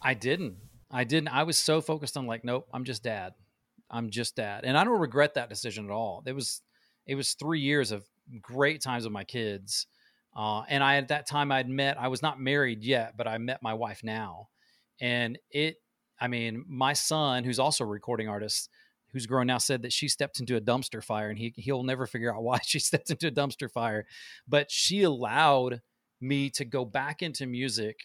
I 0.01 0.15
didn't. 0.15 0.57
I 0.91 1.05
didn't. 1.05 1.29
I 1.29 1.43
was 1.43 1.59
so 1.59 1.81
focused 1.81 2.17
on 2.17 2.27
like, 2.27 2.45
nope, 2.45 2.69
I'm 2.73 2.85
just 2.85 3.03
dad. 3.03 3.35
I'm 3.95 4.11
just 4.11 4.37
dad, 4.37 4.65
and 4.65 4.77
I 4.77 4.85
don't 4.85 5.01
regret 5.01 5.35
that 5.35 5.49
decision 5.49 5.85
at 5.85 5.91
all. 5.91 6.23
It 6.27 6.33
was, 6.33 6.63
it 7.07 7.15
was 7.15 7.35
three 7.35 7.61
years 7.61 7.93
of 7.93 8.05
great 8.43 8.83
times 8.83 9.05
with 9.05 9.13
my 9.13 9.25
kids 9.25 9.87
uh, 10.37 10.63
and 10.69 10.83
I, 10.83 10.97
at 10.97 11.09
that 11.09 11.29
time, 11.29 11.53
I'd 11.53 11.69
met, 11.69 11.99
I 11.99 12.09
was 12.09 12.23
not 12.23 12.41
married 12.41 12.83
yet, 12.83 13.17
but 13.17 13.29
I 13.29 13.39
met 13.39 13.63
my 13.63 13.75
wife 13.75 14.03
now. 14.03 14.49
And 15.01 15.39
it, 15.51 15.77
I 16.21 16.29
mean, 16.29 16.65
my 16.69 16.93
son, 16.93 17.45
who's 17.45 17.59
also 17.59 17.85
a 17.85 17.89
recording 17.89 18.29
artist, 18.29 18.69
who's 19.13 19.27
grown 19.27 19.47
now, 19.47 19.59
said 19.59 19.83
that 19.83 19.93
she 19.93 20.09
stepped 20.09 20.41
into 20.41 20.57
a 20.57 20.61
dumpster 20.61 21.03
fire 21.03 21.31
and 21.31 21.39
he, 21.39 21.53
he'll 21.57 21.85
never 21.85 22.07
figure 22.07 22.35
out 22.35 22.43
why 22.43 22.59
she 22.65 22.81
stepped 22.81 23.11
into 23.11 23.29
a 23.29 23.31
dumpster 23.31 23.71
fire. 23.71 24.07
But 24.49 24.71
she 24.71 25.03
allowed 25.03 25.83
me 26.21 26.51
to 26.51 26.65
go 26.65 26.85
back 26.85 27.23
into 27.23 27.47
music 27.47 27.97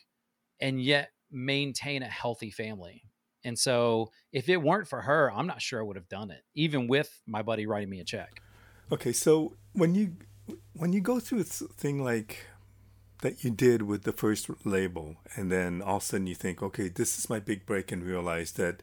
and 0.59 0.81
yet 0.81 1.09
maintain 1.31 2.03
a 2.03 2.07
healthy 2.07 2.51
family. 2.51 3.03
And 3.43 3.57
so 3.57 4.11
if 4.31 4.49
it 4.49 4.57
weren't 4.57 4.87
for 4.87 5.01
her, 5.01 5.31
I'm 5.31 5.47
not 5.47 5.61
sure 5.61 5.79
I 5.79 5.83
would 5.83 5.95
have 5.95 6.09
done 6.09 6.31
it, 6.31 6.43
even 6.55 6.87
with 6.87 7.21
my 7.25 7.41
buddy 7.41 7.65
writing 7.65 7.89
me 7.89 7.99
a 7.99 8.03
check. 8.03 8.41
Okay, 8.91 9.11
so 9.11 9.55
when 9.73 9.95
you 9.95 10.13
when 10.75 10.93
you 10.93 11.01
go 11.01 11.19
through 11.19 11.41
a 11.41 11.43
thing 11.43 12.03
like 12.03 12.47
that 13.21 13.43
you 13.43 13.51
did 13.51 13.83
with 13.83 14.03
the 14.03 14.11
first 14.11 14.49
label, 14.65 15.17
and 15.35 15.51
then 15.51 15.81
all 15.81 15.97
of 15.97 16.03
a 16.03 16.05
sudden 16.05 16.27
you 16.27 16.35
think, 16.35 16.63
okay, 16.63 16.87
this 16.87 17.17
is 17.17 17.29
my 17.29 17.39
big 17.39 17.65
break, 17.65 17.91
and 17.91 18.03
realize 18.03 18.53
that 18.53 18.81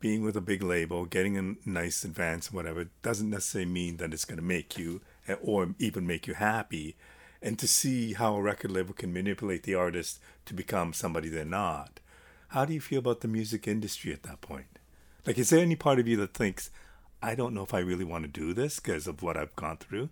being 0.00 0.22
with 0.22 0.36
a 0.36 0.40
big 0.40 0.62
label, 0.62 1.06
getting 1.06 1.36
a 1.36 1.68
nice 1.68 2.04
advance, 2.04 2.52
whatever, 2.52 2.86
doesn't 3.02 3.30
necessarily 3.30 3.70
mean 3.70 3.96
that 3.96 4.12
it's 4.12 4.24
going 4.24 4.38
to 4.38 4.44
make 4.44 4.78
you 4.78 5.00
eh, 5.26 5.34
or 5.42 5.74
even 5.78 6.06
make 6.06 6.26
you 6.26 6.34
happy. 6.34 6.96
And 7.40 7.58
to 7.58 7.68
see 7.68 8.14
how 8.14 8.34
a 8.34 8.42
record 8.42 8.70
label 8.70 8.94
can 8.94 9.12
manipulate 9.12 9.62
the 9.62 9.74
artist 9.74 10.20
to 10.46 10.54
become 10.54 10.92
somebody 10.92 11.28
they're 11.28 11.44
not. 11.44 12.00
How 12.48 12.64
do 12.64 12.72
you 12.72 12.80
feel 12.80 12.98
about 12.98 13.20
the 13.20 13.28
music 13.28 13.68
industry 13.68 14.12
at 14.12 14.22
that 14.24 14.40
point? 14.40 14.78
Like, 15.26 15.38
is 15.38 15.50
there 15.50 15.60
any 15.60 15.76
part 15.76 15.98
of 15.98 16.08
you 16.08 16.16
that 16.18 16.32
thinks, 16.32 16.70
I 17.22 17.34
don't 17.34 17.52
know 17.52 17.62
if 17.62 17.74
I 17.74 17.80
really 17.80 18.04
want 18.04 18.24
to 18.24 18.40
do 18.40 18.54
this 18.54 18.80
because 18.80 19.06
of 19.06 19.22
what 19.22 19.36
I've 19.36 19.54
gone 19.54 19.76
through? 19.76 20.08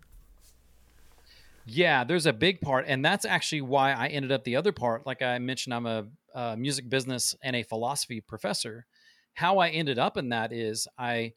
Yeah, 1.65 2.05
there's 2.05 2.27
a 2.27 2.33
big 2.33 2.61
part, 2.61 2.85
and 2.87 3.05
that's 3.05 3.25
actually 3.25 3.63
why 3.63 3.93
I 3.93 4.07
ended 4.09 4.31
up 4.31 4.45
the 4.45 4.55
other 4.55 4.71
part. 4.71 5.05
Like 5.07 5.23
I 5.23 5.39
mentioned, 5.39 5.75
I'm 5.75 5.87
a, 5.87 6.07
a, 6.35 6.57
music 6.57 6.89
business 6.89 7.35
and 7.43 7.57
a 7.57 7.65
philosophy 7.65 8.21
professor. 8.21 8.87
How 9.35 9.59
I 9.59 9.71
ended 9.71 9.99
up 9.99 10.17
in 10.17 10.29
that 10.29 10.53
is 10.53 10.87
I 10.97 11.33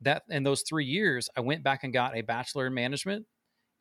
that 0.00 0.22
in 0.30 0.42
those 0.42 0.62
three 0.62 0.86
years 0.86 1.28
I 1.36 1.40
went 1.40 1.62
back 1.62 1.84
and 1.84 1.92
got 1.92 2.16
a 2.16 2.22
bachelor 2.22 2.66
in 2.68 2.74
management, 2.74 3.26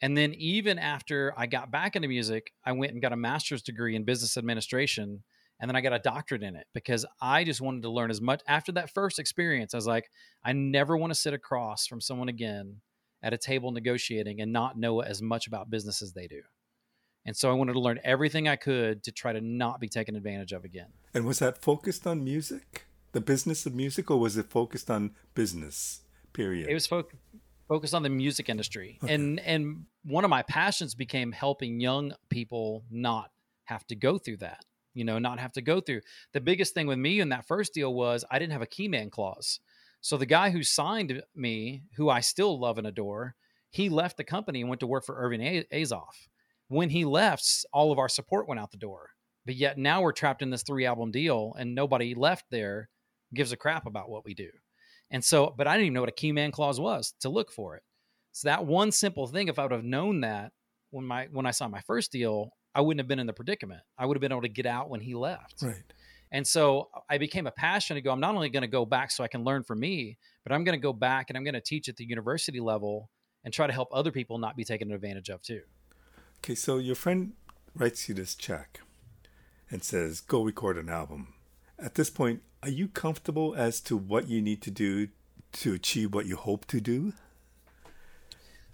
and 0.02 0.18
then 0.18 0.34
even 0.34 0.78
after 0.78 1.34
I 1.38 1.46
got 1.46 1.72
back 1.72 1.96
into 1.96 2.10
music, 2.10 2.52
I 2.66 2.74
went 2.74 2.92
and 2.92 3.02
got 3.02 3.14
a 3.14 3.18
master's 3.18 3.62
degree 3.62 3.96
in 3.96 4.04
business 4.04 4.36
administration, 4.36 5.24
and 5.60 5.70
then 5.70 5.76
I 5.76 5.82
got 5.82 5.94
a 5.94 6.00
doctorate 6.00 6.44
in 6.44 6.56
it 6.56 6.68
because 6.74 7.06
I 7.22 7.44
just 7.44 7.62
wanted 7.62 7.84
to 7.84 7.90
learn 7.90 8.12
as 8.12 8.22
much. 8.22 8.42
After 8.48 8.72
that 8.74 8.90
first 8.90 9.20
experience, 9.20 9.74
I 9.74 9.78
was 9.78 9.88
like, 9.88 10.10
I 10.44 10.54
never 10.54 10.98
want 10.98 11.12
to 11.12 11.20
sit 11.20 11.34
across 11.34 11.88
from 11.88 12.02
someone 12.02 12.30
again 12.30 12.82
at 13.22 13.34
a 13.34 13.38
table 13.38 13.72
negotiating 13.72 14.42
and 14.42 14.52
not 14.52 14.78
know 14.78 15.02
as 15.02 15.22
much 15.22 15.48
about 15.48 15.70
business 15.70 16.02
as 16.02 16.14
they 16.14 16.28
do. 16.28 16.42
And 17.26 17.38
so 17.38 17.50
I 17.50 17.54
wanted 17.54 17.74
to 17.74 17.80
learn 17.80 18.00
everything 18.04 18.48
I 18.48 18.58
could 18.58 19.04
to 19.04 19.12
try 19.12 19.32
to 19.32 19.40
not 19.40 19.80
be 19.80 19.88
taken 19.88 20.16
advantage 20.16 20.52
of 20.52 20.66
again. 20.66 20.90
And 21.14 21.26
was 21.26 21.40
that 21.40 21.62
focused 21.62 22.06
on 22.06 22.24
music, 22.24 22.86
the 23.14 23.22
business 23.22 23.66
of 23.66 23.74
music, 23.74 24.12
or 24.12 24.20
was 24.20 24.36
it 24.36 24.50
focused 24.50 24.92
on 24.92 25.12
business? 25.34 26.02
Period. 26.34 26.68
It 26.70 26.74
was 26.74 26.88
fo- 26.88 27.08
focused 27.70 27.94
on 27.94 28.04
the 28.04 28.10
music 28.10 28.50
industry, 28.50 28.98
okay. 29.04 29.14
and 29.14 29.40
and 29.40 29.86
one 30.04 30.24
of 30.24 30.32
my 30.32 30.42
passions 30.42 30.96
became 30.96 31.32
helping 31.32 31.80
young 31.80 32.14
people 32.30 32.84
not 32.90 33.30
have 33.66 33.86
to 33.88 33.96
go 33.96 34.18
through 34.18 34.38
that. 34.38 34.66
You 34.94 35.06
know, 35.06 35.20
not 35.20 35.40
have 35.40 35.54
to 35.54 35.62
go 35.62 35.82
through. 35.82 36.02
The 36.34 36.42
biggest 36.42 36.74
thing 36.74 36.88
with 36.88 37.00
me 37.00 37.20
in 37.20 37.30
that 37.30 37.48
first 37.48 37.74
deal 37.74 37.94
was 37.94 38.24
I 38.30 38.40
didn't 38.40 38.54
have 38.54 38.62
a 38.62 38.68
key 38.68 38.88
man 38.88 39.10
clause. 39.10 39.60
So 40.02 40.18
the 40.18 40.26
guy 40.26 40.50
who 40.50 40.64
signed 40.64 41.24
me, 41.36 41.84
who 41.96 42.10
I 42.10 42.20
still 42.20 42.60
love 42.60 42.78
and 42.78 42.86
adore, 42.86 43.36
he 43.70 43.90
left 43.90 44.18
the 44.18 44.24
company 44.24 44.62
and 44.62 44.70
went 44.70 44.82
to 44.82 44.88
work 44.88 45.06
for 45.06 45.16
Irving 45.18 45.64
Azoff. 45.74 46.28
When 46.68 46.90
he 46.90 47.06
left, 47.06 47.66
all 47.72 47.92
of 47.92 48.00
our 48.00 48.10
support 48.10 48.48
went 48.48 48.60
out 48.60 48.72
the 48.72 48.78
door. 48.78 49.10
But 49.46 49.56
yet 49.56 49.78
now 49.78 50.02
we're 50.02 50.12
trapped 50.12 50.42
in 50.42 50.50
this 50.50 50.64
three 50.64 50.86
album 50.86 51.12
deal, 51.12 51.54
and 51.58 51.76
nobody 51.76 52.16
left 52.16 52.46
there 52.50 52.90
gives 53.34 53.52
a 53.52 53.58
crap 53.58 53.86
about 53.86 54.10
what 54.10 54.26
we 54.26 54.34
do. 54.34 54.50
And 55.10 55.24
so, 55.24 55.54
but 55.58 55.68
I 55.68 55.74
didn't 55.74 55.86
even 55.86 55.94
know 55.96 56.02
what 56.02 56.10
a 56.10 56.14
key 56.14 56.32
man 56.32 56.52
clause 56.52 56.80
was 56.80 57.14
to 57.22 57.30
look 57.30 57.52
for 57.52 57.76
it. 57.76 57.84
So 58.32 58.48
that 58.48 58.66
one 58.66 58.92
simple 58.92 59.28
thing, 59.28 59.48
if 59.48 59.60
I 59.60 59.64
would 59.64 59.72
have 59.72 59.84
known 59.84 60.22
that 60.22 60.52
when 60.92 61.06
my 61.06 61.28
when 61.32 61.46
I 61.46 61.52
saw 61.52 61.68
my 61.68 61.82
first 61.82 62.12
deal, 62.12 62.52
I 62.76 62.82
wouldn't 62.82 63.00
have 63.00 63.08
been 63.08 63.20
in 63.20 63.28
the 63.28 63.34
predicament. 63.34 63.82
I 63.98 64.06
would 64.06 64.16
have 64.16 64.22
been 64.22 64.32
able 64.32 64.42
to 64.42 64.50
get 64.50 64.66
out 64.66 64.90
when 64.90 65.02
he 65.02 65.16
left. 65.16 65.62
Right. 65.62 65.84
And 66.32 66.48
so 66.48 66.90
I 67.10 67.20
became 67.20 67.46
a 67.46 67.52
passion 67.52 67.96
to 67.96 68.02
go, 68.02 68.12
I'm 68.12 68.20
not 68.20 68.34
only 68.34 68.50
going 68.50 68.62
to 68.62 68.68
go 68.68 68.86
back 68.86 69.12
so 69.12 69.24
I 69.24 69.28
can 69.28 69.44
learn 69.44 69.64
from 69.64 69.80
me, 69.80 70.18
but 70.44 70.52
I'm 70.52 70.64
going 70.64 70.78
to 70.78 70.82
go 70.82 70.92
back 70.92 71.30
and 71.30 71.38
I'm 71.38 71.44
going 71.44 71.54
to 71.54 71.62
teach 71.62 71.88
at 71.90 71.96
the 71.96 72.06
university 72.06 72.60
level 72.60 73.12
and 73.44 73.54
try 73.54 73.68
to 73.68 73.74
help 73.74 73.90
other 73.92 74.12
people 74.12 74.40
not 74.40 74.58
be 74.58 74.64
taken 74.64 74.92
advantage 74.92 75.30
of 75.30 75.44
too. 75.44 75.62
Okay, 76.40 76.56
so 76.56 76.78
your 76.78 76.96
friend 76.96 77.34
writes 77.76 78.10
you 78.10 78.16
this 78.16 78.34
check 78.34 78.80
and 79.70 79.84
says, 79.84 80.22
go 80.22 80.44
record 80.44 80.78
an 80.78 80.90
album. 80.90 81.36
At 81.78 81.96
this 81.96 82.10
point, 82.10 82.42
are 82.64 82.70
you 82.70 82.88
comfortable 82.88 83.54
as 83.56 83.80
to 83.82 83.96
what 83.96 84.28
you 84.28 84.42
need 84.42 84.62
to 84.64 84.72
do 84.72 85.10
to 85.54 85.74
achieve 85.74 86.14
what 86.14 86.26
you 86.26 86.36
hope 86.36 86.66
to 86.66 86.82
do? 86.82 87.14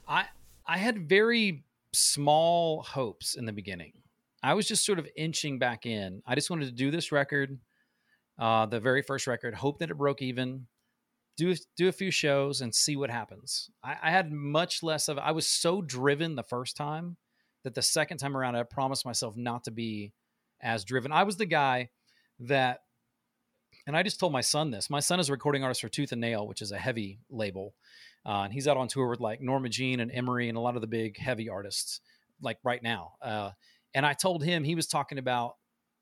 I 0.08 0.26
I 0.66 0.78
had 0.78 1.10
very 1.10 1.64
small 1.93 2.84
hopes 2.84 3.36
in 3.36 3.45
the 3.45 3.54
beginning. 3.54 3.93
I 4.41 4.54
was 4.54 4.67
just 4.67 4.86
sort 4.86 4.99
of 4.99 5.08
inching 5.15 5.60
back 5.60 5.86
in. 5.86 6.21
I 6.25 6.36
just 6.36 6.49
wanted 6.49 6.65
to 6.65 6.71
do 6.71 6.91
this 6.91 7.12
record, 7.12 7.60
uh, 8.38 8.65
the 8.67 8.80
very 8.80 9.02
first 9.02 9.28
record, 9.28 9.54
hope 9.54 9.80
that 9.80 9.91
it 9.91 9.97
broke 9.97 10.21
even, 10.21 10.67
do 11.39 11.56
do 11.78 11.88
a 11.88 11.93
few 11.93 12.12
shows 12.12 12.62
and 12.62 12.75
see 12.75 12.95
what 12.95 13.10
happens. 13.10 13.69
I, 13.84 13.95
I 14.04 14.12
had 14.12 14.32
much 14.32 14.84
less 14.84 15.08
of. 15.08 15.17
I 15.17 15.32
was 15.32 15.47
so 15.47 15.82
driven 15.82 16.36
the 16.36 16.43
first 16.43 16.75
time 16.75 17.17
that 17.63 17.75
the 17.75 17.82
second 17.82 18.17
time 18.17 18.36
around, 18.36 18.56
I 18.56 18.63
promised 18.63 19.06
myself 19.06 19.36
not 19.36 19.63
to 19.65 19.71
be 19.71 20.13
as 20.62 20.84
driven. 20.84 21.12
I 21.12 21.23
was 21.23 21.38
the 21.38 21.45
guy 21.45 21.89
that, 22.39 22.80
and 23.88 23.95
I 23.95 24.04
just 24.04 24.19
told 24.19 24.34
my 24.34 24.41
son 24.41 24.71
this. 24.71 24.89
My 24.89 24.99
son 24.99 25.19
is 25.19 25.30
a 25.30 25.32
recording 25.32 25.63
artist 25.63 25.82
for 25.82 25.89
Tooth 25.89 26.12
and 26.12 26.21
Nail, 26.21 26.47
which 26.47 26.62
is 26.62 26.71
a 26.71 26.78
heavy 26.78 27.19
label, 27.30 27.73
uh, 28.26 28.42
and 28.44 28.54
he's 28.54 28.68
out 28.68 28.78
on 28.78 28.88
tour 28.88 29.10
with 29.10 29.20
like 29.20 29.42
Norma 29.42 29.70
Jean 29.70 30.00
and 30.00 30.12
Emery 30.12 30.50
and 30.50 30.58
a 30.58 30.62
lot 30.62 30.76
of 30.76 30.82
the 30.82 30.88
big 30.88 31.18
heavy 31.18 31.50
artists, 31.50 32.02
like 32.42 32.58
right 32.64 32.84
now. 32.84 33.14
Uh, 33.22 33.52
and 33.94 34.06
I 34.06 34.14
told 34.14 34.44
him 34.44 34.64
he 34.64 34.76
was 34.76 34.88
talking 34.88 35.18
about 35.18 35.56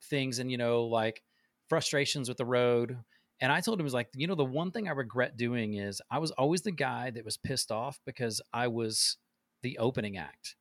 things 0.05 0.39
and 0.39 0.51
you 0.51 0.57
know 0.57 0.85
like 0.85 1.23
frustrations 1.69 2.29
with 2.29 2.37
the 2.37 2.45
road. 2.45 2.97
And 3.39 3.51
I 3.51 3.61
told 3.61 3.79
him, 3.79 3.83
was 3.83 3.93
like, 3.93 4.09
you 4.15 4.25
know, 4.25 4.35
the 4.35 4.43
one 4.43 4.71
thing 4.71 4.87
I 4.87 4.93
regret 4.93 5.37
doing 5.37 5.75
is 5.75 6.01
I 6.09 6.17
was 6.17 6.31
always 6.31 6.63
the 6.63 6.71
guy 6.71 7.11
that 7.11 7.25
was 7.25 7.37
pissed 7.37 7.71
off 7.71 7.99
because 8.05 8.41
I 8.51 8.67
was 8.67 9.17
the 9.61 9.77
opening 9.77 10.17
act. 10.17 10.55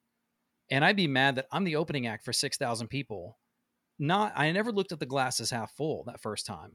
And 0.71 0.85
I'd 0.85 0.97
be 0.97 1.07
mad 1.07 1.37
that 1.37 1.47
I'm 1.51 1.65
the 1.65 1.77
opening 1.77 2.07
act 2.07 2.25
for 2.25 2.33
6,000 2.35 2.89
people. 2.89 3.39
Not, 3.99 4.33
I 4.37 4.51
never 4.53 4.73
looked 4.73 4.93
at 4.93 5.01
the 5.01 5.07
glasses 5.07 5.51
half 5.51 5.73
full 5.73 6.05
that 6.05 6.21
first 6.21 6.45
time. 6.45 6.73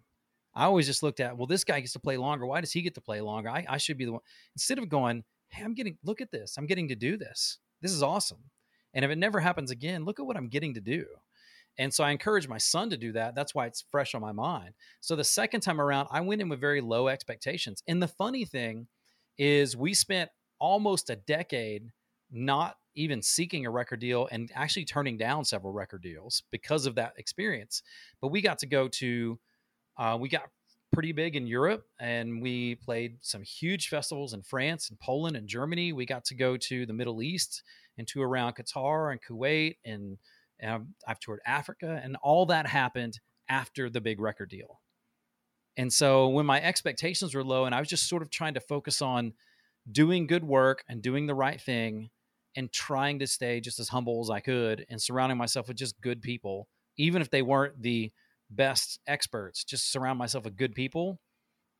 I 0.54 0.66
always 0.66 0.86
just 0.86 1.04
looked 1.04 1.20
at, 1.20 1.38
well, 1.38 1.48
this 1.48 1.64
guy 1.64 1.80
gets 1.80 1.94
to 1.94 2.00
play 2.00 2.18
longer. 2.18 2.46
Why 2.46 2.62
does 2.62 2.72
he 2.72 2.82
get 2.82 2.96
to 2.96 3.02
play 3.02 3.22
longer? 3.22 3.50
I, 3.50 3.66
I 3.70 3.78
should 3.78 3.98
be 3.98 4.06
the 4.06 4.14
one. 4.14 4.22
Instead 4.56 4.80
of 4.80 4.90
going, 4.90 5.24
hey, 5.50 5.64
I'm 5.64 5.74
getting, 5.74 5.98
look 6.04 6.22
at 6.22 6.32
this. 6.32 6.56
I'm 6.58 6.66
getting 6.66 6.90
to 6.90 6.96
do 6.96 7.18
this. 7.18 7.60
This 7.82 7.92
is 7.92 8.04
awesome. 8.04 8.50
And 8.94 9.06
if 9.06 9.12
it 9.12 9.18
never 9.18 9.40
happens 9.40 9.72
again, 9.72 10.04
look 10.04 10.20
at 10.20 10.26
what 10.26 10.38
I'm 10.38 10.50
getting 10.50 10.74
to 10.74 10.82
do. 10.82 11.06
And 11.78 11.94
so 11.94 12.04
I 12.04 12.12
encourage 12.12 12.50
my 12.50 12.58
son 12.58 12.90
to 12.90 12.98
do 12.98 13.14
that. 13.14 13.34
That's 13.34 13.56
why 13.56 13.66
it's 13.66 13.86
fresh 13.90 14.14
on 14.14 14.22
my 14.22 14.34
mind. 14.34 14.74
So 15.00 15.16
the 15.16 15.24
second 15.24 15.62
time 15.62 15.80
around, 15.80 16.10
I 16.12 16.20
went 16.20 16.42
in 16.42 16.50
with 16.50 16.60
very 16.60 16.82
low 16.82 17.08
expectations. 17.08 17.82
And 17.88 18.04
the 18.04 18.10
funny 18.10 18.44
thing 18.44 18.88
is, 19.38 19.78
we 19.78 19.94
spent 19.94 20.30
almost 20.60 21.10
a 21.10 21.16
decade 21.16 21.92
not 22.30 22.76
even 22.94 23.22
seeking 23.22 23.66
a 23.66 23.72
record 23.72 24.02
deal 24.02 24.28
and 24.32 24.52
actually 24.54 24.84
turning 24.84 25.18
down 25.18 25.46
several 25.46 25.72
record 25.72 26.04
deals 26.04 26.44
because 26.52 26.86
of 26.86 26.96
that 26.96 27.14
experience. 27.18 27.82
But 28.20 28.28
we 28.28 28.42
got 28.42 28.60
to 28.60 28.68
go 28.68 28.90
to, 28.90 29.40
uh, 29.98 30.18
we 30.20 30.30
got 30.30 30.44
pretty 30.92 31.14
big 31.14 31.36
in 31.36 31.48
Europe 31.48 31.86
and 32.00 32.42
we 32.42 32.76
played 32.76 33.18
some 33.22 33.44
huge 33.44 33.88
festivals 33.88 34.34
in 34.34 34.42
France 34.42 34.90
and 34.90 35.00
Poland 35.00 35.38
and 35.38 35.48
Germany. 35.48 35.94
We 35.94 36.06
got 36.06 36.26
to 36.26 36.36
go 36.36 36.58
to 36.58 36.86
the 36.86 36.94
Middle 36.94 37.22
East 37.22 37.64
and 37.98 38.08
to 38.10 38.22
around 38.22 38.56
Qatar 38.56 39.12
and 39.12 39.22
Kuwait 39.22 39.78
and, 39.86 40.18
and 40.60 40.88
I've 41.08 41.20
toured 41.20 41.40
Africa 41.46 42.02
and 42.04 42.18
all 42.22 42.46
that 42.48 42.68
happened 42.68 43.20
after 43.48 43.90
the 43.90 44.02
big 44.02 44.20
record 44.20 44.50
deal. 44.50 44.82
And 45.78 45.92
so 45.92 46.28
when 46.28 46.46
my 46.46 46.62
expectations 46.62 47.34
were 47.34 47.44
low 47.44 47.66
and 47.66 47.74
I 47.74 47.80
was 47.80 47.88
just 47.88 48.10
sort 48.10 48.22
of 48.22 48.30
trying 48.30 48.56
to 48.56 48.60
focus 48.60 49.02
on 49.02 49.34
doing 49.90 50.28
good 50.28 50.44
work 50.44 50.84
and 50.90 51.02
doing 51.02 51.26
the 51.26 51.36
right 51.36 51.60
thing 51.60 52.10
and 52.56 52.72
trying 52.72 53.20
to 53.20 53.28
stay 53.28 53.62
just 53.62 53.80
as 53.80 53.88
humble 53.88 54.20
as 54.22 54.30
I 54.30 54.42
could 54.42 54.86
and 54.90 55.02
surrounding 55.02 55.38
myself 55.38 55.70
with 55.70 55.78
just 55.78 56.00
good 56.02 56.22
people, 56.22 56.68
even 56.98 57.22
if 57.22 57.30
they 57.30 57.42
weren't 57.42 57.82
the 57.82 58.12
best 58.52 59.00
experts, 59.08 59.64
just 59.64 59.92
surround 59.92 60.20
myself 60.20 60.46
with 60.46 60.58
good 60.58 60.76
people. 60.76 61.20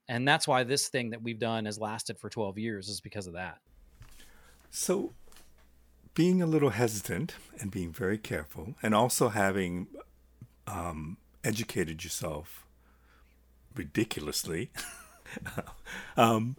And 0.08 0.28
that's 0.28 0.48
why 0.48 0.64
this 0.64 0.90
thing 0.90 1.12
that 1.12 1.22
we've 1.22 1.40
done 1.40 1.66
has 1.66 1.80
lasted 1.80 2.20
for 2.20 2.30
12 2.30 2.58
years 2.58 2.90
is 2.90 3.02
because 3.02 3.28
of 3.28 3.34
that. 3.34 3.60
So, 4.70 5.14
being 6.14 6.42
a 6.42 6.46
little 6.46 6.72
hesitant 6.72 7.36
and 7.60 7.72
being 7.72 7.92
very 7.92 8.18
careful, 8.18 8.76
and 8.82 8.96
also 8.96 9.30
having 9.30 9.88
um, 10.68 11.18
educated 11.44 12.04
yourself 12.04 12.66
ridiculously, 13.76 14.72
um, 16.18 16.58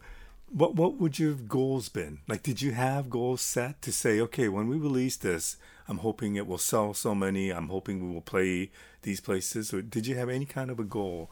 what 0.49 0.75
what 0.75 0.99
would 0.99 1.19
your 1.19 1.35
goals 1.35 1.89
been? 1.89 2.19
Like, 2.29 2.43
did 2.43 2.61
you 2.61 2.73
have 2.73 3.11
goals 3.11 3.41
set 3.41 3.81
to 3.83 3.93
say, 3.93 4.21
okay, 4.21 4.49
when 4.49 4.69
we 4.69 4.77
release 4.77 5.17
this, 5.17 5.57
I'm 5.89 5.99
hoping 5.99 6.37
it 6.37 6.47
will 6.47 6.59
sell 6.59 6.95
so 6.95 7.15
many. 7.15 7.51
I'm 7.51 7.69
hoping 7.69 8.07
we 8.07 8.13
will 8.15 8.21
play 8.23 8.71
these 9.03 9.21
places. 9.21 9.73
Or 9.73 9.83
did 9.83 10.07
you 10.07 10.17
have 10.17 10.29
any 10.29 10.47
kind 10.47 10.71
of 10.71 10.79
a 10.79 10.85
goal 10.85 11.31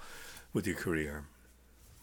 with 0.52 0.66
your 0.66 0.76
career? 0.76 1.24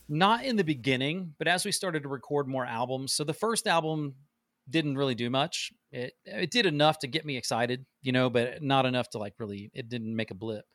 Not 0.09 0.45
in 0.45 0.55
the 0.55 0.63
beginning, 0.63 1.33
but 1.37 1.47
as 1.47 1.65
we 1.65 1.71
started 1.71 2.03
to 2.03 2.09
record 2.09 2.47
more 2.47 2.65
albums. 2.65 3.13
So 3.13 3.23
the 3.23 3.33
first 3.33 3.67
album 3.67 4.15
didn't 4.69 4.97
really 4.97 5.15
do 5.15 5.29
much. 5.29 5.71
It 5.91 6.13
it 6.25 6.51
did 6.51 6.65
enough 6.65 6.99
to 6.99 7.07
get 7.07 7.25
me 7.25 7.37
excited, 7.37 7.85
you 8.01 8.11
know, 8.11 8.29
but 8.29 8.61
not 8.61 8.85
enough 8.85 9.09
to 9.11 9.17
like 9.17 9.33
really. 9.39 9.71
It 9.73 9.89
didn't 9.89 10.15
make 10.15 10.31
a 10.31 10.35
blip. 10.35 10.65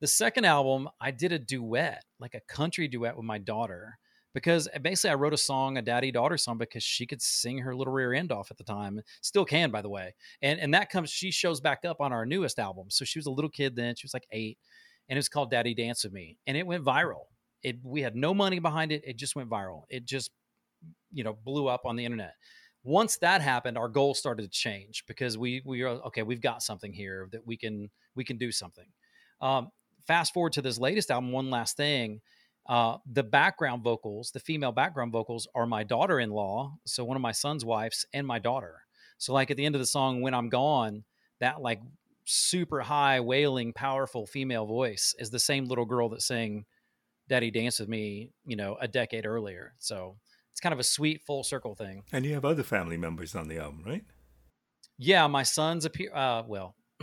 The 0.00 0.06
second 0.06 0.44
album, 0.44 0.88
I 1.00 1.10
did 1.10 1.32
a 1.32 1.38
duet, 1.38 2.02
like 2.18 2.34
a 2.34 2.40
country 2.52 2.88
duet 2.88 3.16
with 3.16 3.24
my 3.24 3.38
daughter 3.38 3.98
because 4.34 4.68
uh, 4.74 4.78
basically 4.78 5.10
I 5.10 5.14
wrote 5.14 5.34
a 5.34 5.38
song, 5.38 5.76
a 5.76 5.82
daddy 5.82 6.10
daughter 6.10 6.36
song, 6.36 6.58
because 6.58 6.82
she 6.82 7.06
could 7.06 7.22
sing 7.22 7.58
her 7.58 7.74
little 7.74 7.92
rear 7.92 8.12
end 8.12 8.32
off 8.32 8.50
at 8.50 8.56
the 8.56 8.64
time, 8.64 9.00
still 9.20 9.44
can, 9.44 9.70
by 9.70 9.82
the 9.82 9.88
way. 9.88 10.14
And 10.40 10.60
and 10.60 10.74
that 10.74 10.90
comes, 10.90 11.10
she 11.10 11.30
shows 11.30 11.60
back 11.60 11.84
up 11.84 12.00
on 12.00 12.12
our 12.12 12.26
newest 12.26 12.58
album. 12.58 12.86
So 12.90 13.04
she 13.04 13.18
was 13.18 13.26
a 13.26 13.30
little 13.30 13.50
kid 13.50 13.76
then, 13.76 13.94
she 13.96 14.06
was 14.06 14.14
like 14.14 14.26
eight, 14.32 14.58
and 15.08 15.16
it 15.16 15.20
was 15.20 15.28
called 15.28 15.50
Daddy 15.50 15.74
Dance 15.74 16.04
with 16.04 16.12
Me, 16.12 16.38
and 16.46 16.56
it 16.56 16.66
went 16.66 16.84
viral. 16.84 17.26
It 17.62 17.76
we 17.82 18.02
had 18.02 18.16
no 18.16 18.34
money 18.34 18.58
behind 18.58 18.92
it, 18.92 19.02
it 19.06 19.16
just 19.16 19.36
went 19.36 19.50
viral. 19.50 19.82
It 19.88 20.04
just 20.04 20.30
you 21.12 21.24
know 21.24 21.36
blew 21.44 21.68
up 21.68 21.82
on 21.84 21.96
the 21.96 22.04
internet. 22.04 22.34
Once 22.84 23.16
that 23.18 23.40
happened, 23.40 23.78
our 23.78 23.88
goal 23.88 24.12
started 24.12 24.42
to 24.42 24.48
change 24.48 25.04
because 25.06 25.38
we 25.38 25.62
we 25.64 25.82
are 25.82 25.90
okay. 26.06 26.22
We've 26.22 26.40
got 26.40 26.62
something 26.62 26.92
here 26.92 27.28
that 27.32 27.46
we 27.46 27.56
can 27.56 27.90
we 28.16 28.24
can 28.24 28.38
do 28.38 28.50
something. 28.50 28.86
Um, 29.40 29.68
fast 30.06 30.34
forward 30.34 30.52
to 30.54 30.62
this 30.62 30.78
latest 30.78 31.10
album, 31.10 31.32
one 31.32 31.50
last 31.50 31.76
thing 31.76 32.20
uh, 32.66 32.98
the 33.10 33.22
background 33.22 33.82
vocals, 33.82 34.30
the 34.30 34.40
female 34.40 34.72
background 34.72 35.12
vocals, 35.12 35.48
are 35.54 35.66
my 35.66 35.82
daughter 35.82 36.20
in 36.20 36.30
law. 36.30 36.76
So 36.86 37.04
one 37.04 37.16
of 37.16 37.22
my 37.22 37.32
son's 37.32 37.64
wives 37.64 38.06
and 38.12 38.26
my 38.26 38.38
daughter. 38.38 38.82
So, 39.18 39.32
like 39.32 39.50
at 39.50 39.56
the 39.56 39.64
end 39.64 39.74
of 39.74 39.80
the 39.80 39.86
song, 39.86 40.20
When 40.20 40.34
I'm 40.34 40.48
Gone, 40.48 41.04
that 41.40 41.60
like 41.60 41.80
super 42.24 42.80
high, 42.80 43.20
wailing, 43.20 43.72
powerful 43.72 44.26
female 44.26 44.66
voice 44.66 45.14
is 45.18 45.30
the 45.30 45.38
same 45.38 45.66
little 45.66 45.84
girl 45.84 46.08
that 46.08 46.22
sang 46.22 46.64
Daddy 47.28 47.50
Dance 47.50 47.78
with 47.78 47.88
Me, 47.88 48.32
you 48.44 48.56
know, 48.56 48.76
a 48.80 48.88
decade 48.88 49.26
earlier. 49.26 49.74
So, 49.78 50.16
it's 50.50 50.60
kind 50.60 50.72
of 50.72 50.80
a 50.80 50.84
sweet 50.84 51.22
full 51.22 51.44
circle 51.44 51.74
thing. 51.74 52.02
And 52.12 52.24
you 52.24 52.34
have 52.34 52.44
other 52.44 52.62
family 52.62 52.96
members 52.96 53.34
on 53.34 53.48
the 53.48 53.58
album, 53.58 53.84
right? 53.86 54.04
Yeah, 54.98 55.26
my 55.28 55.44
sons 55.44 55.84
appear. 55.84 56.14
Uh, 56.14 56.42
well, 56.46 56.74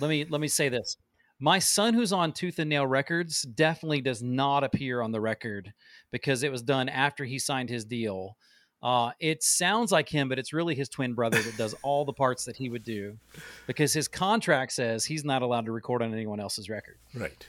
let 0.00 0.08
me 0.08 0.24
let 0.24 0.40
me 0.40 0.48
say 0.48 0.68
this. 0.68 0.96
My 1.42 1.58
son, 1.58 1.92
who's 1.92 2.12
on 2.12 2.30
Tooth 2.30 2.60
and 2.60 2.70
Nail 2.70 2.86
Records, 2.86 3.42
definitely 3.42 4.00
does 4.00 4.22
not 4.22 4.62
appear 4.62 5.02
on 5.02 5.10
the 5.10 5.20
record 5.20 5.72
because 6.12 6.44
it 6.44 6.52
was 6.52 6.62
done 6.62 6.88
after 6.88 7.24
he 7.24 7.40
signed 7.40 7.68
his 7.68 7.84
deal. 7.84 8.36
Uh, 8.80 9.10
it 9.18 9.42
sounds 9.42 9.90
like 9.90 10.08
him, 10.08 10.28
but 10.28 10.38
it's 10.38 10.52
really 10.52 10.76
his 10.76 10.88
twin 10.88 11.14
brother 11.14 11.42
that 11.42 11.56
does 11.56 11.74
all 11.82 12.04
the 12.04 12.12
parts 12.12 12.44
that 12.44 12.54
he 12.54 12.68
would 12.68 12.84
do 12.84 13.18
because 13.66 13.92
his 13.92 14.06
contract 14.06 14.70
says 14.70 15.04
he's 15.04 15.24
not 15.24 15.42
allowed 15.42 15.64
to 15.64 15.72
record 15.72 16.00
on 16.00 16.12
anyone 16.12 16.38
else's 16.38 16.70
record. 16.70 16.96
Right. 17.12 17.44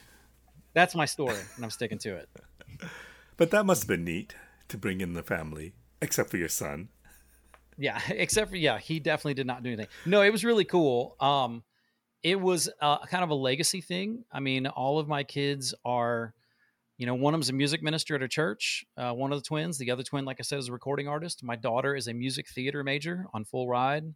That's 0.72 0.96
my 0.96 1.04
story, 1.04 1.38
and 1.54 1.64
I'm 1.64 1.70
sticking 1.70 1.98
to 1.98 2.16
it. 2.16 2.28
but 3.36 3.52
that 3.52 3.64
must 3.64 3.82
have 3.82 3.88
been 3.88 4.02
neat 4.02 4.34
to 4.70 4.76
bring 4.76 5.02
in 5.02 5.12
the 5.12 5.22
family, 5.22 5.72
except 6.02 6.30
for 6.30 6.36
your 6.36 6.48
son. 6.48 6.88
Yeah, 7.78 8.00
except 8.08 8.50
for 8.50 8.56
yeah, 8.56 8.76
he 8.80 8.98
definitely 8.98 9.34
did 9.34 9.46
not 9.46 9.62
do 9.62 9.68
anything. 9.68 9.86
No, 10.04 10.22
it 10.22 10.30
was 10.30 10.44
really 10.44 10.64
cool. 10.64 11.14
Um, 11.20 11.62
it 12.24 12.40
was 12.40 12.70
uh, 12.80 12.98
kind 13.06 13.22
of 13.22 13.28
a 13.28 13.34
legacy 13.34 13.82
thing. 13.82 14.24
I 14.32 14.40
mean, 14.40 14.66
all 14.66 14.98
of 14.98 15.06
my 15.06 15.22
kids 15.22 15.74
are, 15.84 16.32
you 16.96 17.06
know, 17.06 17.14
one 17.14 17.34
of 17.34 17.38
them's 17.38 17.50
a 17.50 17.52
music 17.52 17.82
minister 17.82 18.14
at 18.14 18.22
a 18.22 18.28
church. 18.28 18.86
Uh, 18.96 19.12
one 19.12 19.30
of 19.30 19.38
the 19.38 19.46
twins, 19.46 19.76
the 19.76 19.90
other 19.90 20.02
twin, 20.02 20.24
like 20.24 20.38
I 20.40 20.42
said, 20.42 20.58
is 20.58 20.68
a 20.68 20.72
recording 20.72 21.06
artist. 21.06 21.44
My 21.44 21.54
daughter 21.54 21.94
is 21.94 22.08
a 22.08 22.14
music 22.14 22.48
theater 22.48 22.82
major 22.82 23.26
on 23.34 23.44
full 23.44 23.68
ride. 23.68 24.14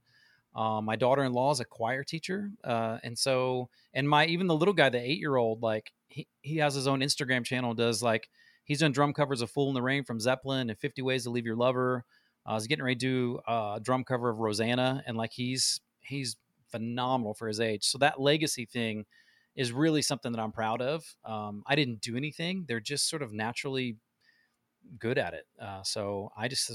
Uh, 0.57 0.81
my 0.81 0.97
daughter-in-law 0.97 1.51
is 1.53 1.61
a 1.61 1.67
choir 1.67 2.03
teacher, 2.03 2.51
uh, 2.65 2.97
and 3.05 3.17
so, 3.17 3.69
and 3.93 4.09
my 4.09 4.25
even 4.25 4.47
the 4.47 4.57
little 4.57 4.73
guy, 4.73 4.89
the 4.89 4.99
eight-year-old, 4.99 5.63
like 5.63 5.93
he 6.09 6.27
he 6.41 6.57
has 6.57 6.75
his 6.75 6.89
own 6.89 7.01
Instagram 7.01 7.45
channel. 7.45 7.75
Does 7.75 8.03
like 8.03 8.31
he's 8.65 8.81
done 8.81 8.91
drum 8.91 9.13
covers 9.13 9.43
of 9.43 9.51
"Fool 9.51 9.69
in 9.69 9.75
the 9.75 9.83
Rain" 9.83 10.05
from 10.05 10.19
Zeppelin 10.19 10.71
and 10.71 10.79
"50 10.79 11.03
Ways 11.03 11.25
to 11.25 11.31
Leave 11.31 11.45
Your 11.45 11.55
Lover." 11.55 12.05
Uh, 12.47 12.53
I 12.53 12.55
was 12.55 12.67
getting 12.67 12.83
ready 12.83 12.97
to 12.97 13.01
do 13.01 13.41
a 13.47 13.79
drum 13.81 14.03
cover 14.05 14.31
of 14.31 14.39
Rosanna, 14.39 15.05
and 15.07 15.19
like 15.19 15.33
he's 15.33 15.81
he's 16.01 16.37
phenomenal 16.71 17.35
for 17.35 17.49
his 17.49 17.61
age. 17.61 17.85
So 17.85 17.99
that 17.99 18.21
legacy 18.21 18.67
thing 18.67 19.05
is 19.57 19.73
really 19.73 20.03
something 20.03 20.33
that 20.33 20.41
I'm 20.41 20.53
proud 20.53 20.81
of. 20.81 21.05
Um, 21.25 21.63
I 21.67 21.75
didn't 21.75 22.01
do 22.01 22.17
anything; 22.17 22.65
they're 22.69 22.81
just 22.81 23.09
sort 23.09 23.23
of 23.23 23.33
naturally 23.33 23.97
good 24.99 25.19
at 25.19 25.35
it. 25.35 25.45
Uh, 25.61 25.83
so 25.83 26.31
I 26.37 26.49
just 26.49 26.71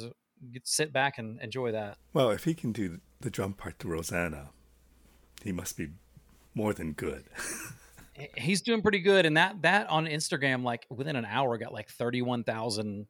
sit 0.64 0.92
back 0.92 1.18
and 1.18 1.40
enjoy 1.42 1.72
that. 1.72 1.98
Well, 2.14 2.32
if 2.32 2.44
he 2.44 2.54
can 2.54 2.72
do 2.72 3.00
the 3.22 3.30
drum 3.30 3.54
part 3.54 3.80
to 3.80 3.88
Rosanna, 3.88 4.50
he 5.44 5.52
must 5.52 5.78
be 5.78 5.90
more 6.54 6.74
than 6.74 6.94
good. 6.94 7.26
He's 8.38 8.62
doing 8.62 8.82
pretty 8.82 9.00
good, 9.00 9.26
and 9.26 9.38
that 9.38 9.62
that 9.64 9.90
on 9.90 10.06
Instagram, 10.06 10.64
like 10.64 10.86
within 10.90 11.16
an 11.16 11.26
hour, 11.26 11.58
got 11.58 11.74
like 11.74 11.90
thirty 11.90 12.22
one 12.22 12.44
thousand 12.44 13.08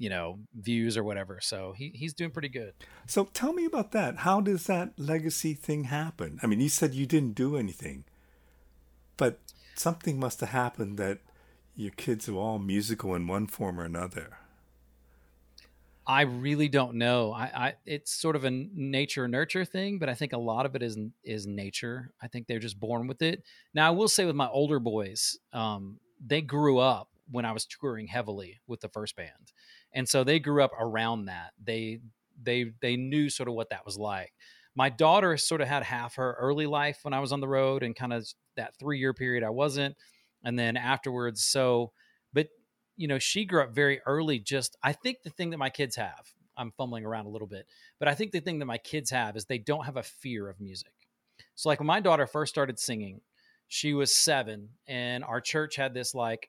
you 0.00 0.08
know, 0.08 0.38
views 0.58 0.96
or 0.96 1.04
whatever. 1.04 1.40
So 1.42 1.74
he, 1.76 1.92
he's 1.94 2.14
doing 2.14 2.30
pretty 2.30 2.48
good. 2.48 2.72
So 3.06 3.24
tell 3.34 3.52
me 3.52 3.66
about 3.66 3.92
that. 3.92 4.16
How 4.18 4.40
does 4.40 4.64
that 4.64 4.98
legacy 4.98 5.52
thing 5.52 5.84
happen? 5.84 6.40
I 6.42 6.46
mean, 6.46 6.58
you 6.58 6.70
said 6.70 6.94
you 6.94 7.04
didn't 7.04 7.34
do 7.34 7.54
anything, 7.54 8.04
but 9.18 9.40
something 9.74 10.18
must 10.18 10.40
have 10.40 10.48
happened 10.48 10.96
that 10.96 11.18
your 11.76 11.90
kids 11.90 12.30
are 12.30 12.34
all 12.34 12.58
musical 12.58 13.14
in 13.14 13.26
one 13.26 13.46
form 13.46 13.78
or 13.78 13.84
another. 13.84 14.38
I 16.06 16.22
really 16.22 16.68
don't 16.68 16.94
know. 16.94 17.32
I, 17.32 17.50
I 17.54 17.74
it's 17.84 18.10
sort 18.10 18.36
of 18.36 18.44
a 18.44 18.50
nature 18.50 19.28
nurture 19.28 19.66
thing, 19.66 19.98
but 19.98 20.08
I 20.08 20.14
think 20.14 20.32
a 20.32 20.38
lot 20.38 20.64
of 20.64 20.74
it 20.74 20.82
is 20.82 20.96
is 21.22 21.46
nature. 21.46 22.14
I 22.22 22.26
think 22.26 22.46
they're 22.46 22.58
just 22.58 22.80
born 22.80 23.06
with 23.06 23.20
it. 23.20 23.42
Now, 23.74 23.86
I 23.88 23.90
will 23.90 24.08
say 24.08 24.24
with 24.24 24.34
my 24.34 24.48
older 24.48 24.80
boys, 24.80 25.38
um, 25.52 26.00
they 26.26 26.40
grew 26.40 26.78
up 26.78 27.10
when 27.30 27.44
I 27.44 27.52
was 27.52 27.64
touring 27.64 28.06
heavily 28.06 28.58
with 28.66 28.80
the 28.80 28.88
first 28.88 29.16
band, 29.16 29.52
and 29.92 30.08
so 30.08 30.24
they 30.24 30.38
grew 30.38 30.62
up 30.62 30.72
around 30.78 31.26
that. 31.26 31.52
They 31.62 32.00
they 32.42 32.72
they 32.80 32.96
knew 32.96 33.28
sort 33.28 33.48
of 33.48 33.54
what 33.54 33.70
that 33.70 33.84
was 33.84 33.98
like. 33.98 34.32
My 34.74 34.88
daughter 34.88 35.36
sort 35.36 35.60
of 35.60 35.68
had 35.68 35.82
half 35.82 36.14
her 36.16 36.36
early 36.38 36.66
life 36.66 37.00
when 37.02 37.12
I 37.12 37.20
was 37.20 37.32
on 37.32 37.40
the 37.40 37.48
road, 37.48 37.82
and 37.82 37.94
kind 37.94 38.12
of 38.12 38.26
that 38.56 38.74
three 38.78 38.98
year 38.98 39.12
period 39.12 39.42
I 39.42 39.50
wasn't, 39.50 39.96
and 40.44 40.58
then 40.58 40.76
afterwards. 40.76 41.44
So, 41.44 41.92
but 42.32 42.48
you 42.96 43.08
know, 43.08 43.18
she 43.18 43.44
grew 43.44 43.62
up 43.62 43.74
very 43.74 44.00
early. 44.06 44.38
Just 44.38 44.76
I 44.82 44.92
think 44.92 45.18
the 45.22 45.30
thing 45.30 45.50
that 45.50 45.58
my 45.58 45.70
kids 45.70 45.96
have, 45.96 46.32
I'm 46.56 46.72
fumbling 46.72 47.04
around 47.04 47.26
a 47.26 47.30
little 47.30 47.48
bit, 47.48 47.66
but 47.98 48.08
I 48.08 48.14
think 48.14 48.32
the 48.32 48.40
thing 48.40 48.58
that 48.60 48.66
my 48.66 48.78
kids 48.78 49.10
have 49.10 49.36
is 49.36 49.44
they 49.44 49.58
don't 49.58 49.84
have 49.84 49.96
a 49.96 50.02
fear 50.02 50.48
of 50.48 50.60
music. 50.60 50.92
So, 51.54 51.68
like 51.68 51.80
when 51.80 51.86
my 51.86 52.00
daughter 52.00 52.26
first 52.26 52.50
started 52.50 52.78
singing, 52.78 53.20
she 53.68 53.94
was 53.94 54.14
seven, 54.14 54.70
and 54.86 55.24
our 55.24 55.40
church 55.40 55.76
had 55.76 55.94
this 55.94 56.14
like 56.14 56.48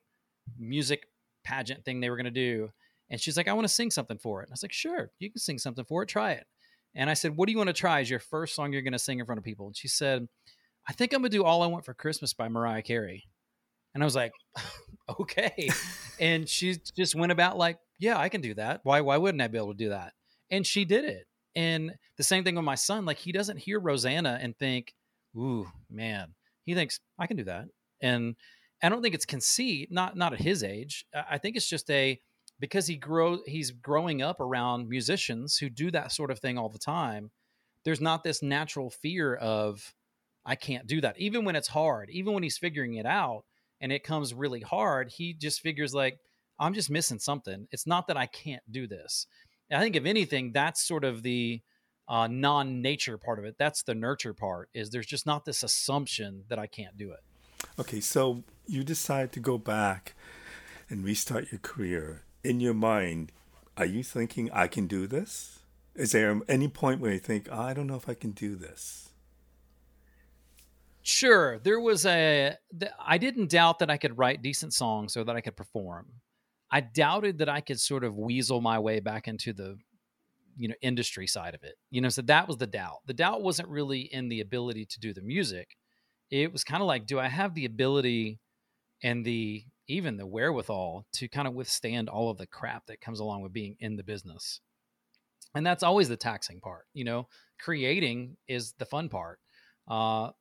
music 0.58 1.08
pageant 1.43 1.86
thing 1.86 1.99
they 1.99 2.10
were 2.10 2.17
going 2.17 2.25
to 2.25 2.32
do. 2.32 2.69
And 3.12 3.19
she's 3.19 3.36
like, 3.36 3.50
I 3.50 3.54
want 3.54 3.67
to 3.67 3.74
sing 3.74 3.91
something 3.91 4.17
for 4.17 4.41
it. 4.41 4.45
And 4.45 4.54
I 4.54 4.54
was 4.54 4.63
like, 4.63 4.71
sure, 4.71 5.12
you 5.19 5.30
can 5.30 5.39
sing 5.39 5.60
something 5.60 5.84
for 5.84 6.02
it. 6.02 6.10
Try 6.10 6.32
it. 6.32 6.45
And 6.95 7.10
I 7.10 7.13
said, 7.13 7.36
what 7.36 7.45
do 7.45 7.52
you 7.52 7.58
want 7.58 7.67
to 7.67 7.74
try 7.74 8.00
as 8.00 8.10
your 8.10 8.19
first 8.19 8.56
song 8.56 8.71
you're 8.71 8.82
going 8.82 8.93
to 8.93 9.00
sing 9.00 9.19
in 9.19 9.26
front 9.26 9.38
of 9.38 9.43
people? 9.43 9.67
And 9.67 9.76
she 9.76 9.89
said, 9.89 10.28
I 10.88 10.93
think 10.93 11.13
I'm 11.13 11.21
going 11.21 11.30
to 11.30 11.38
do 11.38 11.43
All 11.43 11.62
I 11.62 11.67
Want 11.67 11.86
for 11.86 11.93
Christmas 11.93 12.34
by 12.34 12.47
Mariah 12.47 12.82
Carey. 12.82 13.26
And 13.93 14.02
I 14.02 14.06
was 14.06 14.15
like, 14.15 14.32
okay. 15.19 15.69
and 16.19 16.47
she 16.47 16.78
just 16.95 17.13
went 17.13 17.34
about 17.34 17.58
like, 17.58 17.78
yeah, 18.00 18.17
I 18.17 18.30
can 18.30 18.41
do 18.41 18.54
that. 18.56 18.80
Why, 18.84 19.02
why 19.02 19.17
wouldn't 19.17 19.41
I 19.41 19.47
be 19.47 19.58
able 19.58 19.74
to 19.74 19.78
do 19.78 19.89
that? 19.89 20.13
And 20.50 20.65
she 20.65 20.86
did 20.86 21.04
it. 21.04 21.28
And 21.54 21.93
the 22.17 22.24
same 22.24 22.45
thing 22.45 22.56
with 22.56 22.63
my 22.63 22.76
son. 22.76 23.06
Like 23.06 23.17
he 23.17 23.34
doesn't 23.34 23.58
hear 23.58 23.80
Rosanna 23.80 24.39
and 24.41 24.58
think, 24.58 24.93
ooh, 25.36 25.67
man, 25.89 26.34
he 26.63 26.76
thinks 26.76 27.00
I 27.19 27.28
can 27.28 27.38
do 27.38 27.43
that. 27.43 27.65
And 28.02 28.36
I 28.82 28.89
don't 28.89 29.02
think 29.02 29.15
it's 29.15 29.26
conceit, 29.26 29.91
not 29.91 30.15
not 30.15 30.34
at 30.34 30.39
his 30.39 30.63
age. 30.63 31.06
I 31.13 31.38
think 31.38 31.56
it's 31.56 31.69
just 31.69 31.89
a 31.91 32.19
because 32.62 32.88
he 32.88 32.95
grow 32.95 33.39
he's 33.45 33.71
growing 33.71 34.21
up 34.21 34.39
around 34.39 34.88
musicians 34.88 35.58
who 35.58 35.69
do 35.69 35.91
that 35.91 36.12
sort 36.12 36.32
of 36.32 36.39
thing 36.39 36.58
all 36.58 36.69
the 36.69 36.80
time. 36.80 37.32
There's 37.84 38.00
not 38.00 38.24
this 38.24 38.43
natural 38.43 38.91
fear 38.91 39.36
of 39.36 39.93
I 40.45 40.56
can't 40.56 40.88
do 40.88 41.02
that, 41.02 41.19
even 41.19 41.43
when 41.43 41.56
it's 41.56 41.67
hard, 41.67 42.10
even 42.12 42.34
when 42.34 42.43
he's 42.43 42.58
figuring 42.58 42.93
it 42.93 43.06
out 43.06 43.43
and 43.82 43.91
it 43.91 44.04
comes 44.04 44.34
really 44.34 44.62
hard. 44.62 45.10
He 45.10 45.34
just 45.34 45.60
figures 45.60 45.93
like 45.93 46.19
I'm 46.60 46.76
just 46.76 46.91
missing 46.91 47.19
something. 47.19 47.67
It's 47.71 47.88
not 47.88 48.08
that 48.08 48.17
I 48.17 48.28
can't 48.28 48.63
do 48.71 48.88
this. 48.88 49.26
And 49.69 49.80
I 49.80 49.84
think 49.84 49.95
if 49.95 50.06
anything, 50.06 50.52
that's 50.54 50.86
sort 50.86 51.04
of 51.04 51.24
the 51.24 51.62
uh, 52.08 52.28
non-nature 52.28 53.17
part 53.17 53.39
of 53.39 53.45
it. 53.45 53.56
That's 53.58 53.82
the 53.84 53.95
nurture 53.95 54.36
part. 54.36 54.69
Is 54.74 54.91
there's 54.91 55.08
just 55.08 55.26
not 55.26 55.45
this 55.45 55.63
assumption 55.63 56.43
that 56.50 56.60
I 56.60 56.67
can't 56.67 56.95
do 56.95 57.12
it. 57.12 57.21
Okay, 57.80 58.02
so 58.02 58.43
you 58.67 58.84
decide 58.84 59.32
to 59.32 59.39
go 59.39 59.58
back 59.58 60.13
and 60.89 61.04
restart 61.04 61.52
your 61.52 61.60
career. 61.60 62.24
In 62.43 62.60
your 62.60 62.73
mind, 62.73 63.32
are 63.77 63.86
you 63.86 64.04
thinking, 64.04 64.49
I 64.51 64.67
can 64.67 64.88
do 64.88 65.08
this? 65.08 65.60
Is 65.95 66.12
there 66.12 66.39
any 66.47 66.67
point 66.67 67.01
where 67.01 67.12
you 67.12 67.19
think, 67.19 67.47
oh, 67.51 67.60
I 67.60 67.73
don't 67.73 67.88
know 67.88 67.95
if 67.95 68.10
I 68.10 68.13
can 68.13 68.32
do 68.32 68.56
this? 68.56 69.10
Sure. 71.04 71.60
There 71.60 71.80
was 71.80 72.06
a. 72.06 72.56
I 72.99 73.17
didn't 73.17 73.49
doubt 73.49 73.80
that 73.80 73.89
I 73.89 73.97
could 73.97 74.17
write 74.17 74.41
decent 74.41 74.73
songs 74.73 75.17
or 75.17 75.23
that 75.23 75.36
I 75.36 75.41
could 75.41 75.58
perform. 75.58 76.08
I 76.71 76.82
doubted 76.82 77.39
that 77.39 77.49
I 77.49 77.62
could 77.62 77.80
sort 77.80 78.04
of 78.04 78.15
weasel 78.15 78.62
my 78.62 78.80
way 78.80 78.99
back 78.99 79.27
into 79.27 79.51
the 79.51 79.77
you 80.58 80.67
know 80.67 80.75
industry 80.82 81.27
side 81.27 81.56
of 81.56 81.63
it 81.63 81.75
you 81.91 82.01
know 82.01 82.10
so 82.10 82.21
that 82.21 82.45
was 82.45 82.58
the 82.58 82.67
doubt 82.67 82.97
the 83.06 83.13
doubt 83.13 83.41
wasn't 83.41 83.67
really 83.69 84.01
in 84.01 84.27
the 84.27 84.41
ability 84.41 84.86
to 84.86 84.99
do 84.99 85.13
the 85.13 85.21
music 85.21 85.77
it 86.32 86.51
was 86.51 86.63
kind 86.63 86.82
of 86.82 86.88
like, 86.88 87.06
do 87.06 87.19
I 87.19 87.27
have 87.27 87.54
the 87.54 87.65
ability 87.65 88.39
and 89.04 89.25
the 89.25 89.65
even 89.88 90.17
the 90.17 90.28
wherewithal 90.28 91.06
to 91.13 91.28
kind 91.28 91.48
of 91.48 91.54
withstand 91.54 92.10
all 92.10 92.30
of 92.30 92.38
the 92.38 92.48
crap 92.48 92.86
that 92.88 93.02
comes 93.02 93.20
along 93.20 93.41
with 93.41 93.54
being 93.54 93.76
in 93.80 93.96
the 93.96 94.04
business? 94.04 94.60
And 95.54 95.65
that's 95.65 95.84
always 95.84 96.10
the 96.10 96.17
taxing 96.17 96.62
part. 96.62 96.86
You 96.94 97.04
know, 97.04 97.28
creating 97.60 98.38
is 98.48 98.74
the 98.78 98.86
fun 98.86 99.10
part. 99.10 99.39
Uh, 99.88 100.32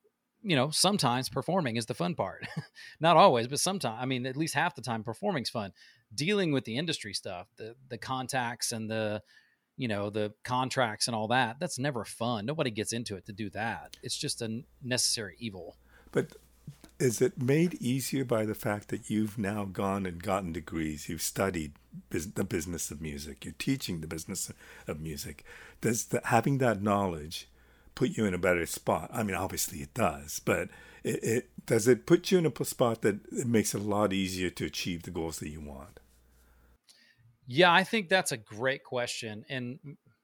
you 0.42 0.56
know, 0.56 0.70
sometimes 0.70 1.28
performing 1.28 1.76
is 1.76 1.86
the 1.86 1.94
fun 1.94 2.14
part. 2.14 2.46
Not 3.00 3.16
always, 3.16 3.48
but 3.48 3.60
sometimes. 3.60 3.98
I 4.00 4.06
mean, 4.06 4.26
at 4.26 4.36
least 4.36 4.54
half 4.54 4.74
the 4.74 4.82
time, 4.82 5.02
performing's 5.02 5.50
fun. 5.50 5.72
Dealing 6.14 6.52
with 6.52 6.64
the 6.64 6.76
industry 6.76 7.12
stuff, 7.12 7.48
the 7.56 7.74
the 7.88 7.98
contacts 7.98 8.72
and 8.72 8.90
the 8.90 9.22
you 9.80 9.88
know 9.88 10.10
the 10.10 10.32
contracts 10.44 11.08
and 11.08 11.16
all 11.16 11.28
that 11.28 11.56
that's 11.58 11.78
never 11.78 12.04
fun 12.04 12.44
nobody 12.44 12.70
gets 12.70 12.92
into 12.92 13.16
it 13.16 13.24
to 13.24 13.32
do 13.32 13.48
that 13.48 13.96
it's 14.02 14.16
just 14.16 14.42
a 14.42 14.60
necessary 14.82 15.36
evil 15.38 15.78
but 16.12 16.36
is 17.00 17.20
it 17.20 17.40
made 17.40 17.74
easier 17.74 18.24
by 18.24 18.44
the 18.44 18.54
fact 18.54 18.88
that 18.88 19.10
you've 19.10 19.38
now 19.38 19.64
gone 19.64 20.06
and 20.06 20.22
gotten 20.22 20.52
degrees? 20.52 21.08
You've 21.08 21.22
studied 21.22 21.72
the 22.10 22.44
business 22.44 22.90
of 22.90 23.00
music. 23.00 23.44
You're 23.44 23.54
teaching 23.58 24.00
the 24.00 24.06
business 24.06 24.52
of 24.86 25.00
music. 25.00 25.44
Does 25.80 26.06
the, 26.06 26.20
having 26.24 26.58
that 26.58 26.82
knowledge 26.82 27.48
put 27.94 28.16
you 28.16 28.26
in 28.26 28.34
a 28.34 28.38
better 28.38 28.66
spot? 28.66 29.10
I 29.12 29.22
mean 29.22 29.36
obviously 29.36 29.78
it 29.78 29.94
does 29.94 30.40
but 30.44 30.68
it, 31.02 31.24
it 31.24 31.50
does 31.66 31.88
it 31.88 32.06
put 32.06 32.30
you 32.30 32.38
in 32.38 32.46
a 32.46 32.64
spot 32.64 33.02
that 33.02 33.20
it 33.32 33.46
makes 33.46 33.74
it 33.74 33.80
a 33.80 33.84
lot 33.84 34.12
easier 34.12 34.50
to 34.50 34.66
achieve 34.66 35.02
the 35.02 35.10
goals 35.10 35.38
that 35.38 35.48
you 35.48 35.60
want? 35.60 36.00
Yeah, 37.46 37.72
I 37.72 37.84
think 37.84 38.08
that's 38.08 38.32
a 38.32 38.36
great 38.36 38.84
question, 38.84 39.44
and 39.48 39.78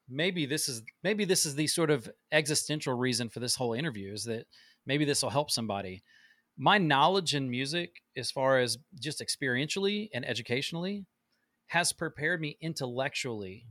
maybe 0.09 0.47
this 0.47 0.69
is 0.69 0.83
maybe 1.03 1.25
this 1.25 1.45
is 1.45 1.55
the 1.57 1.67
sort 1.67 1.91
of 1.91 2.09
existential 2.31 2.95
reason 2.95 3.29
for 3.29 3.41
this 3.41 3.57
whole 3.57 3.73
interview 3.73 4.13
is 4.13 4.25
that 4.25 4.47
maybe 4.87 5.05
this 5.05 5.23
will 5.23 5.31
help 5.31 5.51
somebody. 5.51 6.03
My 6.59 6.79
knowledge 6.79 7.35
in 7.35 7.51
music, 7.51 8.03
as 8.17 8.31
far 8.31 8.59
as 8.59 8.79
just 8.99 9.21
experientially 9.21 10.09
and 10.15 10.27
educationally, 10.27 11.05
has 11.67 11.93
prepared 11.93 12.41
me 12.41 12.57
intellectually 12.61 13.67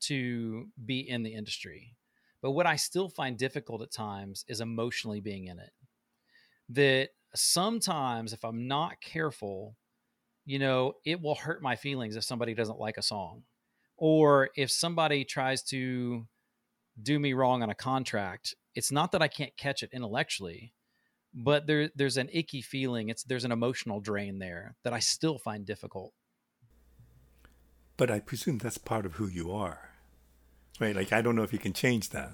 to 0.00 0.66
be 0.84 1.00
in 1.00 1.22
the 1.22 1.34
industry. 1.34 1.96
But 2.42 2.52
what 2.52 2.66
I 2.66 2.76
still 2.76 3.08
find 3.08 3.38
difficult 3.38 3.82
at 3.82 3.92
times 3.92 4.44
is 4.48 4.60
emotionally 4.60 5.20
being 5.20 5.46
in 5.46 5.58
it. 5.58 5.70
That 6.70 7.10
sometimes, 7.34 8.32
if 8.32 8.44
I'm 8.44 8.66
not 8.66 9.00
careful, 9.00 9.76
you 10.44 10.58
know, 10.58 10.94
it 11.04 11.20
will 11.20 11.34
hurt 11.34 11.62
my 11.62 11.76
feelings 11.76 12.16
if 12.16 12.24
somebody 12.24 12.54
doesn't 12.54 12.78
like 12.78 12.96
a 12.96 13.02
song. 13.02 13.44
Or 13.96 14.50
if 14.56 14.70
somebody 14.70 15.24
tries 15.24 15.62
to 15.64 16.26
do 17.02 17.18
me 17.18 17.32
wrong 17.34 17.62
on 17.62 17.70
a 17.70 17.74
contract, 17.74 18.54
it's 18.74 18.90
not 18.90 19.12
that 19.12 19.22
I 19.22 19.28
can't 19.28 19.56
catch 19.56 19.82
it 19.82 19.90
intellectually, 19.92 20.72
but 21.34 21.66
there 21.66 21.90
there's 21.94 22.16
an 22.16 22.28
icky 22.32 22.62
feeling. 22.62 23.08
It's 23.08 23.22
there's 23.24 23.44
an 23.44 23.52
emotional 23.52 24.00
drain 24.00 24.38
there 24.38 24.74
that 24.82 24.92
I 24.92 24.98
still 24.98 25.38
find 25.38 25.64
difficult. 25.64 26.12
But 27.96 28.10
I 28.10 28.20
presume 28.20 28.58
that's 28.58 28.78
part 28.78 29.06
of 29.06 29.14
who 29.14 29.28
you 29.28 29.52
are. 29.52 29.90
Right? 30.78 30.96
Like 30.96 31.12
I 31.12 31.22
don't 31.22 31.36
know 31.36 31.42
if 31.42 31.52
you 31.52 31.58
can 31.58 31.72
change 31.72 32.10
that. 32.10 32.32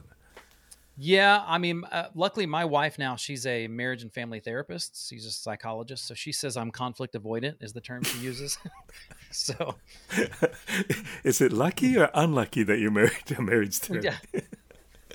Yeah, 0.98 1.44
I 1.46 1.58
mean, 1.58 1.84
uh, 1.92 2.08
luckily 2.14 2.46
my 2.46 2.64
wife 2.64 2.98
now 2.98 3.16
she's 3.16 3.44
a 3.44 3.68
marriage 3.68 4.02
and 4.02 4.12
family 4.12 4.40
therapist. 4.40 5.08
She's 5.08 5.26
a 5.26 5.30
psychologist, 5.30 6.06
so 6.06 6.14
she 6.14 6.32
says 6.32 6.56
I'm 6.56 6.70
conflict 6.70 7.14
avoidant 7.14 7.62
is 7.62 7.74
the 7.74 7.82
term 7.82 8.02
she 8.02 8.18
uses. 8.20 8.58
so, 9.30 9.74
is 11.24 11.42
it 11.42 11.52
lucky 11.52 11.98
or 11.98 12.08
unlucky 12.14 12.62
that 12.62 12.78
you're 12.78 12.90
married 12.90 13.26
to 13.26 13.38
a 13.38 13.42
marriage 13.42 13.76
therapist? 13.76 14.26
Yeah. 14.32 14.40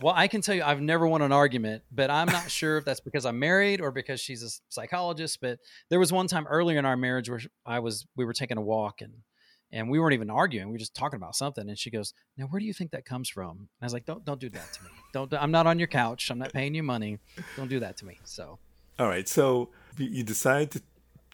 Well, 0.02 0.14
I 0.16 0.28
can 0.28 0.42
tell 0.42 0.56
you 0.56 0.64
I've 0.64 0.82
never 0.82 1.08
won 1.08 1.22
an 1.22 1.32
argument, 1.32 1.84
but 1.92 2.10
I'm 2.10 2.28
not 2.28 2.50
sure 2.50 2.78
if 2.78 2.86
that's 2.86 3.00
because 3.00 3.26
I'm 3.26 3.40
married 3.40 3.82
or 3.82 3.92
because 3.92 4.20
she's 4.20 4.44
a 4.44 4.50
psychologist. 4.70 5.40
But 5.42 5.60
there 5.90 6.00
was 6.00 6.12
one 6.12 6.28
time 6.28 6.48
earlier 6.48 6.80
in 6.80 6.86
our 6.86 6.98
marriage 6.98 7.30
where 7.30 7.42
I 7.66 7.80
was 7.80 8.06
we 8.16 8.26
were 8.26 8.34
taking 8.34 8.58
a 8.58 8.62
walk 8.62 9.02
and 9.02 9.14
and 9.72 9.90
we 9.90 10.00
weren't 10.00 10.14
even 10.14 10.30
arguing. 10.30 10.68
We 10.68 10.74
were 10.74 10.80
just 10.80 10.96
talking 10.96 11.18
about 11.18 11.36
something. 11.36 11.68
And 11.68 11.78
she 11.78 11.90
goes, 11.90 12.14
"Now, 12.38 12.46
where 12.46 12.60
do 12.60 12.66
you 12.66 12.74
think 12.74 12.92
that 12.92 13.06
comes 13.06 13.30
from?" 13.30 13.58
And 13.58 13.68
I 13.82 13.86
was 13.86 13.94
like, 13.94 14.06
"Don't 14.06 14.26
don't 14.26 14.40
do 14.40 14.50
that 14.50 14.74
to 14.74 14.84
me. 14.84 14.90
Don't. 15.14 15.34
I'm 15.34 15.52
not 15.52 15.68
on 15.68 15.80
your 15.80 15.88
couch. 15.88 16.30
I'm 16.30 16.40
not 16.40 16.54
paying 16.54 16.76
you 16.76 16.84
money. 16.84 17.20
Don't 17.56 17.70
do 17.70 17.80
that 17.80 17.98
to 17.98 18.06
me." 18.06 18.20
So. 18.24 18.60
All 19.00 19.08
right. 19.08 19.28
So 19.28 19.70
you 19.98 20.24
decided 20.24 20.72
to 20.72 20.82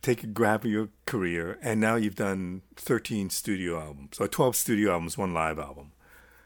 take 0.01 0.23
a 0.23 0.27
grab 0.27 0.63
of 0.63 0.71
your 0.71 0.89
career, 1.05 1.57
and 1.61 1.81
now 1.81 1.95
you've 1.95 2.15
done 2.15 2.61
13 2.75 3.29
studio 3.29 3.79
albums, 3.79 4.19
or 4.19 4.27
12 4.27 4.55
studio 4.55 4.93
albums, 4.93 5.17
one 5.17 5.33
live 5.33 5.57
album. 5.57 5.91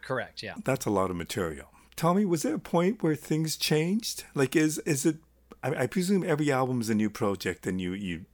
Correct. 0.01 0.41
Yeah. 0.41 0.55
That's 0.63 0.85
a 0.85 0.89
lot 0.89 1.11
of 1.11 1.17
material. 1.17 1.70
Me, 2.03 2.25
was 2.25 2.41
there 2.41 2.55
a 2.55 2.59
point 2.59 3.03
where 3.03 3.15
things 3.15 3.55
changed? 3.57 4.23
Like, 4.33 4.55
is 4.55 4.79
is 4.79 5.05
it? 5.05 5.17
I, 5.63 5.83
I 5.83 5.87
presume 5.87 6.23
every 6.23 6.51
album 6.51 6.81
is 6.81 6.89
a 6.89 6.95
new 6.95 7.09
project, 7.09 7.67
and 7.67 7.79
you 7.79 7.93
you 7.93 8.25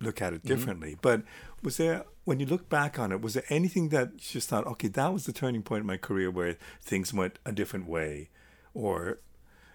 look 0.00 0.20
at 0.20 0.32
it 0.32 0.40
mm-hmm. 0.40 0.48
differently. 0.48 0.90
Mm-hmm. 0.90 1.00
But 1.02 1.22
was 1.62 1.78
there 1.78 2.04
when 2.26 2.40
you 2.40 2.46
look 2.46 2.68
back 2.68 2.98
on 2.98 3.12
it, 3.12 3.22
was 3.22 3.34
there 3.34 3.44
anything 3.48 3.90
that 3.90 4.10
you 4.14 4.18
just 4.18 4.48
thought, 4.48 4.66
okay, 4.66 4.88
that 4.88 5.12
was 5.12 5.26
the 5.26 5.32
turning 5.32 5.62
point 5.62 5.82
in 5.82 5.86
my 5.86 5.96
career 5.96 6.28
where 6.28 6.56
things 6.82 7.14
went 7.14 7.38
a 7.46 7.52
different 7.52 7.88
way, 7.88 8.30
or, 8.74 9.20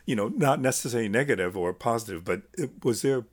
you 0.05 0.17
know, 0.17 0.27
not 0.27 0.59
necessarily 0.59 1.07
negative 1.07 1.55
or 1.55 1.73
positive, 1.73 2.25
but 2.25 2.41
it, 2.57 2.83
was 2.83 3.03
there, 3.03 3.23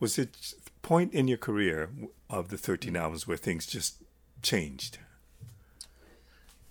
was 0.00 0.18
it 0.18 0.54
point 0.80 1.12
in 1.12 1.28
your 1.28 1.36
career 1.36 1.90
of 2.30 2.48
the 2.48 2.56
13 2.56 2.96
albums 2.96 3.28
where 3.28 3.36
things 3.36 3.66
just 3.66 4.02
changed? 4.40 4.96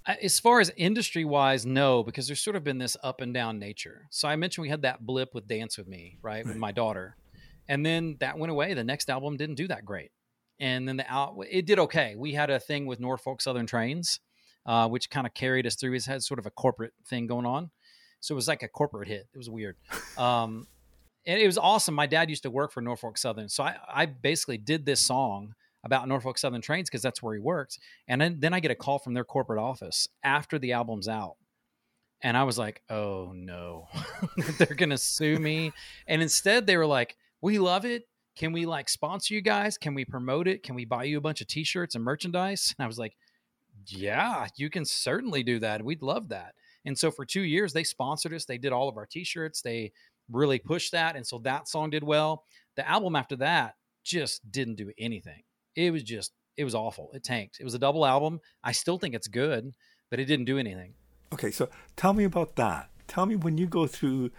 As 0.06 0.40
far 0.40 0.60
as 0.60 0.72
industry 0.78 1.26
wise, 1.26 1.66
no, 1.66 2.04
because 2.04 2.26
there's 2.26 2.42
sort 2.42 2.56
of 2.56 2.64
been 2.64 2.80
this 2.80 2.98
up 3.04 3.22
and 3.22 3.34
down 3.34 3.60
nature. 3.60 4.08
So 4.10 4.28
I 4.28 4.36
mentioned 4.36 4.64
we 4.64 4.70
had 4.70 4.82
that 4.82 5.06
blip 5.06 5.36
with 5.36 5.48
Dance 5.48 5.78
with 5.78 5.88
Me, 5.88 6.18
right, 6.24 6.38
right. 6.38 6.46
with 6.46 6.58
my 6.58 6.72
daughter, 6.72 7.16
and 7.68 7.86
then 7.86 8.18
that 8.20 8.40
went 8.40 8.52
away. 8.52 8.74
The 8.74 8.84
next 8.84 9.10
album 9.12 9.38
didn't 9.38 9.56
do 9.56 9.68
that 9.68 9.86
great, 9.86 10.12
and 10.60 10.88
then 10.88 10.98
the 10.98 11.06
out 11.12 11.36
it 11.50 11.68
did 11.68 11.78
okay. 11.78 12.16
We 12.18 12.34
had 12.34 12.50
a 12.50 12.60
thing 12.60 12.88
with 12.88 13.00
Norfolk 13.00 13.42
Southern 13.42 13.68
Trains, 13.68 14.20
uh, 14.66 14.88
which 14.88 15.12
kind 15.12 15.28
of 15.28 15.36
carried 15.36 15.68
us 15.68 15.76
through. 15.76 15.94
It 15.94 16.06
had 16.06 16.24
sort 16.24 16.40
of 16.40 16.48
a 16.48 16.52
corporate 16.52 16.94
thing 17.06 17.28
going 17.28 17.46
on, 17.46 17.70
so 18.22 18.34
it 18.34 18.38
was 18.38 18.48
like 18.48 18.64
a 18.64 18.68
corporate 18.68 19.08
hit. 19.08 19.28
It 19.34 19.38
was 19.38 19.52
weird. 19.52 19.76
Um, 20.18 20.68
and 21.28 21.40
it 21.40 21.46
was 21.46 21.60
awesome. 21.60 21.94
My 21.94 22.08
dad 22.08 22.32
used 22.32 22.44
to 22.44 22.50
work 22.50 22.72
for 22.72 22.82
Norfolk 22.82 23.20
Southern, 23.20 23.50
so 23.50 23.64
I, 23.64 23.76
I 23.88 24.06
basically 24.08 24.58
did 24.58 24.84
this 24.84 25.00
song 25.00 25.54
about 25.84 26.08
Norfolk 26.08 26.38
Southern 26.38 26.62
trains 26.62 26.90
because 26.90 27.02
that's 27.02 27.22
where 27.24 27.34
he 27.34 27.40
worked. 27.40 27.80
And 28.08 28.22
then, 28.22 28.38
then 28.40 28.54
I 28.54 28.60
get 28.60 28.72
a 28.72 28.76
call 28.76 29.00
from 29.00 29.14
their 29.14 29.24
corporate 29.24 29.60
office 29.60 30.08
after 30.24 30.60
the 30.60 30.74
album's 30.74 31.08
out. 31.08 31.38
And 32.24 32.38
I 32.38 32.44
was 32.44 32.58
like, 32.58 32.84
oh 32.90 33.32
no, 33.34 33.88
they're 34.58 34.76
going 34.76 34.92
to 34.92 34.98
sue 34.98 35.40
me. 35.40 35.72
And 36.08 36.22
instead, 36.22 36.68
they 36.68 36.78
were 36.78 36.86
like, 36.86 37.18
we 37.42 37.58
love 37.58 37.86
it. 37.86 38.08
Can 38.36 38.54
we 38.54 38.66
like 38.66 38.90
sponsor 38.90 39.34
you 39.34 39.42
guys? 39.42 39.78
Can 39.78 39.96
we 39.96 40.06
promote 40.06 40.48
it? 40.48 40.64
Can 40.64 40.76
we 40.76 40.86
buy 40.86 41.04
you 41.06 41.18
a 41.18 41.22
bunch 41.22 41.42
of 41.42 41.48
t 41.48 41.64
shirts 41.64 41.96
and 41.96 42.04
merchandise? 42.04 42.74
And 42.78 42.84
I 42.84 42.88
was 42.88 43.00
like, 43.00 43.18
yeah, 43.88 44.48
you 44.56 44.70
can 44.70 44.86
certainly 44.86 45.42
do 45.42 45.60
that. 45.60 45.84
We'd 45.84 46.04
love 46.04 46.30
that. 46.30 46.54
And 46.86 46.98
so 46.98 47.12
for 47.12 47.26
two 47.26 47.42
years, 47.42 47.74
they 47.74 47.84
sponsored 47.84 48.34
us. 48.34 48.46
They 48.46 48.58
did 48.58 48.72
all 48.72 48.88
of 48.88 48.98
our 48.98 49.08
t 49.08 49.24
shirts. 49.24 49.62
They 49.62 49.92
really 50.32 50.60
pushed 50.60 50.92
that. 50.92 51.16
And 51.16 51.26
so 51.26 51.40
that 51.40 51.68
song 51.68 51.90
did 51.90 52.04
well. 52.04 52.46
The 52.76 52.88
album 52.88 53.16
after 53.16 53.36
that 53.38 53.76
just 54.04 54.50
didn't 54.52 54.76
do 54.76 54.92
anything 54.98 55.44
it 55.76 55.92
was 55.92 56.04
just 56.04 56.32
it 56.58 56.64
was 56.64 56.76
awful. 56.76 57.12
It 57.14 57.24
tanked. 57.24 57.60
It 57.60 57.64
was 57.64 57.74
a 57.74 57.80
double 57.80 58.06
album. 58.06 58.42
I 58.64 58.72
still 58.72 58.98
think 58.98 59.16
it's 59.16 59.28
good, 59.28 59.74
but 60.10 60.20
it 60.20 60.26
didn't 60.26 60.46
do 60.46 60.58
anything. 60.58 60.94
Okay, 61.34 61.52
so 61.52 61.70
tell 61.96 62.14
me 62.14 62.24
about 62.24 62.56
that. 62.58 62.90
Tell 63.08 63.26
me 63.26 63.36
when 63.36 63.58
you 63.58 63.66
go 63.66 63.88
through 63.88 64.32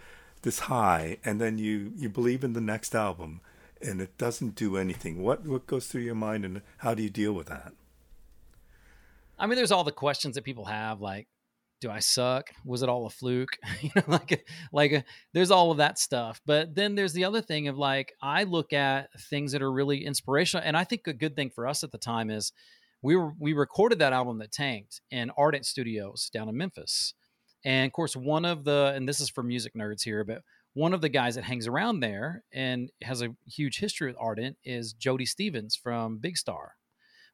this 0.43 0.59
high 0.59 1.17
and 1.25 1.41
then 1.41 1.57
you 1.57 1.91
you 1.95 2.09
believe 2.09 2.43
in 2.43 2.53
the 2.53 2.61
next 2.61 2.93
album 2.95 3.41
and 3.81 4.01
it 4.01 4.17
doesn't 4.17 4.55
do 4.55 4.77
anything. 4.77 5.21
What 5.21 5.45
what 5.45 5.67
goes 5.67 5.87
through 5.87 6.01
your 6.01 6.15
mind 6.15 6.45
and 6.45 6.61
how 6.77 6.93
do 6.93 7.03
you 7.03 7.09
deal 7.09 7.33
with 7.33 7.47
that? 7.47 7.73
I 9.37 9.47
mean, 9.47 9.55
there's 9.55 9.71
all 9.71 9.83
the 9.83 9.91
questions 9.91 10.35
that 10.35 10.43
people 10.43 10.65
have, 10.65 11.01
like, 11.01 11.27
do 11.83 11.91
I 11.91 11.99
suck? 11.99 12.49
Was 12.63 12.81
it 12.81 12.87
all 12.87 13.05
a 13.05 13.09
fluke? 13.09 13.57
you 13.81 13.91
know, 13.93 14.03
like 14.07 14.47
like 14.71 14.93
uh, 14.93 15.01
there's 15.33 15.51
all 15.51 15.69
of 15.69 15.77
that 15.77 15.99
stuff. 15.99 16.39
But 16.45 16.73
then 16.73 16.95
there's 16.95 17.11
the 17.11 17.25
other 17.25 17.41
thing 17.41 17.67
of 17.67 17.77
like 17.77 18.13
I 18.21 18.43
look 18.43 18.71
at 18.71 19.09
things 19.29 19.51
that 19.51 19.61
are 19.61 19.71
really 19.71 20.05
inspirational, 20.05 20.65
and 20.65 20.77
I 20.77 20.85
think 20.85 21.07
a 21.07 21.13
good 21.13 21.35
thing 21.35 21.49
for 21.49 21.67
us 21.67 21.83
at 21.83 21.91
the 21.91 21.97
time 21.97 22.29
is 22.29 22.53
we 23.01 23.17
were 23.17 23.33
we 23.37 23.51
recorded 23.51 23.99
that 23.99 24.13
album 24.13 24.39
that 24.39 24.53
tanked 24.53 25.01
in 25.11 25.29
Ardent 25.37 25.65
Studios 25.65 26.29
down 26.33 26.47
in 26.47 26.55
Memphis, 26.55 27.13
and 27.65 27.85
of 27.85 27.91
course 27.91 28.15
one 28.15 28.45
of 28.45 28.63
the 28.63 28.93
and 28.95 29.07
this 29.07 29.19
is 29.19 29.29
for 29.29 29.43
music 29.43 29.73
nerds 29.75 30.03
here, 30.03 30.23
but 30.23 30.41
one 30.73 30.93
of 30.93 31.01
the 31.01 31.09
guys 31.09 31.35
that 31.35 31.43
hangs 31.43 31.67
around 31.67 31.99
there 31.99 32.45
and 32.53 32.91
has 33.03 33.21
a 33.21 33.35
huge 33.45 33.77
history 33.77 34.07
with 34.07 34.15
Ardent 34.17 34.55
is 34.63 34.93
Jody 34.93 35.25
Stephens 35.25 35.75
from 35.75 36.17
Big 36.17 36.37
Star. 36.37 36.75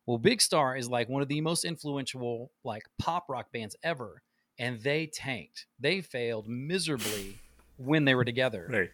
Well, 0.08 0.18
Big 0.18 0.41
Star 0.41 0.76
is 0.76 0.89
like 0.89 1.08
one 1.08 1.22
of 1.22 1.28
the 1.28 1.39
most 1.39 1.66
influential 1.66 2.52
like 2.64 2.82
pop 2.97 3.26
rock 3.30 3.52
bands 3.54 3.76
ever 3.84 4.24
and 4.60 4.82
they 4.82 5.07
tanked. 5.07 5.66
They 5.80 6.01
failed 6.01 6.47
miserably 6.47 7.39
when 7.78 8.05
they 8.05 8.14
were 8.14 8.26
together. 8.26 8.68
Right. 8.70 8.89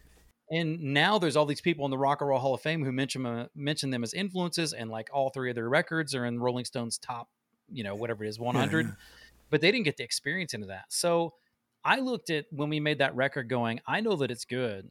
And 0.52 0.80
now 0.94 1.18
there's 1.18 1.36
all 1.36 1.48
these 1.48 1.62
people 1.62 1.86
in 1.86 1.92
the 1.92 1.98
Rock 1.98 2.22
and 2.22 2.30
Roll 2.30 2.40
Hall 2.40 2.54
of 2.54 2.62
Fame 2.62 2.86
who 2.86 2.92
mention 2.92 3.26
uh, 3.26 3.48
mention 3.56 3.90
them 3.90 4.04
as 4.04 4.14
influences, 4.14 4.74
and 4.74 4.92
like 4.92 5.10
all 5.12 5.32
three 5.32 5.50
of 5.50 5.56
their 5.56 5.68
records 5.68 6.14
are 6.14 6.26
in 6.26 6.40
Rolling 6.40 6.66
Stone's 6.66 7.00
top, 7.00 7.28
you 7.68 7.84
know, 7.84 7.96
whatever 7.96 8.24
it 8.24 8.30
is, 8.30 8.40
100. 8.40 8.86
Yeah. 8.86 8.92
But 9.52 9.62
they 9.62 9.72
didn't 9.72 9.86
get 9.86 9.96
the 9.96 10.04
experience 10.04 10.56
into 10.56 10.68
that. 10.68 10.86
So 10.90 11.36
I 11.84 12.00
looked 12.00 12.32
at 12.32 12.46
when 12.50 12.68
we 12.68 12.80
made 12.80 12.98
that 12.98 13.16
record, 13.16 13.48
going, 13.48 13.80
I 13.88 14.02
know 14.02 14.16
that 14.16 14.32
it's 14.32 14.44
good, 14.44 14.90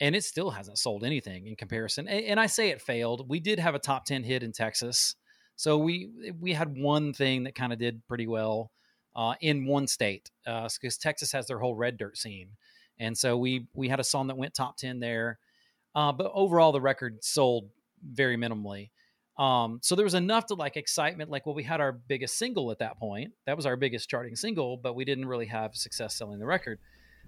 and 0.00 0.16
it 0.16 0.24
still 0.24 0.48
hasn't 0.50 0.78
sold 0.78 1.04
anything 1.04 1.46
in 1.46 1.56
comparison. 1.56 2.08
And, 2.08 2.24
and 2.24 2.40
I 2.40 2.46
say 2.46 2.70
it 2.70 2.80
failed. 2.80 3.28
We 3.28 3.38
did 3.38 3.58
have 3.58 3.74
a 3.74 3.78
top 3.78 4.06
10 4.06 4.24
hit 4.24 4.42
in 4.42 4.52
Texas, 4.52 5.14
so 5.56 5.76
we 5.76 6.10
we 6.40 6.54
had 6.54 6.76
one 6.76 7.12
thing 7.12 7.44
that 7.44 7.54
kind 7.54 7.72
of 7.72 7.78
did 7.78 8.04
pretty 8.08 8.26
well 8.26 8.72
uh, 9.14 9.34
in 9.40 9.66
one 9.66 9.86
state 9.86 10.30
because 10.44 10.78
uh, 10.82 11.00
Texas 11.00 11.32
has 11.32 11.46
their 11.46 11.58
whole 11.58 11.74
red 11.74 11.96
dirt 11.96 12.16
scene, 12.16 12.50
and 12.98 13.16
so 13.16 13.36
we 13.36 13.66
we 13.74 13.88
had 13.88 14.00
a 14.00 14.04
song 14.04 14.28
that 14.28 14.36
went 14.36 14.54
top 14.54 14.76
ten 14.76 15.00
there. 15.00 15.38
Uh, 15.94 16.12
but 16.12 16.30
overall, 16.34 16.72
the 16.72 16.80
record 16.80 17.22
sold 17.22 17.68
very 18.02 18.36
minimally. 18.36 18.90
Um, 19.38 19.78
so 19.82 19.94
there 19.94 20.04
was 20.04 20.14
enough 20.14 20.46
to 20.46 20.54
like 20.54 20.76
excitement. 20.76 21.30
Like, 21.30 21.46
well, 21.46 21.54
we 21.54 21.62
had 21.62 21.80
our 21.80 21.92
biggest 21.92 22.38
single 22.38 22.70
at 22.70 22.78
that 22.78 22.98
point. 22.98 23.32
That 23.46 23.56
was 23.56 23.66
our 23.66 23.76
biggest 23.76 24.08
charting 24.08 24.36
single, 24.36 24.76
but 24.76 24.94
we 24.94 25.04
didn't 25.04 25.26
really 25.26 25.46
have 25.46 25.74
success 25.74 26.14
selling 26.14 26.38
the 26.38 26.46
record. 26.46 26.78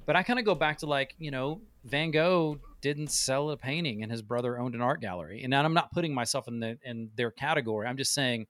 But 0.06 0.16
I 0.16 0.22
kind 0.22 0.38
of 0.38 0.44
go 0.44 0.54
back 0.54 0.78
to 0.78 0.86
like, 0.86 1.14
you 1.18 1.30
know, 1.30 1.62
Van 1.84 2.10
Gogh 2.10 2.58
didn't 2.82 3.10
sell 3.10 3.50
a 3.50 3.56
painting 3.56 4.02
and 4.02 4.12
his 4.12 4.20
brother 4.20 4.58
owned 4.58 4.74
an 4.74 4.82
art 4.82 5.00
gallery. 5.00 5.42
And 5.42 5.54
I'm 5.54 5.72
not 5.72 5.92
putting 5.92 6.12
myself 6.12 6.46
in 6.46 6.60
the 6.60 6.78
in 6.84 7.10
their 7.16 7.30
category. 7.30 7.86
I'm 7.86 7.96
just 7.96 8.12
saying 8.12 8.46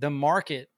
the 0.00 0.10
market 0.10 0.68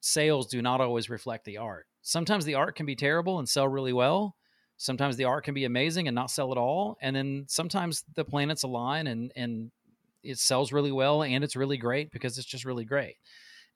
sales 0.00 0.46
do 0.46 0.62
not 0.62 0.80
always 0.80 1.10
reflect 1.10 1.44
the 1.44 1.58
art. 1.58 1.86
Sometimes 2.02 2.44
the 2.44 2.54
art 2.54 2.76
can 2.76 2.86
be 2.86 2.96
terrible 2.96 3.38
and 3.38 3.48
sell 3.48 3.68
really 3.68 3.92
well. 3.92 4.36
Sometimes 4.76 5.16
the 5.16 5.24
art 5.24 5.44
can 5.44 5.54
be 5.54 5.64
amazing 5.64 6.06
and 6.06 6.14
not 6.14 6.30
sell 6.30 6.52
at 6.52 6.58
all. 6.58 6.96
And 7.02 7.14
then 7.14 7.46
sometimes 7.48 8.04
the 8.14 8.24
planets 8.24 8.62
align 8.62 9.06
and 9.06 9.32
and 9.34 9.70
it 10.22 10.38
sells 10.38 10.72
really 10.72 10.92
well 10.92 11.22
and 11.22 11.44
it's 11.44 11.56
really 11.56 11.76
great 11.76 12.10
because 12.10 12.38
it's 12.38 12.46
just 12.46 12.64
really 12.64 12.84
great. 12.84 13.16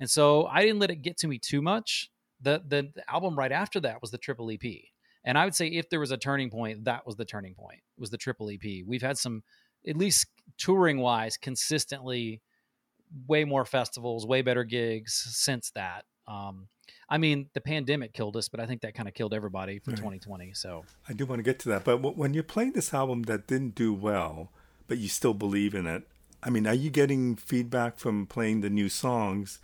And 0.00 0.10
so 0.10 0.46
I 0.46 0.62
didn't 0.62 0.80
let 0.80 0.90
it 0.90 1.02
get 1.02 1.18
to 1.18 1.28
me 1.28 1.38
too 1.38 1.62
much. 1.62 2.10
The 2.40 2.62
the, 2.66 2.90
the 2.94 3.10
album 3.10 3.36
right 3.36 3.52
after 3.52 3.80
that 3.80 4.00
was 4.00 4.10
the 4.10 4.18
triple 4.18 4.50
EP. 4.50 4.62
And 5.24 5.38
I 5.38 5.44
would 5.44 5.54
say 5.54 5.68
if 5.68 5.88
there 5.88 6.00
was 6.00 6.10
a 6.10 6.16
turning 6.16 6.50
point, 6.50 6.84
that 6.84 7.06
was 7.06 7.16
the 7.16 7.24
turning 7.24 7.54
point. 7.54 7.80
Was 7.98 8.10
the 8.10 8.18
triple 8.18 8.50
EP. 8.50 8.84
We've 8.86 9.02
had 9.02 9.18
some 9.18 9.42
at 9.86 9.96
least 9.96 10.26
touring 10.58 10.98
wise 10.98 11.36
consistently 11.36 12.40
way 13.26 13.44
more 13.44 13.64
festivals, 13.64 14.26
way 14.26 14.42
better 14.42 14.64
gigs 14.64 15.14
since 15.14 15.70
that. 15.70 16.04
Um, 16.26 16.68
I 17.08 17.18
mean, 17.18 17.48
the 17.52 17.60
pandemic 17.60 18.14
killed 18.14 18.36
us, 18.36 18.48
but 18.48 18.60
I 18.60 18.66
think 18.66 18.80
that 18.82 18.94
kind 18.94 19.08
of 19.08 19.14
killed 19.14 19.34
everybody 19.34 19.78
for 19.78 19.90
right. 19.90 19.98
2020. 19.98 20.54
So 20.54 20.84
I 21.08 21.12
do 21.12 21.26
want 21.26 21.40
to 21.40 21.42
get 21.42 21.58
to 21.60 21.68
that. 21.70 21.84
But 21.84 21.98
when 22.16 22.32
you're 22.32 22.42
playing 22.42 22.72
this 22.72 22.94
album 22.94 23.24
that 23.24 23.46
didn't 23.46 23.74
do 23.74 23.92
well, 23.92 24.50
but 24.88 24.98
you 24.98 25.08
still 25.08 25.34
believe 25.34 25.74
in 25.74 25.86
it, 25.86 26.04
I 26.42 26.50
mean, 26.50 26.66
are 26.66 26.74
you 26.74 26.90
getting 26.90 27.36
feedback 27.36 27.98
from 27.98 28.26
playing 28.26 28.62
the 28.62 28.70
new 28.70 28.88
songs 28.88 29.60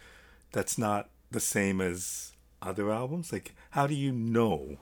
that's 0.53 0.79
not 0.79 1.11
the 1.31 1.41
same 1.41 1.81
as 1.81 2.33
other 2.63 2.93
albums? 2.93 3.33
Like, 3.33 3.55
how 3.71 3.87
do 3.87 3.95
you 3.95 4.13
know? 4.13 4.77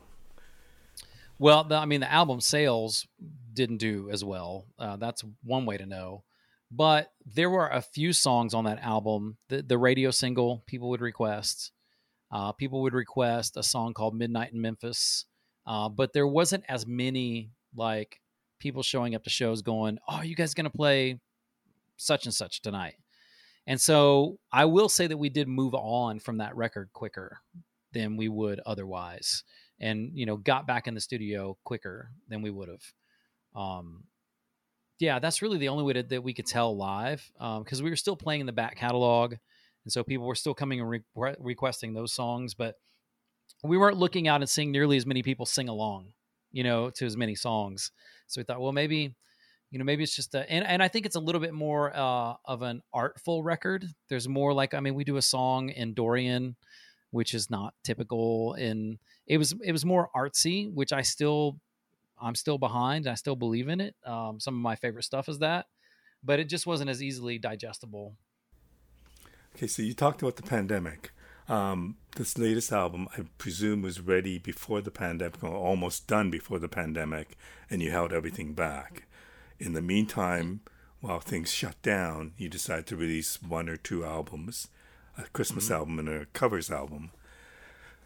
Well, 1.39 1.65
the, 1.65 1.77
I 1.77 1.85
mean, 1.85 2.01
the 2.01 2.13
album 2.13 2.41
sales 2.41 3.07
didn't 3.53 3.79
do 3.79 4.11
as 4.11 4.25
well. 4.25 4.67
Uh, 4.79 4.97
that's 4.97 5.25
one 5.43 5.67
way 5.67 5.77
to 5.77 5.87
know. 5.87 6.25
But 6.71 7.13
there 7.25 7.51
were 7.51 7.69
a 7.69 7.81
few 7.81 8.13
songs 8.13 8.55
on 8.55 8.65
that 8.65 8.83
album, 8.83 9.37
the, 9.49 9.63
the 9.63 9.79
radio 9.79 10.11
single 10.11 10.65
people 10.67 10.89
would 10.91 11.01
request. 11.01 11.73
Uh, 12.33 12.53
people 12.53 12.83
would 12.83 12.95
request 12.95 13.57
a 13.57 13.63
song 13.63 13.95
called 13.95 14.17
Midnight 14.17 14.53
in 14.53 14.61
Memphis. 14.61 15.27
Uh, 15.67 15.89
but 15.89 16.13
there 16.13 16.27
wasn't 16.27 16.65
as 16.69 16.87
many 16.87 17.51
like 17.75 18.21
people 18.59 18.83
showing 18.83 19.15
up 19.15 19.25
to 19.25 19.31
shows 19.31 19.63
going, 19.63 19.99
Oh, 20.09 20.17
are 20.17 20.25
you 20.25 20.35
guys 20.35 20.55
going 20.55 20.65
to 20.65 20.71
play 20.71 21.21
such 21.97 22.25
and 22.25 22.35
such 22.35 22.63
tonight? 22.63 22.95
And 23.67 23.81
so 23.81 24.39
I 24.53 24.65
will 24.65 24.89
say 24.89 25.07
that 25.07 25.17
we 25.17 25.29
did 25.29 25.49
move 25.49 25.75
on 25.75 26.21
from 26.21 26.39
that 26.39 26.57
record 26.57 26.91
quicker 26.93 27.39
than 27.93 28.17
we 28.17 28.29
would 28.29 28.61
otherwise. 28.65 29.43
And, 29.81 30.11
you 30.15 30.25
know, 30.25 30.37
got 30.37 30.67
back 30.67 30.87
in 30.87 30.95
the 30.95 31.01
studio 31.01 31.57
quicker 31.65 32.11
than 32.29 32.43
we 32.43 32.51
would 32.51 32.69
have. 32.69 32.83
Um, 33.55 34.05
yeah, 34.99 35.19
that's 35.19 35.43
really 35.43 35.59
the 35.59 35.69
only 35.69 35.85
way 35.85 35.95
to, 35.95 36.03
that 36.03 36.23
we 36.23 36.35
could 36.35 36.47
tell 36.47 36.77
live 36.77 37.31
because 37.39 37.81
um, 37.81 37.85
we 37.85 37.91
were 37.91 37.97
still 37.97 38.17
playing 38.17 38.41
in 38.41 38.47
the 38.47 38.53
back 38.53 38.77
catalog, 38.77 39.35
and 39.85 39.93
so 39.93 40.03
people 40.03 40.27
were 40.27 40.35
still 40.35 40.55
coming 40.55 40.81
and 40.81 40.91
re- 40.91 41.35
requesting 41.39 41.95
those 41.95 42.13
songs, 42.13 42.55
but 42.55 42.77
we 43.63 43.79
weren't 43.79 43.97
looking 43.97 44.29
out 44.29 44.41
and 44.41 44.49
seeing 44.51 44.73
nearly 44.73 44.97
as 44.97 45.07
many 45.07 45.23
people 45.23 45.47
sing 45.47 45.69
along, 45.69 46.13
you 46.53 46.65
know, 46.65 46.91
to 46.91 47.07
as 47.07 47.17
many 47.17 47.35
songs. 47.35 47.91
So 48.27 48.41
we 48.41 48.45
thought, 48.45 48.61
well, 48.61 48.73
maybe, 48.73 49.15
you 49.71 49.79
know, 49.79 49.85
maybe 49.85 50.03
it's 50.03 50.17
just 50.17 50.35
a, 50.35 50.51
and, 50.51 50.67
and 50.67 50.83
I 50.83 50.89
think 50.89 51.07
it's 51.07 51.17
a 51.17 51.21
little 51.21 51.41
bit 51.41 51.55
more 51.55 51.95
uh, 51.97 52.35
of 52.45 52.63
an 52.63 52.83
artful 52.93 53.43
record. 53.43 53.87
There's 54.09 54.29
more 54.29 54.53
like, 54.53 54.75
I 54.75 54.81
mean, 54.81 54.95
we 54.95 55.05
do 55.05 55.17
a 55.17 55.23
song 55.23 55.71
in 55.71 55.95
Dorian, 55.95 56.57
which 57.11 57.35
is 57.35 57.51
not 57.51 57.75
typical, 57.85 58.55
and 58.55 58.99
it 59.27 59.39
was 59.39 59.55
it 59.63 59.73
was 59.73 59.85
more 59.85 60.11
artsy, 60.15 60.73
which 60.73 60.93
I 60.93 61.03
still 61.03 61.59
I'm 62.21 62.35
still 62.35 62.59
behind. 62.59 63.07
I 63.07 63.15
still 63.15 63.37
believe 63.37 63.69
in 63.69 63.81
it. 63.81 63.95
Um, 64.05 64.41
some 64.41 64.55
of 64.55 64.61
my 64.61 64.77
favorite 64.77 65.05
stuff 65.05 65.29
is 65.29 65.39
that, 65.41 65.67
but 66.23 66.41
it 66.41 66.49
just 66.49 66.67
wasn't 66.67 66.91
as 66.91 67.03
easily 67.03 67.39
digestible. 67.39 68.15
Okay, 69.55 69.67
so 69.67 69.83
you 69.83 69.95
talked 69.95 70.23
about 70.23 70.37
the 70.37 70.43
pandemic. 70.43 71.13
Um, 71.49 71.97
this 72.17 72.37
latest 72.37 72.73
album, 72.73 73.09
I 73.17 73.23
presume, 73.39 73.83
was 73.83 74.01
ready 74.01 74.39
before 74.39 74.81
the 74.81 74.91
pandemic, 74.91 75.43
or 75.43 75.55
almost 75.55 76.07
done 76.07 76.31
before 76.31 76.59
the 76.59 76.69
pandemic, 76.69 77.37
and 77.71 77.81
you 77.81 77.91
held 77.91 78.13
everything 78.13 78.53
back. 78.53 79.07
In 79.59 79.73
the 79.73 79.83
meantime, 79.83 80.61
while 81.01 81.21
things 81.21 81.53
shut 81.53 81.81
down, 81.83 82.33
you 82.37 82.49
decided 82.49 82.87
to 82.89 82.97
release 82.97 83.41
one 83.41 83.69
or 83.69 83.77
two 83.77 84.05
albums, 84.05 84.69
a 85.17 85.23
Christmas 85.29 85.67
mm-hmm. 85.67 85.75
album 85.75 85.99
and 86.01 86.09
a 86.09 86.27
covers 86.27 86.71
album. 86.71 87.13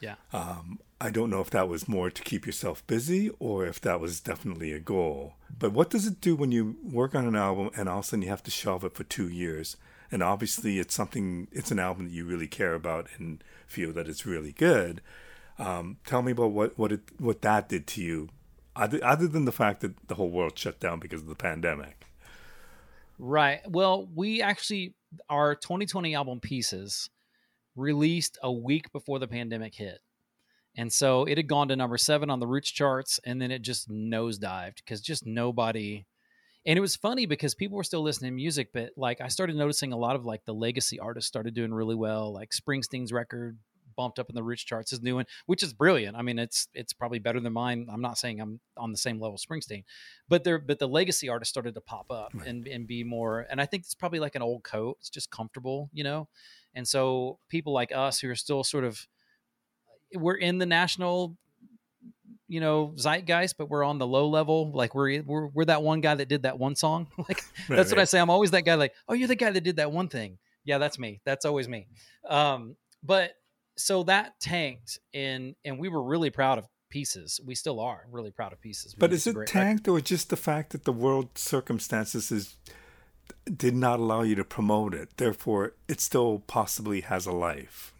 Yeah. 0.01 0.17
Um, 0.33 0.81
I 1.01 1.11
don't 1.11 1.31
know 1.31 1.41
if 1.41 1.51
that 1.51 1.69
was 1.69 1.89
more 1.89 2.11
to 2.11 2.23
keep 2.23 2.47
yourself 2.47 2.87
busy 2.87 3.31
or 3.39 3.67
if 3.67 3.81
that 3.83 4.01
was 4.01 4.21
definitely 4.21 4.73
a 4.73 4.79
goal. 4.79 5.35
But 5.57 5.73
what 5.73 5.91
does 5.91 6.07
it 6.07 6.21
do 6.21 6.37
when 6.37 6.53
you 6.53 6.77
work 6.83 7.15
on 7.15 7.27
an 7.27 7.37
album 7.37 7.71
and 7.77 7.89
all 7.89 8.01
of 8.01 8.05
a 8.05 8.09
sudden 8.09 8.23
you 8.23 8.29
have 8.29 8.43
to 8.45 8.51
shelve 8.51 8.85
it 8.85 8.95
for 8.95 9.05
two 9.05 9.29
years? 9.29 9.77
And 10.13 10.23
obviously, 10.23 10.79
it's 10.79 10.95
something, 10.95 11.47
it's 11.53 11.71
an 11.71 11.79
album 11.79 12.07
that 12.07 12.13
you 12.13 12.25
really 12.25 12.49
care 12.49 12.75
about 12.75 13.07
and 13.17 13.43
feel 13.67 13.93
that 13.93 14.09
it's 14.09 14.27
really 14.27 14.53
good. 14.53 15.01
Um, 15.59 15.99
tell 16.05 16.23
me 16.23 16.33
about 16.33 16.51
what 16.53 16.79
what 16.79 16.91
it 16.91 17.01
what 17.19 17.43
that 17.43 17.69
did 17.69 17.87
to 17.89 18.03
you, 18.03 18.31
other, 18.75 18.99
other 19.05 19.29
than 19.29 19.45
the 19.45 19.53
fact 19.53 19.83
that 19.83 20.09
the 20.09 20.15
whole 20.15 20.31
world 20.31 20.59
shut 20.59 20.81
down 20.81 21.01
because 21.01 21.21
of 21.21 21.29
the 21.29 21.35
pandemic. 21.35 22.07
Right. 23.19 23.61
Well, 23.69 24.09
we 24.15 24.41
actually 24.41 24.95
our 25.29 25.55
2020 25.55 26.15
album 26.15 26.41
Pieces 26.41 27.11
released 27.77 28.39
a 28.43 28.53
week 28.53 28.93
before 28.93 29.19
the 29.19 29.29
pandemic 29.29 29.75
hit. 29.75 30.01
And 30.77 30.93
so 30.93 31.25
it 31.25 31.37
had 31.37 31.49
gone 31.49 31.69
to 31.69 31.77
number 31.77 31.99
seven 31.99 32.31
on 32.31 32.41
the 32.41 32.47
Roots 32.47 32.71
charts, 32.71 33.19
and 33.25 33.41
then 33.41 33.51
it 33.51 33.63
just 33.63 33.89
nosedived 33.89 34.77
because 34.77 35.01
just 35.01 35.27
nobody. 35.27 36.07
And 36.65 36.77
it 36.77 36.81
was 36.81 36.95
funny 36.95 37.27
because 37.27 37.55
people 37.55 37.77
were 37.77 37.85
still 37.85 38.03
listening 38.03 38.33
to 38.33 38.37
music, 38.37 38.69
but 38.73 38.91
like 38.97 39.21
I 39.21 39.29
started 39.29 39.57
noticing 39.57 39.93
a 39.93 39.99
lot 39.99 40.15
of 40.15 40.25
like 40.25 40.45
the 40.45 40.55
legacy 40.55 41.01
artists 41.01 41.29
started 41.29 41.55
doing 41.55 41.73
really 41.73 41.95
well. 41.95 42.33
Like 42.33 42.51
Springsteen's 42.51 43.13
record 43.13 43.59
bumped 44.01 44.19
up 44.19 44.31
in 44.31 44.35
the 44.35 44.43
Roots 44.43 44.63
charts, 44.63 44.93
his 44.93 45.03
new 45.03 45.17
one, 45.17 45.27
which 45.45 45.63
is 45.63 45.75
brilliant. 45.75 46.17
I 46.17 46.23
mean, 46.23 46.39
it's 46.39 46.69
it's 46.73 46.95
probably 46.95 47.19
better 47.19 47.39
than 47.39 47.53
mine. 47.53 47.87
I'm 47.93 48.01
not 48.01 48.17
saying 48.17 48.41
I'm 48.41 48.59
on 48.79 48.93
the 48.93 48.97
same 48.97 49.21
level 49.21 49.37
Springsteen, 49.37 49.85
but 50.27 50.43
there 50.43 50.59
but 50.59 50.79
the 50.79 50.89
legacy 50.89 51.29
artists 51.29 51.51
started 51.51 51.75
to 51.75 51.83
pop 51.83 52.07
up 52.11 52.31
right. 52.33 52.47
and 52.47 52.67
and 52.67 52.87
be 52.87 53.05
more. 53.05 53.47
And 53.51 53.61
I 53.61 53.67
think 53.67 53.83
it's 53.83 53.95
probably 53.95 54.21
like 54.21 54.37
an 54.37 54.43
old 54.43 54.65
coat. 54.65 54.97
It's 55.01 55.11
just 55.11 55.31
comfortable, 55.31 55.91
you 55.93 56.03
know. 56.03 56.29
And 56.75 56.89
so 56.89 57.39
people 57.51 57.75
like 57.75 57.93
us 57.95 58.21
who 58.21 58.31
are 58.31 58.37
still 58.37 58.65
sort 58.65 58.85
of 58.85 59.07
we're 60.15 60.37
in 60.37 60.57
the 60.57 60.67
national 60.67 61.37
you 62.49 62.61
know 62.61 62.93
zeitgeist 62.97 63.57
but 63.57 63.71
we're 63.71 63.85
on 63.85 63.99
the 63.99 64.07
low 64.07 64.29
level 64.29 64.73
like 64.73 64.95
we're 64.95 65.23
we're, 65.23 65.47
we're 65.49 65.65
that 65.65 65.83
one 65.83 66.01
guy 66.01 66.15
that 66.15 66.29
did 66.29 66.43
that 66.43 66.59
one 66.59 66.75
song 66.75 67.07
like 67.19 67.29
right, 67.69 67.77
that's 67.77 67.91
right. 67.91 67.99
what 67.99 67.99
i 68.01 68.05
say 68.05 68.19
i'm 68.19 68.31
always 68.31 68.51
that 68.51 68.65
guy 68.65 68.75
like 68.75 68.93
oh 69.09 69.15
you're 69.15 69.29
the 69.29 69.37
guy 69.37 69.51
that 69.51 69.63
did 69.63 69.77
that 69.77 69.93
one 69.93 70.09
thing 70.09 70.39
yeah 70.65 70.79
that's 70.79 70.99
me 70.99 71.21
that's 71.25 71.45
always 71.45 71.69
me 71.69 71.87
um 72.29 72.75
but 73.03 73.33
so 73.81 74.03
that 74.03 74.39
tanked 74.41 74.99
and 75.15 75.55
and 75.65 75.79
we 75.79 75.89
were 75.89 76.03
really 76.03 76.31
proud 76.31 76.59
of 76.59 76.67
pieces 76.91 77.41
we 77.45 77.55
still 77.55 77.79
are 77.79 78.05
really 78.11 78.31
proud 78.33 78.53
of 78.53 78.61
pieces 78.61 78.95
but 78.95 79.13
is 79.13 79.27
it 79.27 79.35
tanked 79.47 79.87
record. 79.87 79.99
or 79.99 80.01
just 80.01 80.29
the 80.29 80.37
fact 80.37 80.71
that 80.73 80.85
the 80.85 80.93
world 80.93 81.37
circumstances 81.37 82.33
is 82.33 82.57
did 83.57 83.77
not 83.77 84.01
allow 84.01 84.23
you 84.23 84.35
to 84.35 84.45
promote 84.45 84.93
it 84.93 85.17
therefore 85.17 85.75
it 85.89 86.01
still 86.01 86.43
possibly 86.47 87.01
has 87.01 87.27
a 87.27 87.33
life 87.33 87.95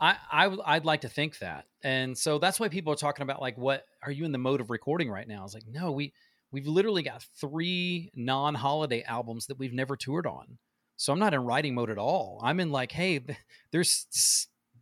I, 0.00 0.16
I 0.30 0.56
I'd 0.64 0.84
like 0.84 1.00
to 1.02 1.08
think 1.08 1.38
that, 1.38 1.66
and 1.82 2.16
so 2.16 2.38
that's 2.38 2.60
why 2.60 2.68
people 2.68 2.92
are 2.92 2.96
talking 2.96 3.22
about 3.22 3.40
like, 3.40 3.58
what 3.58 3.84
are 4.02 4.12
you 4.12 4.24
in 4.24 4.32
the 4.32 4.38
mode 4.38 4.60
of 4.60 4.70
recording 4.70 5.10
right 5.10 5.26
now? 5.26 5.40
I 5.40 5.42
was 5.42 5.54
like, 5.54 5.66
no, 5.68 5.90
we 5.92 6.12
we've 6.52 6.66
literally 6.66 7.02
got 7.02 7.24
three 7.40 8.10
non-holiday 8.14 9.02
albums 9.04 9.46
that 9.46 9.58
we've 9.58 9.72
never 9.72 9.96
toured 9.96 10.26
on, 10.26 10.58
so 10.96 11.12
I'm 11.12 11.18
not 11.18 11.34
in 11.34 11.44
writing 11.44 11.74
mode 11.74 11.90
at 11.90 11.98
all. 11.98 12.40
I'm 12.42 12.60
in 12.60 12.70
like, 12.70 12.92
hey, 12.92 13.20
there's 13.72 14.06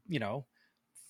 you 0.09 0.19
know, 0.19 0.47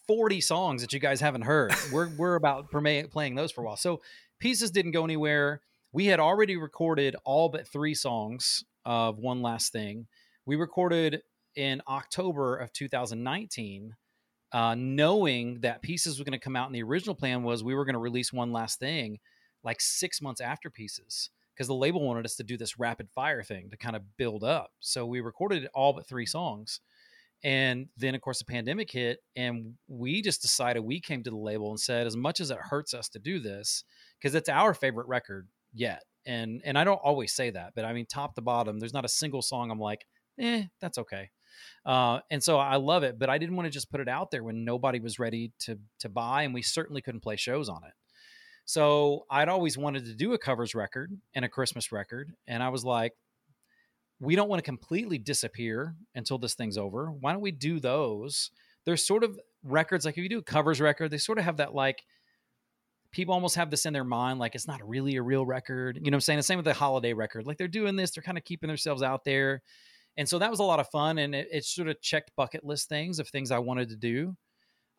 40 0.06 0.40
songs 0.40 0.82
that 0.82 0.92
you 0.92 1.00
guys 1.00 1.20
haven't 1.20 1.42
heard. 1.42 1.72
we're 1.92 2.08
we're 2.16 2.36
about 2.36 2.70
playing 2.70 3.34
those 3.34 3.52
for 3.52 3.62
a 3.62 3.64
while. 3.64 3.76
So 3.76 4.02
pieces 4.38 4.70
didn't 4.70 4.92
go 4.92 5.04
anywhere. 5.04 5.62
We 5.92 6.06
had 6.06 6.20
already 6.20 6.56
recorded 6.56 7.16
all 7.24 7.48
but 7.48 7.66
three 7.66 7.94
songs 7.94 8.64
of 8.84 9.18
one 9.18 9.42
last 9.42 9.72
thing. 9.72 10.06
We 10.44 10.56
recorded 10.56 11.22
in 11.56 11.82
October 11.88 12.56
of 12.56 12.72
2019, 12.72 13.96
uh, 14.52 14.74
knowing 14.78 15.60
that 15.60 15.82
Pieces 15.82 16.18
was 16.18 16.24
going 16.24 16.38
to 16.38 16.44
come 16.44 16.54
out, 16.54 16.66
and 16.66 16.74
the 16.74 16.82
original 16.82 17.14
plan 17.14 17.42
was 17.42 17.64
we 17.64 17.74
were 17.74 17.84
going 17.84 17.94
to 17.94 17.98
release 17.98 18.32
one 18.32 18.52
last 18.52 18.78
thing 18.78 19.18
like 19.64 19.80
six 19.80 20.22
months 20.22 20.40
after 20.40 20.70
Pieces 20.70 21.30
because 21.54 21.66
the 21.66 21.74
label 21.74 22.02
wanted 22.02 22.26
us 22.26 22.36
to 22.36 22.44
do 22.44 22.56
this 22.56 22.78
rapid 22.78 23.08
fire 23.14 23.42
thing 23.42 23.70
to 23.70 23.76
kind 23.76 23.96
of 23.96 24.16
build 24.18 24.44
up. 24.44 24.72
So 24.80 25.06
we 25.06 25.20
recorded 25.20 25.66
all 25.74 25.94
but 25.94 26.06
three 26.06 26.26
songs. 26.26 26.80
And 27.46 27.86
then, 27.96 28.16
of 28.16 28.20
course, 28.22 28.40
the 28.40 28.44
pandemic 28.44 28.90
hit, 28.90 29.20
and 29.36 29.74
we 29.86 30.20
just 30.20 30.42
decided 30.42 30.80
we 30.80 31.00
came 31.00 31.22
to 31.22 31.30
the 31.30 31.36
label 31.36 31.70
and 31.70 31.78
said, 31.78 32.04
as 32.04 32.16
much 32.16 32.40
as 32.40 32.50
it 32.50 32.58
hurts 32.58 32.92
us 32.92 33.08
to 33.10 33.20
do 33.20 33.38
this, 33.38 33.84
because 34.18 34.34
it's 34.34 34.48
our 34.48 34.74
favorite 34.74 35.06
record 35.06 35.46
yet. 35.72 36.02
And 36.26 36.60
and 36.64 36.76
I 36.76 36.82
don't 36.82 37.00
always 37.04 37.32
say 37.32 37.50
that, 37.50 37.74
but 37.76 37.84
I 37.84 37.92
mean, 37.92 38.06
top 38.06 38.34
to 38.34 38.40
bottom, 38.40 38.80
there's 38.80 38.92
not 38.92 39.04
a 39.04 39.08
single 39.08 39.42
song 39.42 39.70
I'm 39.70 39.78
like, 39.78 40.06
eh, 40.40 40.64
that's 40.80 40.98
okay. 40.98 41.30
Uh, 41.84 42.18
and 42.32 42.42
so 42.42 42.58
I 42.58 42.76
love 42.76 43.04
it, 43.04 43.16
but 43.16 43.30
I 43.30 43.38
didn't 43.38 43.54
want 43.54 43.66
to 43.66 43.70
just 43.70 43.92
put 43.92 44.00
it 44.00 44.08
out 44.08 44.32
there 44.32 44.42
when 44.42 44.64
nobody 44.64 44.98
was 44.98 45.20
ready 45.20 45.52
to 45.60 45.78
to 46.00 46.08
buy, 46.08 46.42
and 46.42 46.52
we 46.52 46.62
certainly 46.62 47.00
couldn't 47.00 47.20
play 47.20 47.36
shows 47.36 47.68
on 47.68 47.84
it. 47.84 47.92
So 48.64 49.24
I'd 49.30 49.48
always 49.48 49.78
wanted 49.78 50.06
to 50.06 50.16
do 50.16 50.32
a 50.32 50.38
covers 50.38 50.74
record 50.74 51.12
and 51.32 51.44
a 51.44 51.48
Christmas 51.48 51.92
record, 51.92 52.32
and 52.48 52.60
I 52.60 52.70
was 52.70 52.84
like, 52.84 53.12
we 54.20 54.36
don't 54.36 54.48
want 54.48 54.58
to 54.58 54.64
completely 54.64 55.18
disappear 55.18 55.94
until 56.14 56.38
this 56.38 56.54
thing's 56.54 56.78
over. 56.78 57.10
Why 57.10 57.32
don't 57.32 57.42
we 57.42 57.52
do 57.52 57.80
those? 57.80 58.50
There's 58.84 59.06
sort 59.06 59.24
of 59.24 59.38
records 59.62 60.04
like 60.04 60.16
if 60.16 60.22
you 60.22 60.28
do 60.28 60.38
a 60.38 60.42
covers 60.42 60.80
record, 60.80 61.10
they 61.10 61.18
sort 61.18 61.38
of 61.38 61.44
have 61.44 61.58
that 61.58 61.74
like 61.74 62.02
people 63.12 63.34
almost 63.34 63.56
have 63.56 63.70
this 63.70 63.86
in 63.86 63.92
their 63.92 64.04
mind 64.04 64.38
like 64.38 64.54
it's 64.54 64.68
not 64.68 64.86
really 64.86 65.16
a 65.16 65.22
real 65.22 65.44
record. 65.44 65.96
You 65.96 66.10
know 66.10 66.14
what 66.14 66.18
I'm 66.18 66.20
saying? 66.22 66.38
The 66.38 66.42
same 66.42 66.58
with 66.58 66.64
the 66.64 66.74
holiday 66.74 67.12
record. 67.12 67.46
Like 67.46 67.58
they're 67.58 67.68
doing 67.68 67.96
this, 67.96 68.10
they're 68.10 68.22
kind 68.22 68.38
of 68.38 68.44
keeping 68.44 68.68
themselves 68.68 69.02
out 69.02 69.24
there 69.24 69.62
and 70.16 70.28
so 70.28 70.38
that 70.38 70.50
was 70.50 70.60
a 70.60 70.64
lot 70.64 70.80
of 70.80 70.88
fun 70.88 71.18
and 71.18 71.34
it, 71.34 71.48
it 71.52 71.64
sort 71.64 71.88
of 71.88 72.00
checked 72.00 72.34
bucket 72.36 72.64
list 72.64 72.88
things 72.88 73.18
of 73.18 73.28
things 73.28 73.50
i 73.50 73.58
wanted 73.58 73.88
to 73.88 73.96
do 73.96 74.36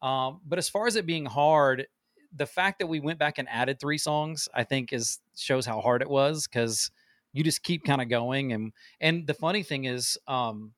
um, 0.01 0.41
but 0.45 0.59
as 0.59 0.70
far 0.70 0.88
as 0.88 0.95
it 0.95 1.05
being 1.05 1.26
hard 1.26 1.88
the 2.36 2.45
fact 2.45 2.80
that 2.80 2.88
we 2.88 2.99
went 2.99 3.18
back 3.18 3.38
and 3.38 3.47
added 3.49 3.80
three 3.80 3.97
songs 3.97 4.47
i 4.53 4.63
think 4.63 4.93
is 4.93 5.20
shows 5.36 5.65
how 5.65 5.82
hard 5.82 6.01
it 6.01 6.09
was 6.09 6.47
because 6.47 6.91
you 7.34 7.43
just 7.43 7.63
keep 7.63 7.84
kind 7.84 8.01
of 8.01 8.09
going 8.09 8.53
and 8.53 8.73
and 8.99 9.28
the 9.28 9.34
funny 9.34 9.63
thing 9.63 9.86
is 9.86 10.17
um, 10.28 10.73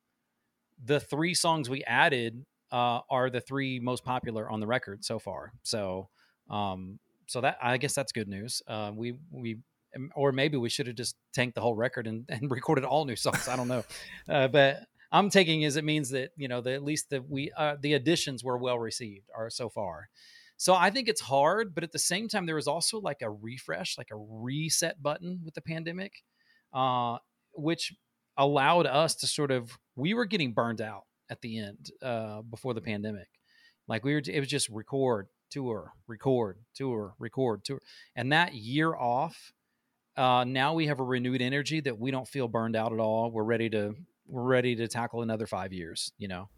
the 0.84 1.00
three 1.00 1.34
songs 1.34 1.68
we 1.70 1.84
added 1.84 2.44
uh, 2.72 3.00
are 3.08 3.30
the 3.30 3.40
three 3.40 3.80
most 3.80 4.04
popular 4.04 4.48
on 4.50 4.60
the 4.60 4.66
record 4.66 5.04
so 5.04 5.18
far 5.18 5.52
so 5.62 6.08
um, 6.48 6.98
so 7.26 7.40
that 7.40 7.56
i 7.62 7.76
guess 7.76 7.94
that's 7.94 8.12
good 8.12 8.28
news 8.28 8.62
uh, 8.68 8.90
we 8.94 9.14
we 9.30 9.58
or 10.14 10.32
maybe 10.32 10.56
we 10.56 10.68
should 10.68 10.86
have 10.86 10.96
just 10.96 11.16
tanked 11.32 11.54
the 11.54 11.60
whole 11.60 11.74
record 11.74 12.06
and, 12.06 12.24
and 12.28 12.50
recorded 12.50 12.84
all 12.84 13.04
new 13.04 13.16
songs. 13.16 13.48
I 13.48 13.56
don't 13.56 13.68
know, 13.68 13.84
uh, 14.28 14.48
but 14.48 14.80
I'm 15.12 15.30
taking 15.30 15.64
as 15.64 15.76
it 15.76 15.84
means 15.84 16.10
that 16.10 16.30
you 16.36 16.48
know 16.48 16.60
that 16.60 16.72
at 16.72 16.84
least 16.84 17.10
that 17.10 17.28
we 17.28 17.50
uh, 17.56 17.76
the 17.80 17.94
additions 17.94 18.44
were 18.44 18.58
well 18.58 18.78
received 18.78 19.28
are 19.36 19.50
so 19.50 19.68
far. 19.68 20.08
So 20.56 20.74
I 20.74 20.90
think 20.90 21.08
it's 21.08 21.22
hard, 21.22 21.74
but 21.74 21.84
at 21.84 21.92
the 21.92 21.98
same 21.98 22.28
time, 22.28 22.44
there 22.44 22.54
was 22.54 22.68
also 22.68 23.00
like 23.00 23.22
a 23.22 23.30
refresh, 23.30 23.96
like 23.96 24.10
a 24.12 24.16
reset 24.16 25.02
button 25.02 25.40
with 25.42 25.54
the 25.54 25.62
pandemic, 25.62 26.22
uh, 26.72 27.18
which 27.54 27.94
allowed 28.36 28.86
us 28.86 29.14
to 29.16 29.26
sort 29.26 29.50
of 29.50 29.78
we 29.96 30.14
were 30.14 30.24
getting 30.24 30.52
burned 30.52 30.80
out 30.80 31.04
at 31.28 31.40
the 31.42 31.58
end 31.58 31.90
uh, 32.02 32.42
before 32.42 32.74
the 32.74 32.80
pandemic. 32.80 33.28
Like 33.86 34.04
we 34.04 34.14
were, 34.14 34.22
it 34.24 34.38
was 34.38 34.48
just 34.48 34.68
record, 34.68 35.28
tour, 35.50 35.92
record, 36.06 36.58
tour, 36.74 37.14
record, 37.18 37.64
tour, 37.64 37.80
and 38.14 38.32
that 38.32 38.54
year 38.54 38.94
off 38.94 39.52
uh, 40.16 40.44
now 40.44 40.74
we 40.74 40.86
have 40.86 41.00
a 41.00 41.04
renewed 41.04 41.40
energy 41.40 41.80
that 41.80 41.98
we 41.98 42.10
don't 42.10 42.28
feel 42.28 42.48
burned 42.48 42.76
out 42.76 42.92
at 42.92 42.98
all. 42.98 43.30
We're 43.30 43.44
ready 43.44 43.70
to 43.70 43.94
we're 44.26 44.42
ready 44.42 44.76
to 44.76 44.86
tackle 44.86 45.22
another 45.22 45.46
five 45.46 45.72
years. 45.72 46.12
You 46.18 46.28
know. 46.28 46.48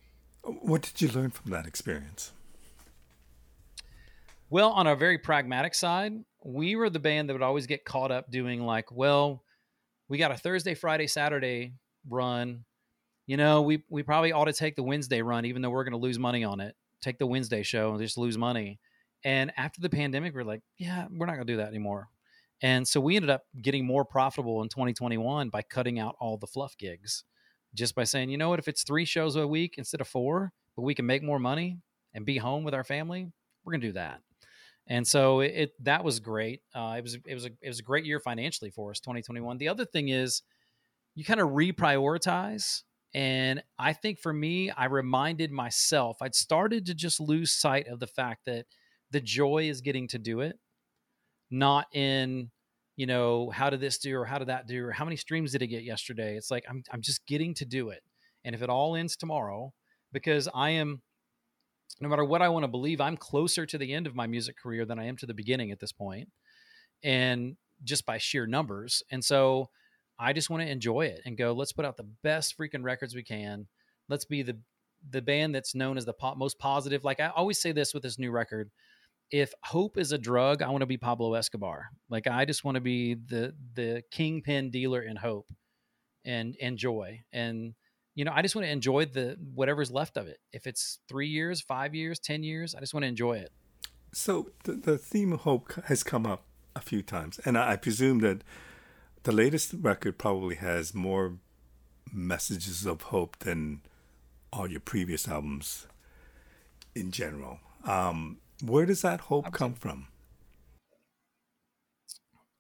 What 0.43 0.83
did 0.83 1.01
you 1.01 1.09
learn 1.09 1.31
from 1.31 1.53
that 1.53 1.67
experience? 1.67 2.33
Well, 4.51 4.71
on 4.71 4.89
a 4.89 4.97
very 4.97 5.17
pragmatic 5.17 5.75
side, 5.75 6.13
we 6.45 6.75
were 6.75 6.91
the 6.91 6.99
band 6.99 7.29
that 7.29 7.35
would 7.35 7.43
always 7.43 7.67
get 7.67 7.85
caught 7.85 8.11
up 8.11 8.31
doing 8.31 8.67
like, 8.67 8.91
well, 8.91 9.45
we 10.13 10.19
got 10.19 10.31
a 10.31 10.37
Thursday, 10.37 10.75
Friday, 10.75 11.07
Saturday 11.07 11.73
run. 12.07 12.67
You 13.27 13.39
know, 13.39 13.63
we 13.63 13.83
we 13.89 14.03
probably 14.03 14.31
ought 14.31 14.45
to 14.45 14.53
take 14.53 14.77
the 14.77 14.83
Wednesday 14.83 15.23
run, 15.23 15.47
even 15.47 15.63
though 15.63 15.71
we're 15.71 15.85
going 15.85 15.93
to 15.93 15.99
lose 15.99 16.19
money 16.19 16.45
on 16.45 16.61
it. 16.61 16.77
Take 17.01 17.19
the 17.19 17.27
Wednesday 17.27 17.63
show 17.63 17.93
and 17.93 17.99
just 17.99 18.19
lose 18.19 18.37
money. 18.37 18.79
And 19.25 19.53
after 19.57 19.81
the 19.81 19.89
pandemic, 19.89 20.35
we're 20.35 20.45
like, 20.45 20.61
yeah, 20.77 21.07
we're 21.11 21.25
not 21.25 21.37
going 21.37 21.47
to 21.47 21.53
do 21.55 21.57
that 21.57 21.69
anymore. 21.69 22.11
And 22.61 22.87
so 22.87 23.01
we 23.01 23.17
ended 23.17 23.31
up 23.31 23.45
getting 23.63 23.87
more 23.87 24.05
profitable 24.05 24.61
in 24.61 24.69
2021 24.69 25.49
by 25.49 25.63
cutting 25.63 25.99
out 25.99 26.15
all 26.21 26.37
the 26.37 26.47
fluff 26.47 26.77
gigs. 26.77 27.25
Just 27.73 27.95
by 27.95 28.05
saying, 28.05 28.29
you 28.29 28.37
know 28.37 28.51
what, 28.51 28.59
if 28.59 28.69
it's 28.69 28.83
three 28.83 29.07
shows 29.07 29.35
a 29.37 29.49
week 29.49 29.77
instead 29.79 30.03
of 30.03 30.09
four, 30.09 30.53
but 30.77 30.83
we 30.83 30.95
can 30.95 31.07
make 31.07 31.23
more 31.23 31.39
money 31.39 31.79
and 32.13 32.27
be 32.27 32.37
home 32.37 32.65
with 32.65 32.75
our 32.75 32.85
family, 32.85 33.33
we're 33.65 33.73
gonna 33.73 33.81
do 33.81 33.93
that. 33.93 34.21
And 34.87 35.07
so 35.07 35.41
it, 35.41 35.53
it 35.55 35.85
that 35.85 36.05
was 36.05 36.21
great. 36.21 36.61
Uh, 36.75 36.97
it 36.99 37.03
was 37.03 37.17
it 37.27 37.35
was 37.35 37.47
a 37.47 37.51
it 37.63 37.69
was 37.69 37.79
a 37.79 37.83
great 37.83 38.05
year 38.05 38.21
financially 38.21 38.71
for 38.71 38.91
us, 38.91 39.01
2021. 39.01 39.59
The 39.59 39.69
other 39.69 39.85
thing 39.85 40.09
is, 40.09 40.43
you 41.15 41.25
kind 41.25 41.41
of 41.41 41.51
reprioritize 41.51 42.83
And 43.15 43.63
I 43.79 43.93
think 43.93 44.19
for 44.19 44.33
me, 44.33 44.71
I 44.71 44.87
reminded 44.87 45.51
myself, 45.53 46.19
I'd 46.23 46.35
started 46.35 46.87
to 46.87 46.95
just 46.95 47.21
lose 47.21 47.53
sight 47.53 47.87
of 47.89 48.01
the 48.01 48.07
fact 48.07 48.47
that 48.47 48.67
the 49.11 49.21
joy 49.21 49.69
is 49.69 49.83
getting 49.83 50.09
to 50.09 50.19
do 50.19 50.41
it, 50.41 50.59
not 51.51 51.87
in, 51.95 52.51
you 52.97 53.07
know, 53.07 53.51
how 53.51 53.71
did 53.71 53.81
this 53.81 53.99
do 53.99 54.17
or 54.17 54.25
how 54.25 54.39
did 54.39 54.49
that 54.49 54.67
do 54.67 54.85
or 54.87 54.93
how 54.93 55.05
many 55.05 55.17
streams 55.17 55.53
did 55.53 55.63
it 55.63 55.69
get 55.69 55.85
yesterday? 55.85 56.37
It's 56.37 56.51
like 56.51 56.65
I'm 56.69 56.83
I'm 56.93 57.03
just 57.03 57.27
getting 57.27 57.55
to 57.55 57.65
do 57.65 57.91
it. 57.91 58.03
And 58.45 58.55
if 58.55 58.63
it 58.63 58.71
all 58.71 58.97
ends 58.97 59.17
tomorrow, 59.17 59.73
because 60.13 60.49
I 60.55 60.71
am 60.71 61.03
no 62.01 62.09
matter 62.09 62.25
what 62.25 62.43
I 62.43 62.49
want 62.49 62.65
to 62.65 62.69
believe, 62.69 63.01
I'm 63.01 63.17
closer 63.17 63.67
to 63.67 63.79
the 63.79 63.93
end 63.93 64.07
of 64.07 64.15
my 64.15 64.27
music 64.27 64.57
career 64.57 64.85
than 64.85 64.99
I 64.99 65.05
am 65.05 65.17
to 65.19 65.27
the 65.27 65.35
beginning 65.35 65.71
at 65.71 65.81
this. 65.81 65.93
And 67.05 67.57
just 67.85 68.07
by 68.07 68.19
sheer 68.19 68.47
numbers. 68.47 69.03
And 69.11 69.25
so 69.25 69.71
I 70.19 70.33
just 70.33 70.51
want 70.51 70.63
to 70.63 70.71
enjoy 70.71 71.07
it 71.07 71.23
and 71.25 71.37
go, 71.37 71.53
let's 71.53 71.73
put 71.73 71.85
out 71.85 71.97
the 71.97 72.09
best 72.23 72.57
freaking 72.57 72.83
records 72.83 73.15
we 73.15 73.25
can. 73.25 73.67
Let's 74.09 74.25
be 74.25 74.43
the 74.43 74.59
the 75.11 75.23
band 75.23 75.53
that's 75.53 75.75
known 75.75 75.97
as 75.97 76.05
the 76.05 76.13
po- 76.13 76.37
most 76.37 76.61
positive. 76.61 77.03
Like 77.03 77.19
I 77.19 77.29
always 77.29 77.61
say 77.61 77.73
this 77.73 77.93
with 77.93 78.05
this 78.05 78.21
new 78.21 78.31
record, 78.31 78.71
if 79.33 79.53
hope 79.65 79.99
is 79.99 80.13
a 80.13 80.19
drug, 80.19 80.63
I 80.63 80.71
want 80.71 80.83
to 80.83 80.87
be 80.87 80.97
Pablo 80.97 81.35
Escobar. 81.35 81.87
Like 82.09 82.29
I 82.29 82.45
just 82.45 82.65
want 82.65 82.77
to 82.77 82.81
be 82.81 83.15
the 83.15 83.55
the 83.75 84.03
kingpin 84.13 84.71
dealer 84.71 85.03
in 85.03 85.17
hope 85.17 85.49
and 86.25 86.57
and 86.61 86.79
joy. 86.79 87.23
And 87.33 87.75
you 88.15 88.25
know, 88.25 88.33
I 88.35 88.43
just 88.43 88.55
want 88.55 88.67
to 88.67 88.71
enjoy 88.71 89.07
the 89.07 89.37
whatever's 89.55 89.91
left 89.91 90.17
of 90.17 90.27
it. 90.27 90.39
If 90.53 90.67
it's 90.67 90.99
three 91.09 91.29
years, 91.29 91.61
five 91.61 91.95
years, 91.95 92.19
ten 92.19 92.43
years, 92.43 92.75
I 92.75 92.81
just 92.81 92.93
want 92.95 93.05
to 93.05 93.09
enjoy 93.09 93.39
it. 93.39 93.51
So 94.13 94.51
the, 94.65 94.73
the 94.73 94.99
theme 94.99 95.33
of 95.33 95.41
hope 95.41 95.73
has 95.85 96.03
come 96.03 96.27
up 96.27 96.45
a 96.77 96.81
few 96.81 97.03
times, 97.03 97.41
and 97.45 97.57
I, 97.57 97.73
I 97.73 97.77
presume 97.77 98.19
that 98.21 98.43
the 99.23 99.33
latest 99.33 99.75
record 99.81 100.19
probably 100.19 100.57
has 100.57 100.95
more 100.95 101.39
messages 102.13 102.85
of 102.85 103.03
hope 103.03 103.39
than 103.39 103.81
all 104.53 104.71
your 104.71 104.81
previous 104.81 105.27
albums 105.27 105.87
in 106.95 107.11
general. 107.11 107.61
Um, 107.85 108.39
where 108.63 108.85
does 108.85 109.03
that 109.03 109.23
hope 109.23 109.53
come 109.53 109.75
from? 109.75 110.09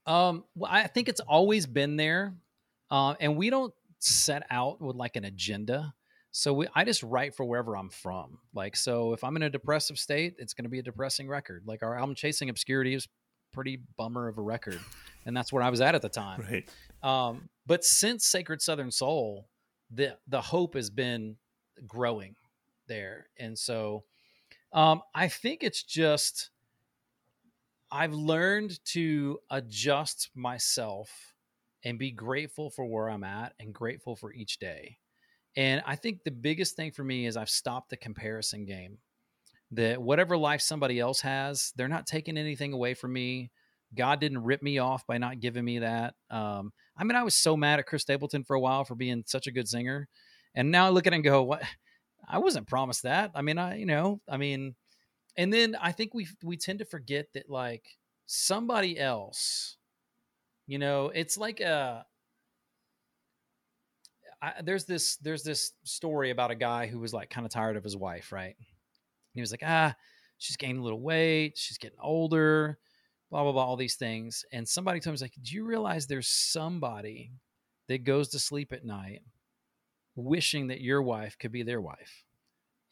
Um, 0.07 0.45
well, 0.57 0.71
I 0.73 0.87
think 0.87 1.09
it's 1.09 1.21
always 1.21 1.67
been 1.67 1.97
there, 1.97 2.35
uh, 2.91 3.15
and 3.21 3.37
we 3.37 3.51
don't 3.51 3.73
set 4.03 4.45
out 4.51 4.81
with 4.81 4.97
like 4.97 5.17
an 5.17 5.25
agenda. 5.25 5.95
So 6.31 6.53
we, 6.55 6.69
I 6.75 6.85
just 6.85 7.03
write 7.03 7.35
for 7.35 7.45
wherever 7.45 7.77
I'm 7.77 7.91
from. 7.91 8.39
Like, 8.55 8.75
so 8.77 9.13
if 9.13 9.23
I'm 9.23 9.37
in 9.37 9.43
a 9.43 9.51
depressive 9.51 9.99
state, 9.99 10.35
it's 10.39 10.55
going 10.55 10.65
to 10.65 10.71
be 10.71 10.79
a 10.79 10.83
depressing 10.83 11.29
record. 11.29 11.65
Like 11.67 11.83
our 11.83 11.99
album 11.99 12.15
"Chasing 12.15 12.49
Obscurity" 12.49 12.95
is 12.95 13.07
pretty 13.53 13.83
bummer 13.99 14.29
of 14.29 14.39
a 14.39 14.43
record, 14.43 14.81
and 15.27 15.37
that's 15.37 15.53
where 15.53 15.63
I 15.63 15.69
was 15.69 15.81
at 15.81 15.95
at 15.95 16.03
the 16.03 16.09
time. 16.09 16.43
Right. 16.51 16.69
Um, 17.03 17.49
but 17.67 17.85
since 17.85 18.27
Sacred 18.27 18.63
Southern 18.63 18.91
Soul, 18.91 19.49
the 19.91 20.17
the 20.27 20.41
hope 20.41 20.75
has 20.75 20.89
been 20.89 21.37
growing 21.87 22.35
there, 22.89 23.27
and 23.39 23.59
so 23.59 24.05
um, 24.73 25.03
I 25.15 25.29
think 25.29 25.63
it's 25.63 25.83
just 25.83 26.51
I've 27.91 28.15
learned 28.15 28.83
to 28.87 29.39
adjust 29.51 30.31
myself 30.35 31.32
and 31.85 31.99
be 31.99 32.11
grateful 32.11 32.71
for 32.71 32.85
where 32.85 33.09
I'm 33.09 33.25
at 33.25 33.55
and 33.59 33.75
grateful 33.75 34.17
for 34.17 34.33
each 34.33 34.59
day. 34.59 34.99
And 35.57 35.83
I 35.87 35.97
think 35.97 36.25
the 36.25 36.31
biggest 36.31 36.77
thing 36.77 36.93
for 36.93 37.05
me 37.05 37.27
is 37.27 37.37
I've 37.37 37.51
stopped 37.51 37.91
the 37.91 37.97
comparison 37.97 38.65
game. 38.65 38.99
That 39.73 40.03
whatever 40.03 40.37
life 40.37 40.61
somebody 40.61 41.01
else 41.01 41.23
has, 41.23 41.73
they're 41.77 41.89
not 41.89 42.07
taking 42.07 42.37
anything 42.37 42.75
away 42.75 42.93
from 42.95 43.13
me. 43.13 43.51
God 43.95 44.21
didn't 44.21 44.45
rip 44.45 44.63
me 44.63 44.79
off 44.79 45.07
by 45.07 45.19
not 45.19 45.41
giving 45.41 45.65
me 45.65 45.79
that. 45.81 46.15
Um, 46.31 46.73
I 46.97 47.05
mean, 47.05 47.17
I 47.17 47.23
was 47.23 47.35
so 47.35 47.57
mad 47.57 47.79
at 47.79 47.87
Chris 47.87 48.03
Stapleton 48.03 48.45
for 48.45 48.55
a 48.55 48.61
while 48.61 48.85
for 48.85 48.95
being 48.95 49.25
such 49.27 49.47
a 49.47 49.53
good 49.53 49.69
singer, 49.69 50.09
and 50.55 50.71
now 50.71 50.87
I 50.87 50.91
look 50.91 51.07
at 51.07 51.13
it 51.13 51.17
and 51.17 51.25
go, 51.25 51.43
"What? 51.43 51.63
I 52.29 52.39
wasn't 52.39 52.69
promised 52.69 53.03
that." 53.05 53.33
I 53.35 53.43
mean, 53.43 53.59
I 53.59 53.79
you 53.79 53.87
know, 53.87 54.21
I 54.29 54.37
mean, 54.37 54.75
and 55.37 55.53
then 55.53 55.77
I 55.81 55.93
think 55.93 56.15
we 56.15 56.29
we 56.43 56.57
tend 56.57 56.79
to 56.81 56.85
forget 56.85 57.27
that 57.35 57.51
like 57.51 57.85
somebody 58.27 58.99
else, 58.99 59.77
you 60.67 60.79
know, 60.79 61.11
it's 61.15 61.37
like 61.37 61.61
a. 61.61 62.07
I, 64.41 64.55
there's 64.63 64.87
this 64.87 65.17
there's 65.17 65.45
this 65.45 65.73
story 65.85 66.31
about 66.31 66.51
a 66.51 66.57
guy 66.57 66.87
who 66.89 66.99
was 66.99 67.13
like 67.13 67.31
kind 67.31 67.47
of 67.47 67.53
tired 67.53 67.77
of 67.77 67.85
his 67.85 67.97
wife, 67.97 68.33
right? 68.33 68.57
he 69.35 69.41
was 69.41 69.51
like, 69.51 69.63
ah, 69.65 69.95
she's 70.37 70.59
gaining 70.59 70.79
a 70.79 70.83
little 70.83 71.01
weight, 71.01 71.57
she's 71.57 71.79
getting 71.79 71.99
older 72.01 72.79
blah 73.33 73.43
blah 73.43 73.53
blah 73.53 73.65
all 73.65 73.77
these 73.77 73.97
things 73.97 74.45
and 74.53 74.69
somebody 74.69 75.01
told 75.01 75.15
me 75.15 75.25
like 75.25 75.33
do 75.43 75.55
you 75.55 75.65
realize 75.65 76.07
there's 76.07 76.29
somebody 76.29 77.33
that 77.89 78.05
goes 78.05 78.29
to 78.29 78.39
sleep 78.39 78.75
at 78.75 78.85
night 78.85 79.23
wishing 80.15 80.67
that 80.67 80.83
your 80.83 81.03
wife 81.03 81.39
could 81.39 81.51
be 81.51 81.63
their 81.63 81.81
wife 81.81 82.25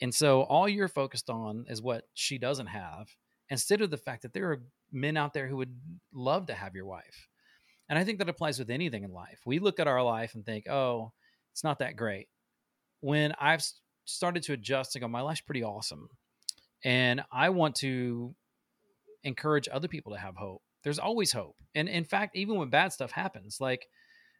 and 0.00 0.14
so 0.14 0.40
all 0.44 0.66
you're 0.66 0.88
focused 0.88 1.28
on 1.28 1.66
is 1.68 1.82
what 1.82 2.04
she 2.14 2.38
doesn't 2.38 2.68
have 2.68 3.10
instead 3.50 3.82
of 3.82 3.90
the 3.90 3.98
fact 3.98 4.22
that 4.22 4.32
there 4.32 4.50
are 4.50 4.62
men 4.90 5.18
out 5.18 5.34
there 5.34 5.46
who 5.46 5.58
would 5.58 5.78
love 6.10 6.46
to 6.46 6.54
have 6.54 6.74
your 6.74 6.86
wife 6.86 7.28
and 7.90 7.98
i 7.98 8.04
think 8.04 8.18
that 8.18 8.28
applies 8.30 8.58
with 8.58 8.70
anything 8.70 9.04
in 9.04 9.12
life 9.12 9.40
we 9.44 9.58
look 9.58 9.78
at 9.78 9.86
our 9.86 10.02
life 10.02 10.34
and 10.34 10.46
think 10.46 10.66
oh 10.68 11.12
it's 11.52 11.64
not 11.64 11.80
that 11.80 11.96
great 11.96 12.28
when 13.00 13.32
i've 13.38 13.62
started 14.06 14.42
to 14.42 14.54
adjust 14.54 14.94
and 14.96 15.02
go 15.02 15.08
my 15.08 15.20
life's 15.20 15.42
pretty 15.42 15.62
awesome 15.62 16.08
and 16.84 17.20
i 17.30 17.50
want 17.50 17.74
to 17.74 18.34
encourage 19.24 19.68
other 19.70 19.88
people 19.88 20.12
to 20.12 20.18
have 20.18 20.36
hope. 20.36 20.62
There's 20.82 20.98
always 20.98 21.32
hope. 21.32 21.56
And 21.74 21.88
in 21.88 22.04
fact, 22.04 22.36
even 22.36 22.56
when 22.56 22.70
bad 22.70 22.92
stuff 22.92 23.12
happens, 23.12 23.58
like 23.60 23.86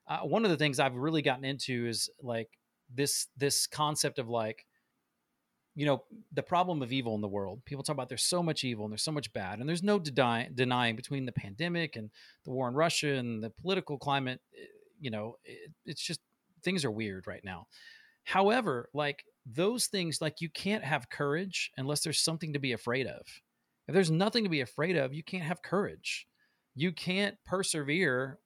uh, 0.08 0.20
one 0.20 0.44
of 0.44 0.50
the 0.50 0.56
things 0.56 0.80
I've 0.80 0.96
really 0.96 1.22
gotten 1.22 1.44
into 1.44 1.86
is 1.86 2.08
like 2.22 2.48
this 2.92 3.28
this 3.36 3.66
concept 3.66 4.18
of 4.18 4.28
like 4.28 4.64
you 5.74 5.86
know 5.86 6.02
the 6.32 6.42
problem 6.42 6.82
of 6.82 6.92
evil 6.92 7.14
in 7.14 7.20
the 7.20 7.28
world 7.28 7.64
people 7.64 7.82
talk 7.82 7.94
about 7.94 8.08
there's 8.08 8.24
so 8.24 8.42
much 8.42 8.64
evil 8.64 8.84
and 8.84 8.92
there's 8.92 9.02
so 9.02 9.12
much 9.12 9.32
bad 9.32 9.60
and 9.60 9.68
there's 9.68 9.82
no 9.82 9.98
deny, 9.98 10.48
denying 10.54 10.96
between 10.96 11.26
the 11.26 11.32
pandemic 11.32 11.96
and 11.96 12.10
the 12.44 12.50
war 12.50 12.68
in 12.68 12.74
russia 12.74 13.14
and 13.14 13.42
the 13.42 13.50
political 13.50 13.98
climate 13.98 14.40
eh, 14.56 14.64
you 14.98 15.10
know 15.10 15.36
it, 15.44 15.70
it's 15.86 16.02
just 16.02 16.20
things 16.62 16.84
are 16.84 16.90
weird 16.90 17.26
right 17.26 17.44
now 17.44 17.66
however 18.24 18.88
like 18.92 19.24
those 19.46 19.86
things 19.86 20.20
like 20.20 20.40
you 20.40 20.50
can't 20.50 20.84
have 20.84 21.08
courage 21.08 21.70
unless 21.76 22.02
there's 22.02 22.20
something 22.20 22.52
to 22.52 22.58
be 22.58 22.72
afraid 22.72 23.06
of 23.06 23.22
if 23.90 23.94
there's 23.94 24.10
nothing 24.12 24.44
to 24.44 24.50
be 24.50 24.60
afraid 24.60 24.96
of, 24.96 25.12
you 25.12 25.24
can't 25.24 25.42
have 25.42 25.62
courage. 25.62 26.28
You 26.76 26.92
can't 26.92 27.36
persevere 27.44 28.38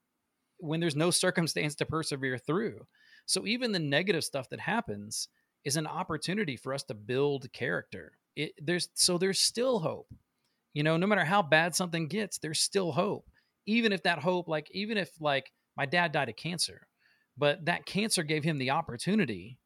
when 0.56 0.80
there's 0.80 0.96
no 0.96 1.10
circumstance 1.10 1.74
to 1.74 1.84
persevere 1.84 2.38
through. 2.38 2.86
So 3.26 3.46
even 3.46 3.70
the 3.70 3.78
negative 3.78 4.24
stuff 4.24 4.48
that 4.48 4.60
happens 4.60 5.28
is 5.64 5.76
an 5.76 5.86
opportunity 5.86 6.56
for 6.56 6.74
us 6.74 6.82
to 6.84 6.94
build 6.94 7.52
character. 7.52 8.12
It, 8.36 8.52
there's 8.58 8.88
so 8.94 9.18
there's 9.18 9.40
still 9.40 9.80
hope. 9.80 10.08
You 10.72 10.82
know, 10.82 10.96
no 10.96 11.06
matter 11.06 11.24
how 11.24 11.42
bad 11.42 11.74
something 11.74 12.08
gets, 12.08 12.38
there's 12.38 12.60
still 12.60 12.92
hope. 12.92 13.28
Even 13.66 13.92
if 13.92 14.02
that 14.02 14.18
hope, 14.18 14.48
like 14.48 14.68
even 14.72 14.98
if 14.98 15.10
like 15.20 15.52
my 15.76 15.86
dad 15.86 16.12
died 16.12 16.28
of 16.28 16.36
cancer, 16.36 16.86
but 17.36 17.64
that 17.66 17.86
cancer 17.86 18.22
gave 18.22 18.44
him 18.44 18.58
the 18.58 18.70
opportunity 18.70 19.58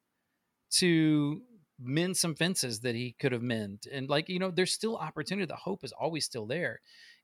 to 0.70 1.42
mend 1.80 2.16
some 2.16 2.34
fences 2.34 2.80
that 2.80 2.94
he 2.94 3.14
could 3.18 3.32
have 3.32 3.42
mended. 3.42 3.90
And 3.92 4.09
like, 4.09 4.28
you 4.28 4.38
know, 4.38 4.51
there's 4.51 4.72
still 4.72 4.96
opportunity. 4.96 5.46
The 5.46 5.57
hope 5.57 5.84
is 5.84 5.92
always 5.92 6.24
still 6.24 6.46
there. 6.46 6.80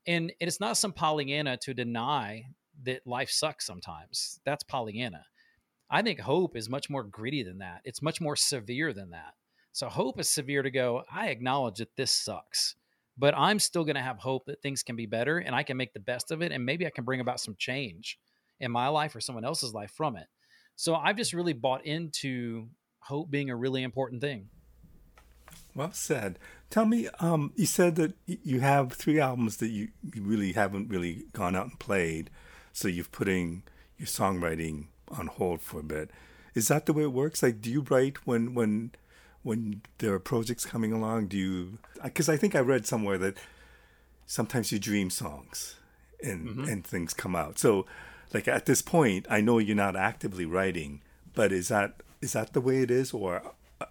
And 0.07 0.33
it's 0.41 0.61
not 0.61 0.77
some 0.77 0.93
Pollyanna 0.93 1.57
to 1.59 1.75
deny 1.75 2.45
that 2.85 3.07
life 3.07 3.31
sucks 3.31 3.67
sometimes. 3.67 4.41
That's 4.45 4.63
Pollyanna. 4.65 5.25
I 5.91 6.03
think 6.03 6.21
hope 6.21 6.57
is 6.57 6.69
much 6.69 6.89
more 6.91 7.05
gritty 7.05 7.43
than 7.43 7.59
that. 7.59 7.81
It's 7.85 8.03
much 8.03 8.21
more 8.21 8.37
severe 8.37 8.93
than 8.93 9.11
that. 9.11 9.35
So 9.73 9.89
hope 9.89 10.21
is 10.21 10.31
severe 10.31 10.63
to 10.63 10.71
go, 10.71 11.03
I 11.13 11.29
acknowledge 11.29 11.79
that 11.79 11.97
this 11.97 12.13
sucks, 12.13 12.77
but 13.19 13.35
I'm 13.37 13.59
still 13.59 13.85
going 13.85 13.97
to 13.97 14.03
have 14.03 14.19
hope 14.19 14.47
that 14.47 14.63
things 14.63 14.83
can 14.83 14.97
be 14.97 15.07
better 15.07 15.39
and 15.39 15.55
I 15.55 15.63
can 15.63 15.77
make 15.77 15.93
the 15.93 16.01
best 16.01 16.31
of 16.31 16.43
it. 16.43 16.53
And 16.53 16.65
maybe 16.65 16.87
I 16.87 16.91
can 16.91 17.05
bring 17.05 17.21
about 17.21 17.41
some 17.41 17.57
change 17.59 18.19
in 18.61 18.71
my 18.71 18.89
life 18.89 19.17
or 19.17 19.21
someone 19.21 19.45
else's 19.45 19.75
life 19.75 19.91
from 19.91 20.17
it. 20.17 20.27
So 20.77 20.95
I've 20.95 21.17
just 21.17 21.33
really 21.33 21.53
bought 21.53 21.85
into 21.85 22.69
hope 23.01 23.31
being 23.31 23.51
a 23.51 23.57
really 23.57 23.83
important 23.83 24.21
thing. 24.21 24.49
Well 25.75 25.93
said. 25.93 26.39
Tell 26.71 26.87
me, 26.87 27.09
um, 27.21 27.53
you 27.57 27.67
said 27.67 27.97
that 27.97 28.15
you 28.27 28.61
have 28.61 28.93
three 28.93 29.21
albums 29.21 29.59
that 29.59 29.69
you, 29.69 29.89
you 30.15 30.23
really 30.23 30.53
haven't 30.53 30.89
really 30.89 31.25
gone 31.33 31.55
out 31.57 31.67
and 31.67 31.79
played, 31.79 32.31
so 32.73 32.89
you've 32.89 33.13
putting 33.13 33.65
your 33.97 34.07
songwriting 34.07 34.87
on 35.15 35.29
hold 35.29 35.61
for 35.61 35.81
a 35.81 35.85
bit. 35.85 36.11
Is 36.55 36.69
that 36.69 36.87
the 36.87 36.93
way 36.93 37.03
it 37.03 37.13
works? 37.13 37.43
Like, 37.43 37.61
do 37.61 37.71
you 37.71 37.83
write 37.83 38.27
when 38.27 38.55
when 38.55 38.93
when 39.43 39.83
there 39.99 40.13
are 40.15 40.21
projects 40.21 40.65
coming 40.65 40.93
along? 40.93 41.29
Do 41.29 41.37
you? 41.37 41.79
Because 42.03 42.29
I 42.29 42.37
think 42.37 42.55
I 42.55 42.61
read 42.61 42.87
somewhere 42.87 43.19
that 43.19 43.37
sometimes 44.27 44.73
you 44.73 44.79
dream 44.79 45.11
songs 45.11 45.77
and 46.23 46.49
mm-hmm. 46.49 46.65
and 46.65 46.87
things 46.87 47.15
come 47.15 47.35
out. 47.35 47.59
So, 47.59 47.87
like 48.33 48.49
at 48.49 48.67
this 48.67 48.83
point, 48.83 49.27
I 49.29 49.41
know 49.41 49.59
you're 49.59 49.77
not 49.77 49.97
actively 49.97 50.47
writing, 50.47 51.03
but 51.35 51.53
is 51.53 51.69
that 51.69 52.03
is 52.21 52.33
that 52.33 52.53
the 52.53 52.61
way 52.61 52.83
it 52.83 52.91
is, 52.91 53.13
or 53.13 53.43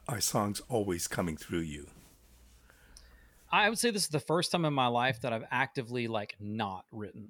are 0.08 0.22
songs 0.22 0.62
always 0.70 1.08
coming 1.08 1.38
through 1.38 1.60
you? 1.60 1.88
I 3.52 3.70
would 3.70 3.78
say 3.78 3.92
this 3.92 4.04
is 4.04 4.10
the 4.10 4.20
first 4.20 4.52
time 4.52 4.66
in 4.66 4.74
my 4.74 4.88
life 4.88 5.22
that 5.22 5.32
I've 5.32 5.46
actively 5.52 6.08
like 6.08 6.36
not 6.40 6.86
written. 6.92 7.30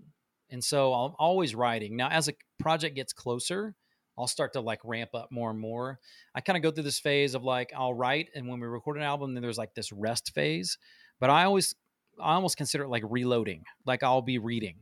And 0.50 0.64
so 0.64 0.94
I'm 0.94 1.14
always 1.20 1.54
writing. 1.54 1.98
Now, 1.98 2.08
as 2.10 2.30
a 2.30 2.34
project 2.60 2.96
gets 2.96 3.12
closer, 3.12 3.76
I'll 4.18 4.28
start 4.28 4.54
to 4.54 4.62
like 4.62 4.80
ramp 4.84 5.12
up 5.14 5.32
more 5.32 5.50
and 5.50 5.60
more. 5.60 6.00
I 6.36 6.42
kind 6.42 6.58
of 6.58 6.64
go 6.64 6.72
through 6.72 6.84
this 6.84 7.00
phase 7.00 7.34
of 7.34 7.44
like 7.44 7.74
I'll 7.76 7.94
write, 7.94 8.30
and 8.36 8.48
when 8.48 8.60
we 8.60 8.68
record 8.68 8.98
an 8.98 9.04
album, 9.04 9.34
then 9.34 9.42
there's 9.42 9.58
like 9.58 9.74
this 9.74 9.92
rest 9.92 10.34
phase. 10.34 10.78
But 11.20 11.30
I 11.30 11.46
always, 11.46 11.74
I 12.22 12.36
almost 12.36 12.58
consider 12.58 12.84
it 12.84 12.90
like 12.90 13.04
reloading. 13.08 13.64
Like 13.86 14.04
I'll 14.04 14.22
be 14.22 14.38
reading, 14.38 14.78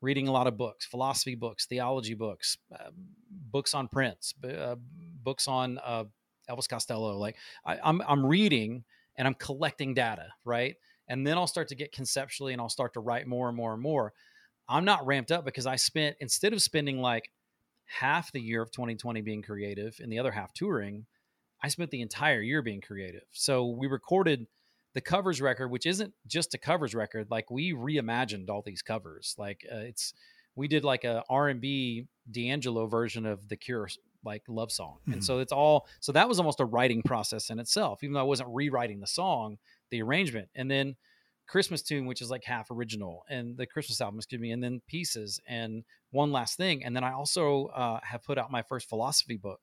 reading 0.00 0.28
a 0.28 0.32
lot 0.32 0.46
of 0.46 0.56
books, 0.56 0.86
philosophy 0.86 1.34
books, 1.34 1.66
theology 1.66 2.14
books, 2.14 2.58
uh, 2.72 2.90
books 3.30 3.74
on 3.74 3.88
Prince, 3.88 4.34
uh, 4.44 4.76
books 5.22 5.46
on 5.46 5.78
uh, 5.84 6.04
Elvis 6.50 6.68
Costello. 6.68 7.16
Like 7.18 7.36
I, 7.64 7.78
I'm, 7.82 8.02
I'm 8.06 8.26
reading 8.26 8.84
and 9.16 9.28
I'm 9.28 9.34
collecting 9.34 9.94
data, 9.94 10.28
right? 10.44 10.74
And 11.08 11.26
then 11.26 11.36
I'll 11.36 11.46
start 11.46 11.68
to 11.68 11.74
get 11.74 11.92
conceptually, 11.92 12.52
and 12.52 12.60
I'll 12.60 12.68
start 12.68 12.94
to 12.94 13.00
write 13.00 13.26
more 13.26 13.48
and 13.48 13.56
more 13.56 13.72
and 13.74 13.82
more. 13.82 14.12
I'm 14.68 14.84
not 14.84 15.04
ramped 15.06 15.30
up 15.30 15.44
because 15.44 15.66
I 15.66 15.76
spent 15.76 16.16
instead 16.20 16.52
of 16.52 16.62
spending 16.62 17.00
like 17.00 17.30
half 17.86 18.32
the 18.32 18.40
year 18.40 18.62
of 18.62 18.70
2020 18.70 19.20
being 19.20 19.42
creative 19.42 19.98
and 20.00 20.12
the 20.12 20.18
other 20.18 20.32
half 20.32 20.52
touring, 20.52 21.06
I 21.62 21.68
spent 21.68 21.90
the 21.90 22.00
entire 22.00 22.40
year 22.40 22.62
being 22.62 22.80
creative. 22.80 23.24
So 23.32 23.66
we 23.66 23.86
recorded 23.86 24.46
the 24.94 25.00
covers 25.00 25.40
record, 25.40 25.68
which 25.68 25.86
isn't 25.86 26.12
just 26.26 26.54
a 26.54 26.58
covers 26.58 26.94
record. 26.94 27.28
Like 27.30 27.50
we 27.50 27.72
reimagined 27.72 28.50
all 28.50 28.62
these 28.62 28.82
covers. 28.82 29.34
Like 29.38 29.64
uh, 29.72 29.78
it's 29.78 30.12
we 30.54 30.68
did 30.68 30.84
like 30.84 31.04
a 31.04 31.22
R 31.28 31.48
and 31.48 31.60
B 31.60 32.06
D'Angelo 32.30 32.86
version 32.86 33.26
of 33.26 33.48
the 33.48 33.56
Cure 33.56 33.88
like 34.24 34.42
love 34.48 34.70
song, 34.70 34.98
mm-hmm. 35.02 35.14
and 35.14 35.24
so 35.24 35.38
it's 35.38 35.52
all 35.52 35.86
so 36.00 36.12
that 36.12 36.28
was 36.28 36.38
almost 36.38 36.60
a 36.60 36.64
writing 36.64 37.02
process 37.02 37.50
in 37.50 37.58
itself. 37.58 38.02
Even 38.02 38.14
though 38.14 38.20
I 38.20 38.24
wasn't 38.24 38.50
rewriting 38.52 39.00
the 39.00 39.06
song, 39.06 39.58
the 39.90 40.02
arrangement, 40.02 40.48
and 40.54 40.70
then 40.70 40.96
Christmas 41.48 41.82
tune, 41.82 42.06
which 42.06 42.22
is 42.22 42.30
like 42.30 42.44
half 42.44 42.70
original, 42.70 43.22
and 43.28 43.56
the 43.56 43.66
Christmas 43.66 44.00
album, 44.00 44.18
excuse 44.18 44.40
me, 44.40 44.52
and 44.52 44.62
then 44.62 44.80
pieces, 44.86 45.40
and 45.46 45.84
one 46.10 46.32
last 46.32 46.56
thing, 46.56 46.84
and 46.84 46.94
then 46.94 47.04
I 47.04 47.12
also 47.12 47.66
uh, 47.66 48.00
have 48.02 48.22
put 48.22 48.38
out 48.38 48.50
my 48.50 48.62
first 48.62 48.88
philosophy 48.88 49.36
book, 49.36 49.60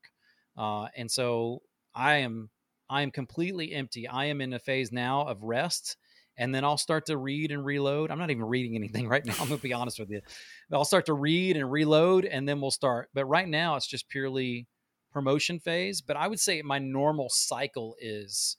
uh, 0.57 0.87
and 0.95 1.09
so 1.09 1.61
I 1.95 2.17
am 2.17 2.49
I 2.89 3.01
am 3.01 3.11
completely 3.11 3.73
empty. 3.73 4.07
I 4.07 4.25
am 4.25 4.41
in 4.41 4.53
a 4.53 4.59
phase 4.59 4.91
now 4.91 5.21
of 5.21 5.43
rest, 5.43 5.97
and 6.37 6.53
then 6.53 6.63
I'll 6.63 6.77
start 6.77 7.05
to 7.07 7.17
read 7.17 7.51
and 7.51 7.63
reload. 7.63 8.11
I'm 8.11 8.19
not 8.19 8.31
even 8.31 8.45
reading 8.45 8.75
anything 8.75 9.07
right 9.09 9.25
now. 9.25 9.35
I'm 9.39 9.49
gonna 9.49 9.57
be 9.57 9.73
honest 9.73 9.99
with 9.99 10.09
you. 10.09 10.21
I'll 10.71 10.85
start 10.85 11.05
to 11.07 11.13
read 11.13 11.57
and 11.57 11.71
reload, 11.71 12.25
and 12.25 12.47
then 12.47 12.61
we'll 12.61 12.71
start. 12.71 13.09
But 13.13 13.25
right 13.25 13.47
now, 13.47 13.75
it's 13.75 13.87
just 13.87 14.09
purely 14.09 14.67
promotion 15.11 15.59
phase. 15.59 16.01
But 16.01 16.17
I 16.17 16.27
would 16.27 16.39
say 16.39 16.61
my 16.61 16.79
normal 16.79 17.29
cycle 17.29 17.95
is, 17.99 18.57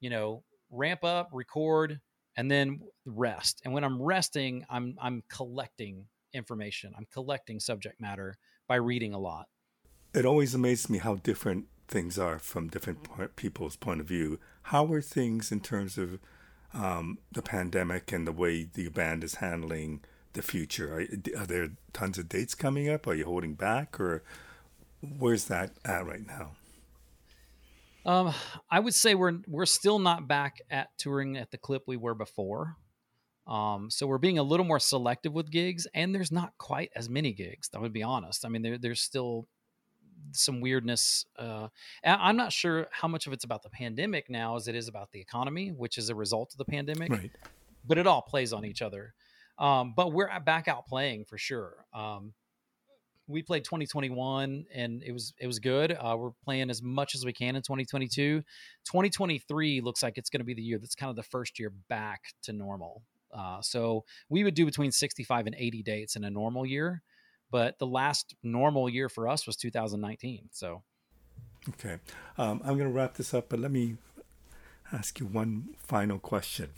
you 0.00 0.10
know, 0.10 0.44
ramp 0.70 1.04
up, 1.04 1.30
record, 1.32 2.00
and 2.40 2.50
then 2.50 2.80
rest. 3.04 3.60
And 3.66 3.74
when 3.74 3.84
I'm 3.84 4.00
resting, 4.00 4.64
I'm 4.70 4.96
I'm 4.98 5.22
collecting 5.28 6.06
information. 6.32 6.94
I'm 6.96 7.06
collecting 7.12 7.60
subject 7.60 8.00
matter 8.00 8.38
by 8.66 8.76
reading 8.76 9.12
a 9.12 9.18
lot. 9.18 9.46
It 10.14 10.24
always 10.24 10.54
amazes 10.54 10.88
me 10.88 10.98
how 10.98 11.16
different 11.16 11.66
things 11.86 12.18
are 12.18 12.38
from 12.38 12.68
different 12.68 13.36
people's 13.36 13.76
point 13.76 14.00
of 14.00 14.06
view. 14.06 14.40
How 14.62 14.90
are 14.90 15.02
things 15.02 15.52
in 15.52 15.60
terms 15.60 15.98
of 15.98 16.18
um, 16.72 17.18
the 17.30 17.42
pandemic 17.42 18.10
and 18.10 18.26
the 18.26 18.32
way 18.32 18.64
the 18.64 18.88
band 18.88 19.22
is 19.22 19.34
handling 19.34 20.00
the 20.32 20.40
future? 20.40 20.94
Are, 20.94 21.42
are, 21.42 21.46
there 21.46 21.68
tons 21.92 22.16
of 22.16 22.30
dates 22.30 22.54
coming 22.54 22.88
up? 22.88 23.06
Are 23.06 23.14
you 23.14 23.26
holding 23.26 23.52
back, 23.52 24.00
or 24.00 24.22
where's 25.02 25.44
that 25.44 25.72
at 25.84 26.06
right 26.06 26.26
now? 26.26 26.52
Um, 28.10 28.34
I 28.68 28.80
would 28.80 28.94
say 28.94 29.14
we're 29.14 29.38
we're 29.46 29.66
still 29.66 30.00
not 30.00 30.26
back 30.26 30.60
at 30.68 30.88
touring 30.98 31.36
at 31.36 31.52
the 31.52 31.58
clip 31.58 31.84
we 31.86 31.96
were 31.96 32.14
before. 32.14 32.76
Um, 33.46 33.88
so 33.88 34.06
we're 34.08 34.18
being 34.18 34.38
a 34.38 34.42
little 34.42 34.66
more 34.66 34.80
selective 34.80 35.32
with 35.32 35.50
gigs, 35.50 35.86
and 35.94 36.12
there's 36.12 36.32
not 36.32 36.52
quite 36.58 36.90
as 36.96 37.08
many 37.08 37.32
gigs. 37.32 37.70
I 37.74 37.78
would 37.78 37.92
be 37.92 38.02
honest. 38.02 38.44
I 38.44 38.48
mean, 38.48 38.62
there, 38.62 38.78
there's 38.78 39.00
still 39.00 39.46
some 40.32 40.60
weirdness. 40.60 41.24
Uh, 41.38 41.68
I'm 42.04 42.36
not 42.36 42.52
sure 42.52 42.88
how 42.90 43.06
much 43.06 43.28
of 43.28 43.32
it's 43.32 43.44
about 43.44 43.62
the 43.62 43.70
pandemic 43.70 44.28
now 44.28 44.56
as 44.56 44.66
it 44.66 44.74
is 44.74 44.88
about 44.88 45.12
the 45.12 45.20
economy, 45.20 45.68
which 45.68 45.96
is 45.96 46.10
a 46.10 46.14
result 46.14 46.52
of 46.52 46.58
the 46.58 46.64
pandemic. 46.64 47.10
Right. 47.10 47.30
But 47.86 47.96
it 47.96 48.08
all 48.08 48.22
plays 48.22 48.52
on 48.52 48.64
each 48.64 48.82
other. 48.82 49.14
Um, 49.56 49.94
but 49.96 50.12
we're 50.12 50.28
back 50.40 50.66
out 50.66 50.86
playing 50.86 51.26
for 51.26 51.38
sure. 51.38 51.84
Um, 51.94 52.34
we 53.30 53.42
played 53.42 53.64
2021 53.64 54.66
and 54.74 55.02
it 55.02 55.12
was 55.12 55.32
it 55.38 55.46
was 55.46 55.58
good. 55.58 55.92
Uh, 55.92 56.16
we're 56.18 56.32
playing 56.44 56.70
as 56.70 56.82
much 56.82 57.14
as 57.14 57.24
we 57.24 57.32
can 57.32 57.56
in 57.56 57.62
2022. 57.62 58.40
2023 58.84 59.80
looks 59.80 60.02
like 60.02 60.18
it's 60.18 60.30
going 60.30 60.40
to 60.40 60.44
be 60.44 60.54
the 60.54 60.62
year 60.62 60.78
that's 60.78 60.94
kind 60.94 61.10
of 61.10 61.16
the 61.16 61.22
first 61.22 61.58
year 61.58 61.72
back 61.88 62.20
to 62.42 62.52
normal. 62.52 63.02
Uh, 63.32 63.60
so 63.62 64.04
we 64.28 64.44
would 64.44 64.54
do 64.54 64.66
between 64.66 64.90
65 64.90 65.46
and 65.46 65.54
80 65.56 65.82
dates 65.82 66.16
in 66.16 66.24
a 66.24 66.30
normal 66.30 66.66
year, 66.66 67.02
but 67.50 67.78
the 67.78 67.86
last 67.86 68.34
normal 68.42 68.88
year 68.88 69.08
for 69.08 69.28
us 69.28 69.46
was 69.46 69.56
2019. 69.56 70.48
So, 70.50 70.82
okay, 71.68 71.98
um, 72.36 72.60
I'm 72.64 72.76
going 72.76 72.88
to 72.90 72.94
wrap 72.94 73.14
this 73.14 73.32
up, 73.32 73.48
but 73.48 73.60
let 73.60 73.70
me 73.70 73.96
ask 74.92 75.20
you 75.20 75.26
one 75.26 75.76
final 75.78 76.18
question. 76.18 76.70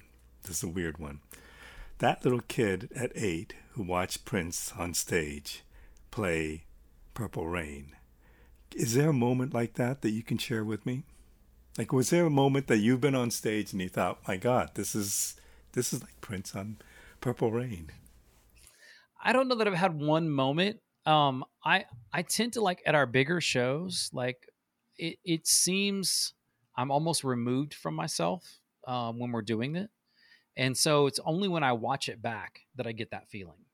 This 0.42 0.58
is 0.58 0.62
a 0.62 0.68
weird 0.68 0.98
one. 0.98 1.20
That 1.98 2.24
little 2.24 2.42
kid 2.48 2.90
at 2.94 3.12
eight 3.14 3.54
who 3.70 3.82
watched 3.82 4.24
Prince 4.24 4.72
on 4.78 4.92
stage 4.92 5.62
play 6.12 6.66
Purple 7.14 7.48
Rain. 7.48 7.96
Is 8.76 8.94
there 8.94 9.08
a 9.08 9.14
moment 9.14 9.52
like 9.52 9.74
that 9.74 10.02
that 10.02 10.10
you 10.10 10.22
can 10.22 10.38
share 10.38 10.64
with 10.64 10.86
me? 10.86 11.02
Like, 11.76 11.92
was 11.92 12.10
there 12.10 12.26
a 12.26 12.30
moment 12.30 12.68
that 12.68 12.78
you've 12.78 13.00
been 13.00 13.16
on 13.16 13.30
stage 13.32 13.72
and 13.72 13.82
you 13.82 13.88
thought, 13.88 14.26
"My 14.28 14.36
God, 14.36 14.70
this 14.74 14.94
is 14.94 15.34
this 15.72 15.92
is 15.92 16.02
like 16.02 16.20
Prince 16.20 16.54
on 16.54 16.76
Purple 17.20 17.50
Rain"? 17.50 17.90
I 19.22 19.32
don't 19.32 19.48
know 19.48 19.54
that 19.56 19.66
I've 19.66 19.74
had 19.74 19.98
one 19.98 20.28
moment. 20.28 20.80
Um, 21.06 21.44
I 21.64 21.86
I 22.12 22.22
tend 22.22 22.52
to 22.54 22.60
like 22.60 22.82
at 22.86 22.94
our 22.94 23.06
bigger 23.06 23.40
shows, 23.40 24.10
like 24.12 24.46
it 24.96 25.18
it 25.24 25.46
seems 25.46 26.34
I'm 26.76 26.90
almost 26.90 27.24
removed 27.24 27.74
from 27.74 27.94
myself 27.94 28.60
um, 28.86 29.18
when 29.18 29.32
we're 29.32 29.42
doing 29.42 29.76
it, 29.76 29.90
and 30.56 30.76
so 30.76 31.06
it's 31.06 31.20
only 31.24 31.48
when 31.48 31.64
I 31.64 31.72
watch 31.72 32.08
it 32.08 32.20
back 32.22 32.60
that 32.76 32.86
I 32.86 32.92
get 32.92 33.10
that 33.10 33.30
feeling. 33.30 33.64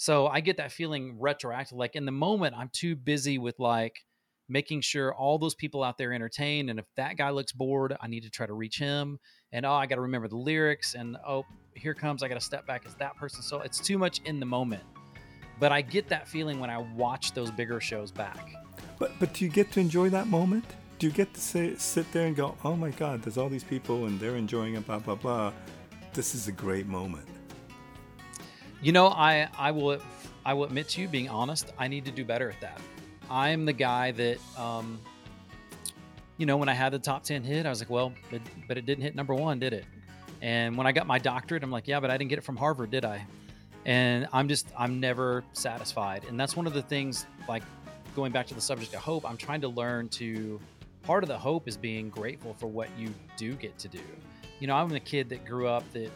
So 0.00 0.28
I 0.28 0.40
get 0.40 0.56
that 0.56 0.72
feeling 0.72 1.20
retroactive. 1.20 1.76
Like 1.76 1.94
in 1.94 2.06
the 2.06 2.10
moment, 2.10 2.54
I'm 2.56 2.70
too 2.72 2.96
busy 2.96 3.36
with 3.36 3.58
like 3.58 4.02
making 4.48 4.80
sure 4.80 5.14
all 5.14 5.38
those 5.38 5.54
people 5.54 5.84
out 5.84 5.98
there 5.98 6.14
entertained. 6.14 6.70
And 6.70 6.78
if 6.78 6.86
that 6.96 7.18
guy 7.18 7.28
looks 7.28 7.52
bored, 7.52 7.94
I 8.00 8.06
need 8.06 8.22
to 8.22 8.30
try 8.30 8.46
to 8.46 8.54
reach 8.54 8.78
him. 8.78 9.18
And 9.52 9.66
oh, 9.66 9.72
I 9.72 9.84
got 9.84 9.96
to 9.96 10.00
remember 10.00 10.26
the 10.26 10.38
lyrics. 10.38 10.94
And 10.94 11.18
oh, 11.28 11.44
here 11.74 11.92
comes, 11.92 12.22
I 12.22 12.28
got 12.28 12.36
to 12.36 12.40
step 12.40 12.66
back 12.66 12.84
as 12.86 12.94
that 12.94 13.14
person. 13.18 13.42
So 13.42 13.60
it's 13.60 13.78
too 13.78 13.98
much 13.98 14.22
in 14.24 14.40
the 14.40 14.46
moment. 14.46 14.82
But 15.58 15.70
I 15.70 15.82
get 15.82 16.08
that 16.08 16.26
feeling 16.26 16.60
when 16.60 16.70
I 16.70 16.78
watch 16.78 17.34
those 17.34 17.50
bigger 17.50 17.78
shows 17.78 18.10
back. 18.10 18.54
But 18.98 19.12
but 19.20 19.34
do 19.34 19.44
you 19.44 19.50
get 19.50 19.70
to 19.72 19.80
enjoy 19.80 20.08
that 20.08 20.28
moment? 20.28 20.64
Do 20.98 21.08
you 21.08 21.12
get 21.12 21.34
to 21.34 21.40
say, 21.42 21.74
sit 21.76 22.10
there 22.12 22.26
and 22.26 22.34
go, 22.34 22.56
oh 22.64 22.74
my 22.74 22.88
God, 22.92 23.20
there's 23.20 23.36
all 23.36 23.50
these 23.50 23.64
people 23.64 24.06
and 24.06 24.18
they're 24.18 24.36
enjoying 24.36 24.76
it, 24.76 24.86
blah, 24.86 24.98
blah, 24.98 25.14
blah. 25.14 25.52
This 26.14 26.34
is 26.34 26.48
a 26.48 26.52
great 26.52 26.86
moment. 26.86 27.26
You 28.82 28.92
know, 28.92 29.08
I 29.08 29.48
I 29.58 29.70
will 29.72 30.00
I 30.44 30.54
will 30.54 30.64
admit 30.64 30.88
to 30.90 31.02
you, 31.02 31.08
being 31.08 31.28
honest, 31.28 31.72
I 31.78 31.88
need 31.88 32.04
to 32.06 32.10
do 32.10 32.24
better 32.24 32.48
at 32.48 32.60
that. 32.60 32.80
I'm 33.30 33.64
the 33.64 33.72
guy 33.72 34.10
that, 34.12 34.38
um, 34.58 34.98
you 36.38 36.46
know, 36.46 36.56
when 36.56 36.68
I 36.68 36.72
had 36.72 36.92
the 36.92 36.98
top 36.98 37.22
ten 37.22 37.44
hit, 37.44 37.66
I 37.66 37.68
was 37.68 37.80
like, 37.80 37.90
well, 37.90 38.12
it, 38.32 38.40
but 38.66 38.78
it 38.78 38.86
didn't 38.86 39.02
hit 39.04 39.14
number 39.14 39.34
one, 39.34 39.58
did 39.58 39.72
it? 39.72 39.84
And 40.42 40.76
when 40.76 40.86
I 40.86 40.92
got 40.92 41.06
my 41.06 41.18
doctorate, 41.18 41.62
I'm 41.62 41.70
like, 41.70 41.86
yeah, 41.86 42.00
but 42.00 42.10
I 42.10 42.16
didn't 42.16 42.30
get 42.30 42.38
it 42.38 42.44
from 42.44 42.56
Harvard, 42.56 42.90
did 42.90 43.04
I? 43.04 43.24
And 43.84 44.26
I'm 44.32 44.48
just 44.48 44.66
I'm 44.78 44.98
never 44.98 45.44
satisfied, 45.52 46.24
and 46.28 46.40
that's 46.40 46.56
one 46.56 46.66
of 46.66 46.72
the 46.72 46.82
things. 46.82 47.26
Like 47.48 47.62
going 48.16 48.32
back 48.32 48.46
to 48.48 48.54
the 48.54 48.60
subject 48.60 48.94
of 48.94 49.00
hope, 49.00 49.28
I'm 49.28 49.36
trying 49.36 49.60
to 49.60 49.68
learn 49.68 50.08
to. 50.10 50.60
Part 51.02 51.24
of 51.24 51.28
the 51.28 51.38
hope 51.38 51.66
is 51.66 51.78
being 51.78 52.10
grateful 52.10 52.52
for 52.52 52.66
what 52.66 52.88
you 52.96 53.08
do 53.38 53.54
get 53.54 53.78
to 53.78 53.88
do. 53.88 54.02
You 54.60 54.66
know, 54.66 54.76
I'm 54.76 54.92
a 54.92 55.00
kid 55.00 55.30
that 55.30 55.46
grew 55.46 55.66
up 55.66 55.82
that 55.92 56.10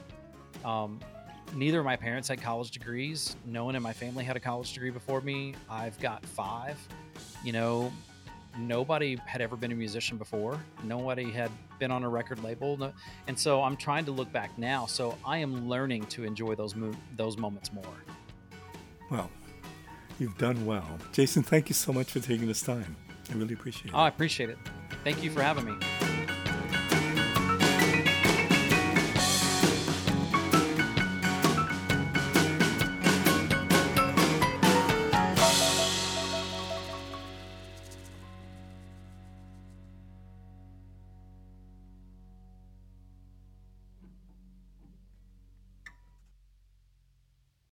um, 0.62 1.00
neither 1.55 1.80
of 1.80 1.84
my 1.84 1.97
parents 1.97 2.28
had 2.28 2.40
college 2.40 2.70
degrees. 2.70 3.36
No 3.45 3.64
one 3.64 3.76
in 3.76 3.82
my 3.82 3.92
family 3.92 4.24
had 4.24 4.36
a 4.36 4.40
college 4.40 4.72
degree 4.72 4.90
before 4.90 5.20
me. 5.20 5.55
I've 5.68 5.99
got 6.01 6.24
five. 6.24 6.78
You 7.42 7.53
know, 7.53 7.92
nobody 8.59 9.16
had 9.26 9.40
ever 9.40 9.57
been 9.57 9.72
a 9.72 9.74
musician 9.74 10.16
before. 10.16 10.59
Nobody 10.82 11.30
had 11.30 11.51
been 11.78 11.90
on 11.90 12.05
a 12.05 12.09
record 12.09 12.42
label, 12.42 12.92
and 13.26 13.38
so 13.38 13.62
I'm 13.62 13.76
trying 13.76 14.05
to 14.07 14.12
look 14.12 14.32
back 14.32 14.57
now. 14.59 14.86
So 14.86 15.16
I 15.24 15.38
am 15.38 15.68
learning 15.68 16.07
to 16.07 16.24
enjoy 16.24 16.55
those 16.55 16.74
mo- 16.74 16.95
those 17.16 17.36
moments 17.36 17.72
more. 17.72 17.84
Well, 19.11 19.30
you've 20.18 20.38
done 20.38 20.64
well, 20.66 20.99
Jason. 21.12 21.42
Thank 21.42 21.68
you 21.68 21.74
so 21.74 21.92
much 21.92 22.11
for 22.11 22.20
taking 22.20 22.47
this 22.47 22.62
time. 22.62 22.97
I 23.30 23.34
really 23.34 23.55
appreciate 23.55 23.86
it. 23.86 23.95
Oh, 23.95 24.01
I 24.01 24.09
appreciate 24.09 24.51
it. 24.51 24.59
Thank 25.03 25.22
you 25.22 25.30
for 25.30 25.42
having 25.42 25.64
me. 25.64 26.13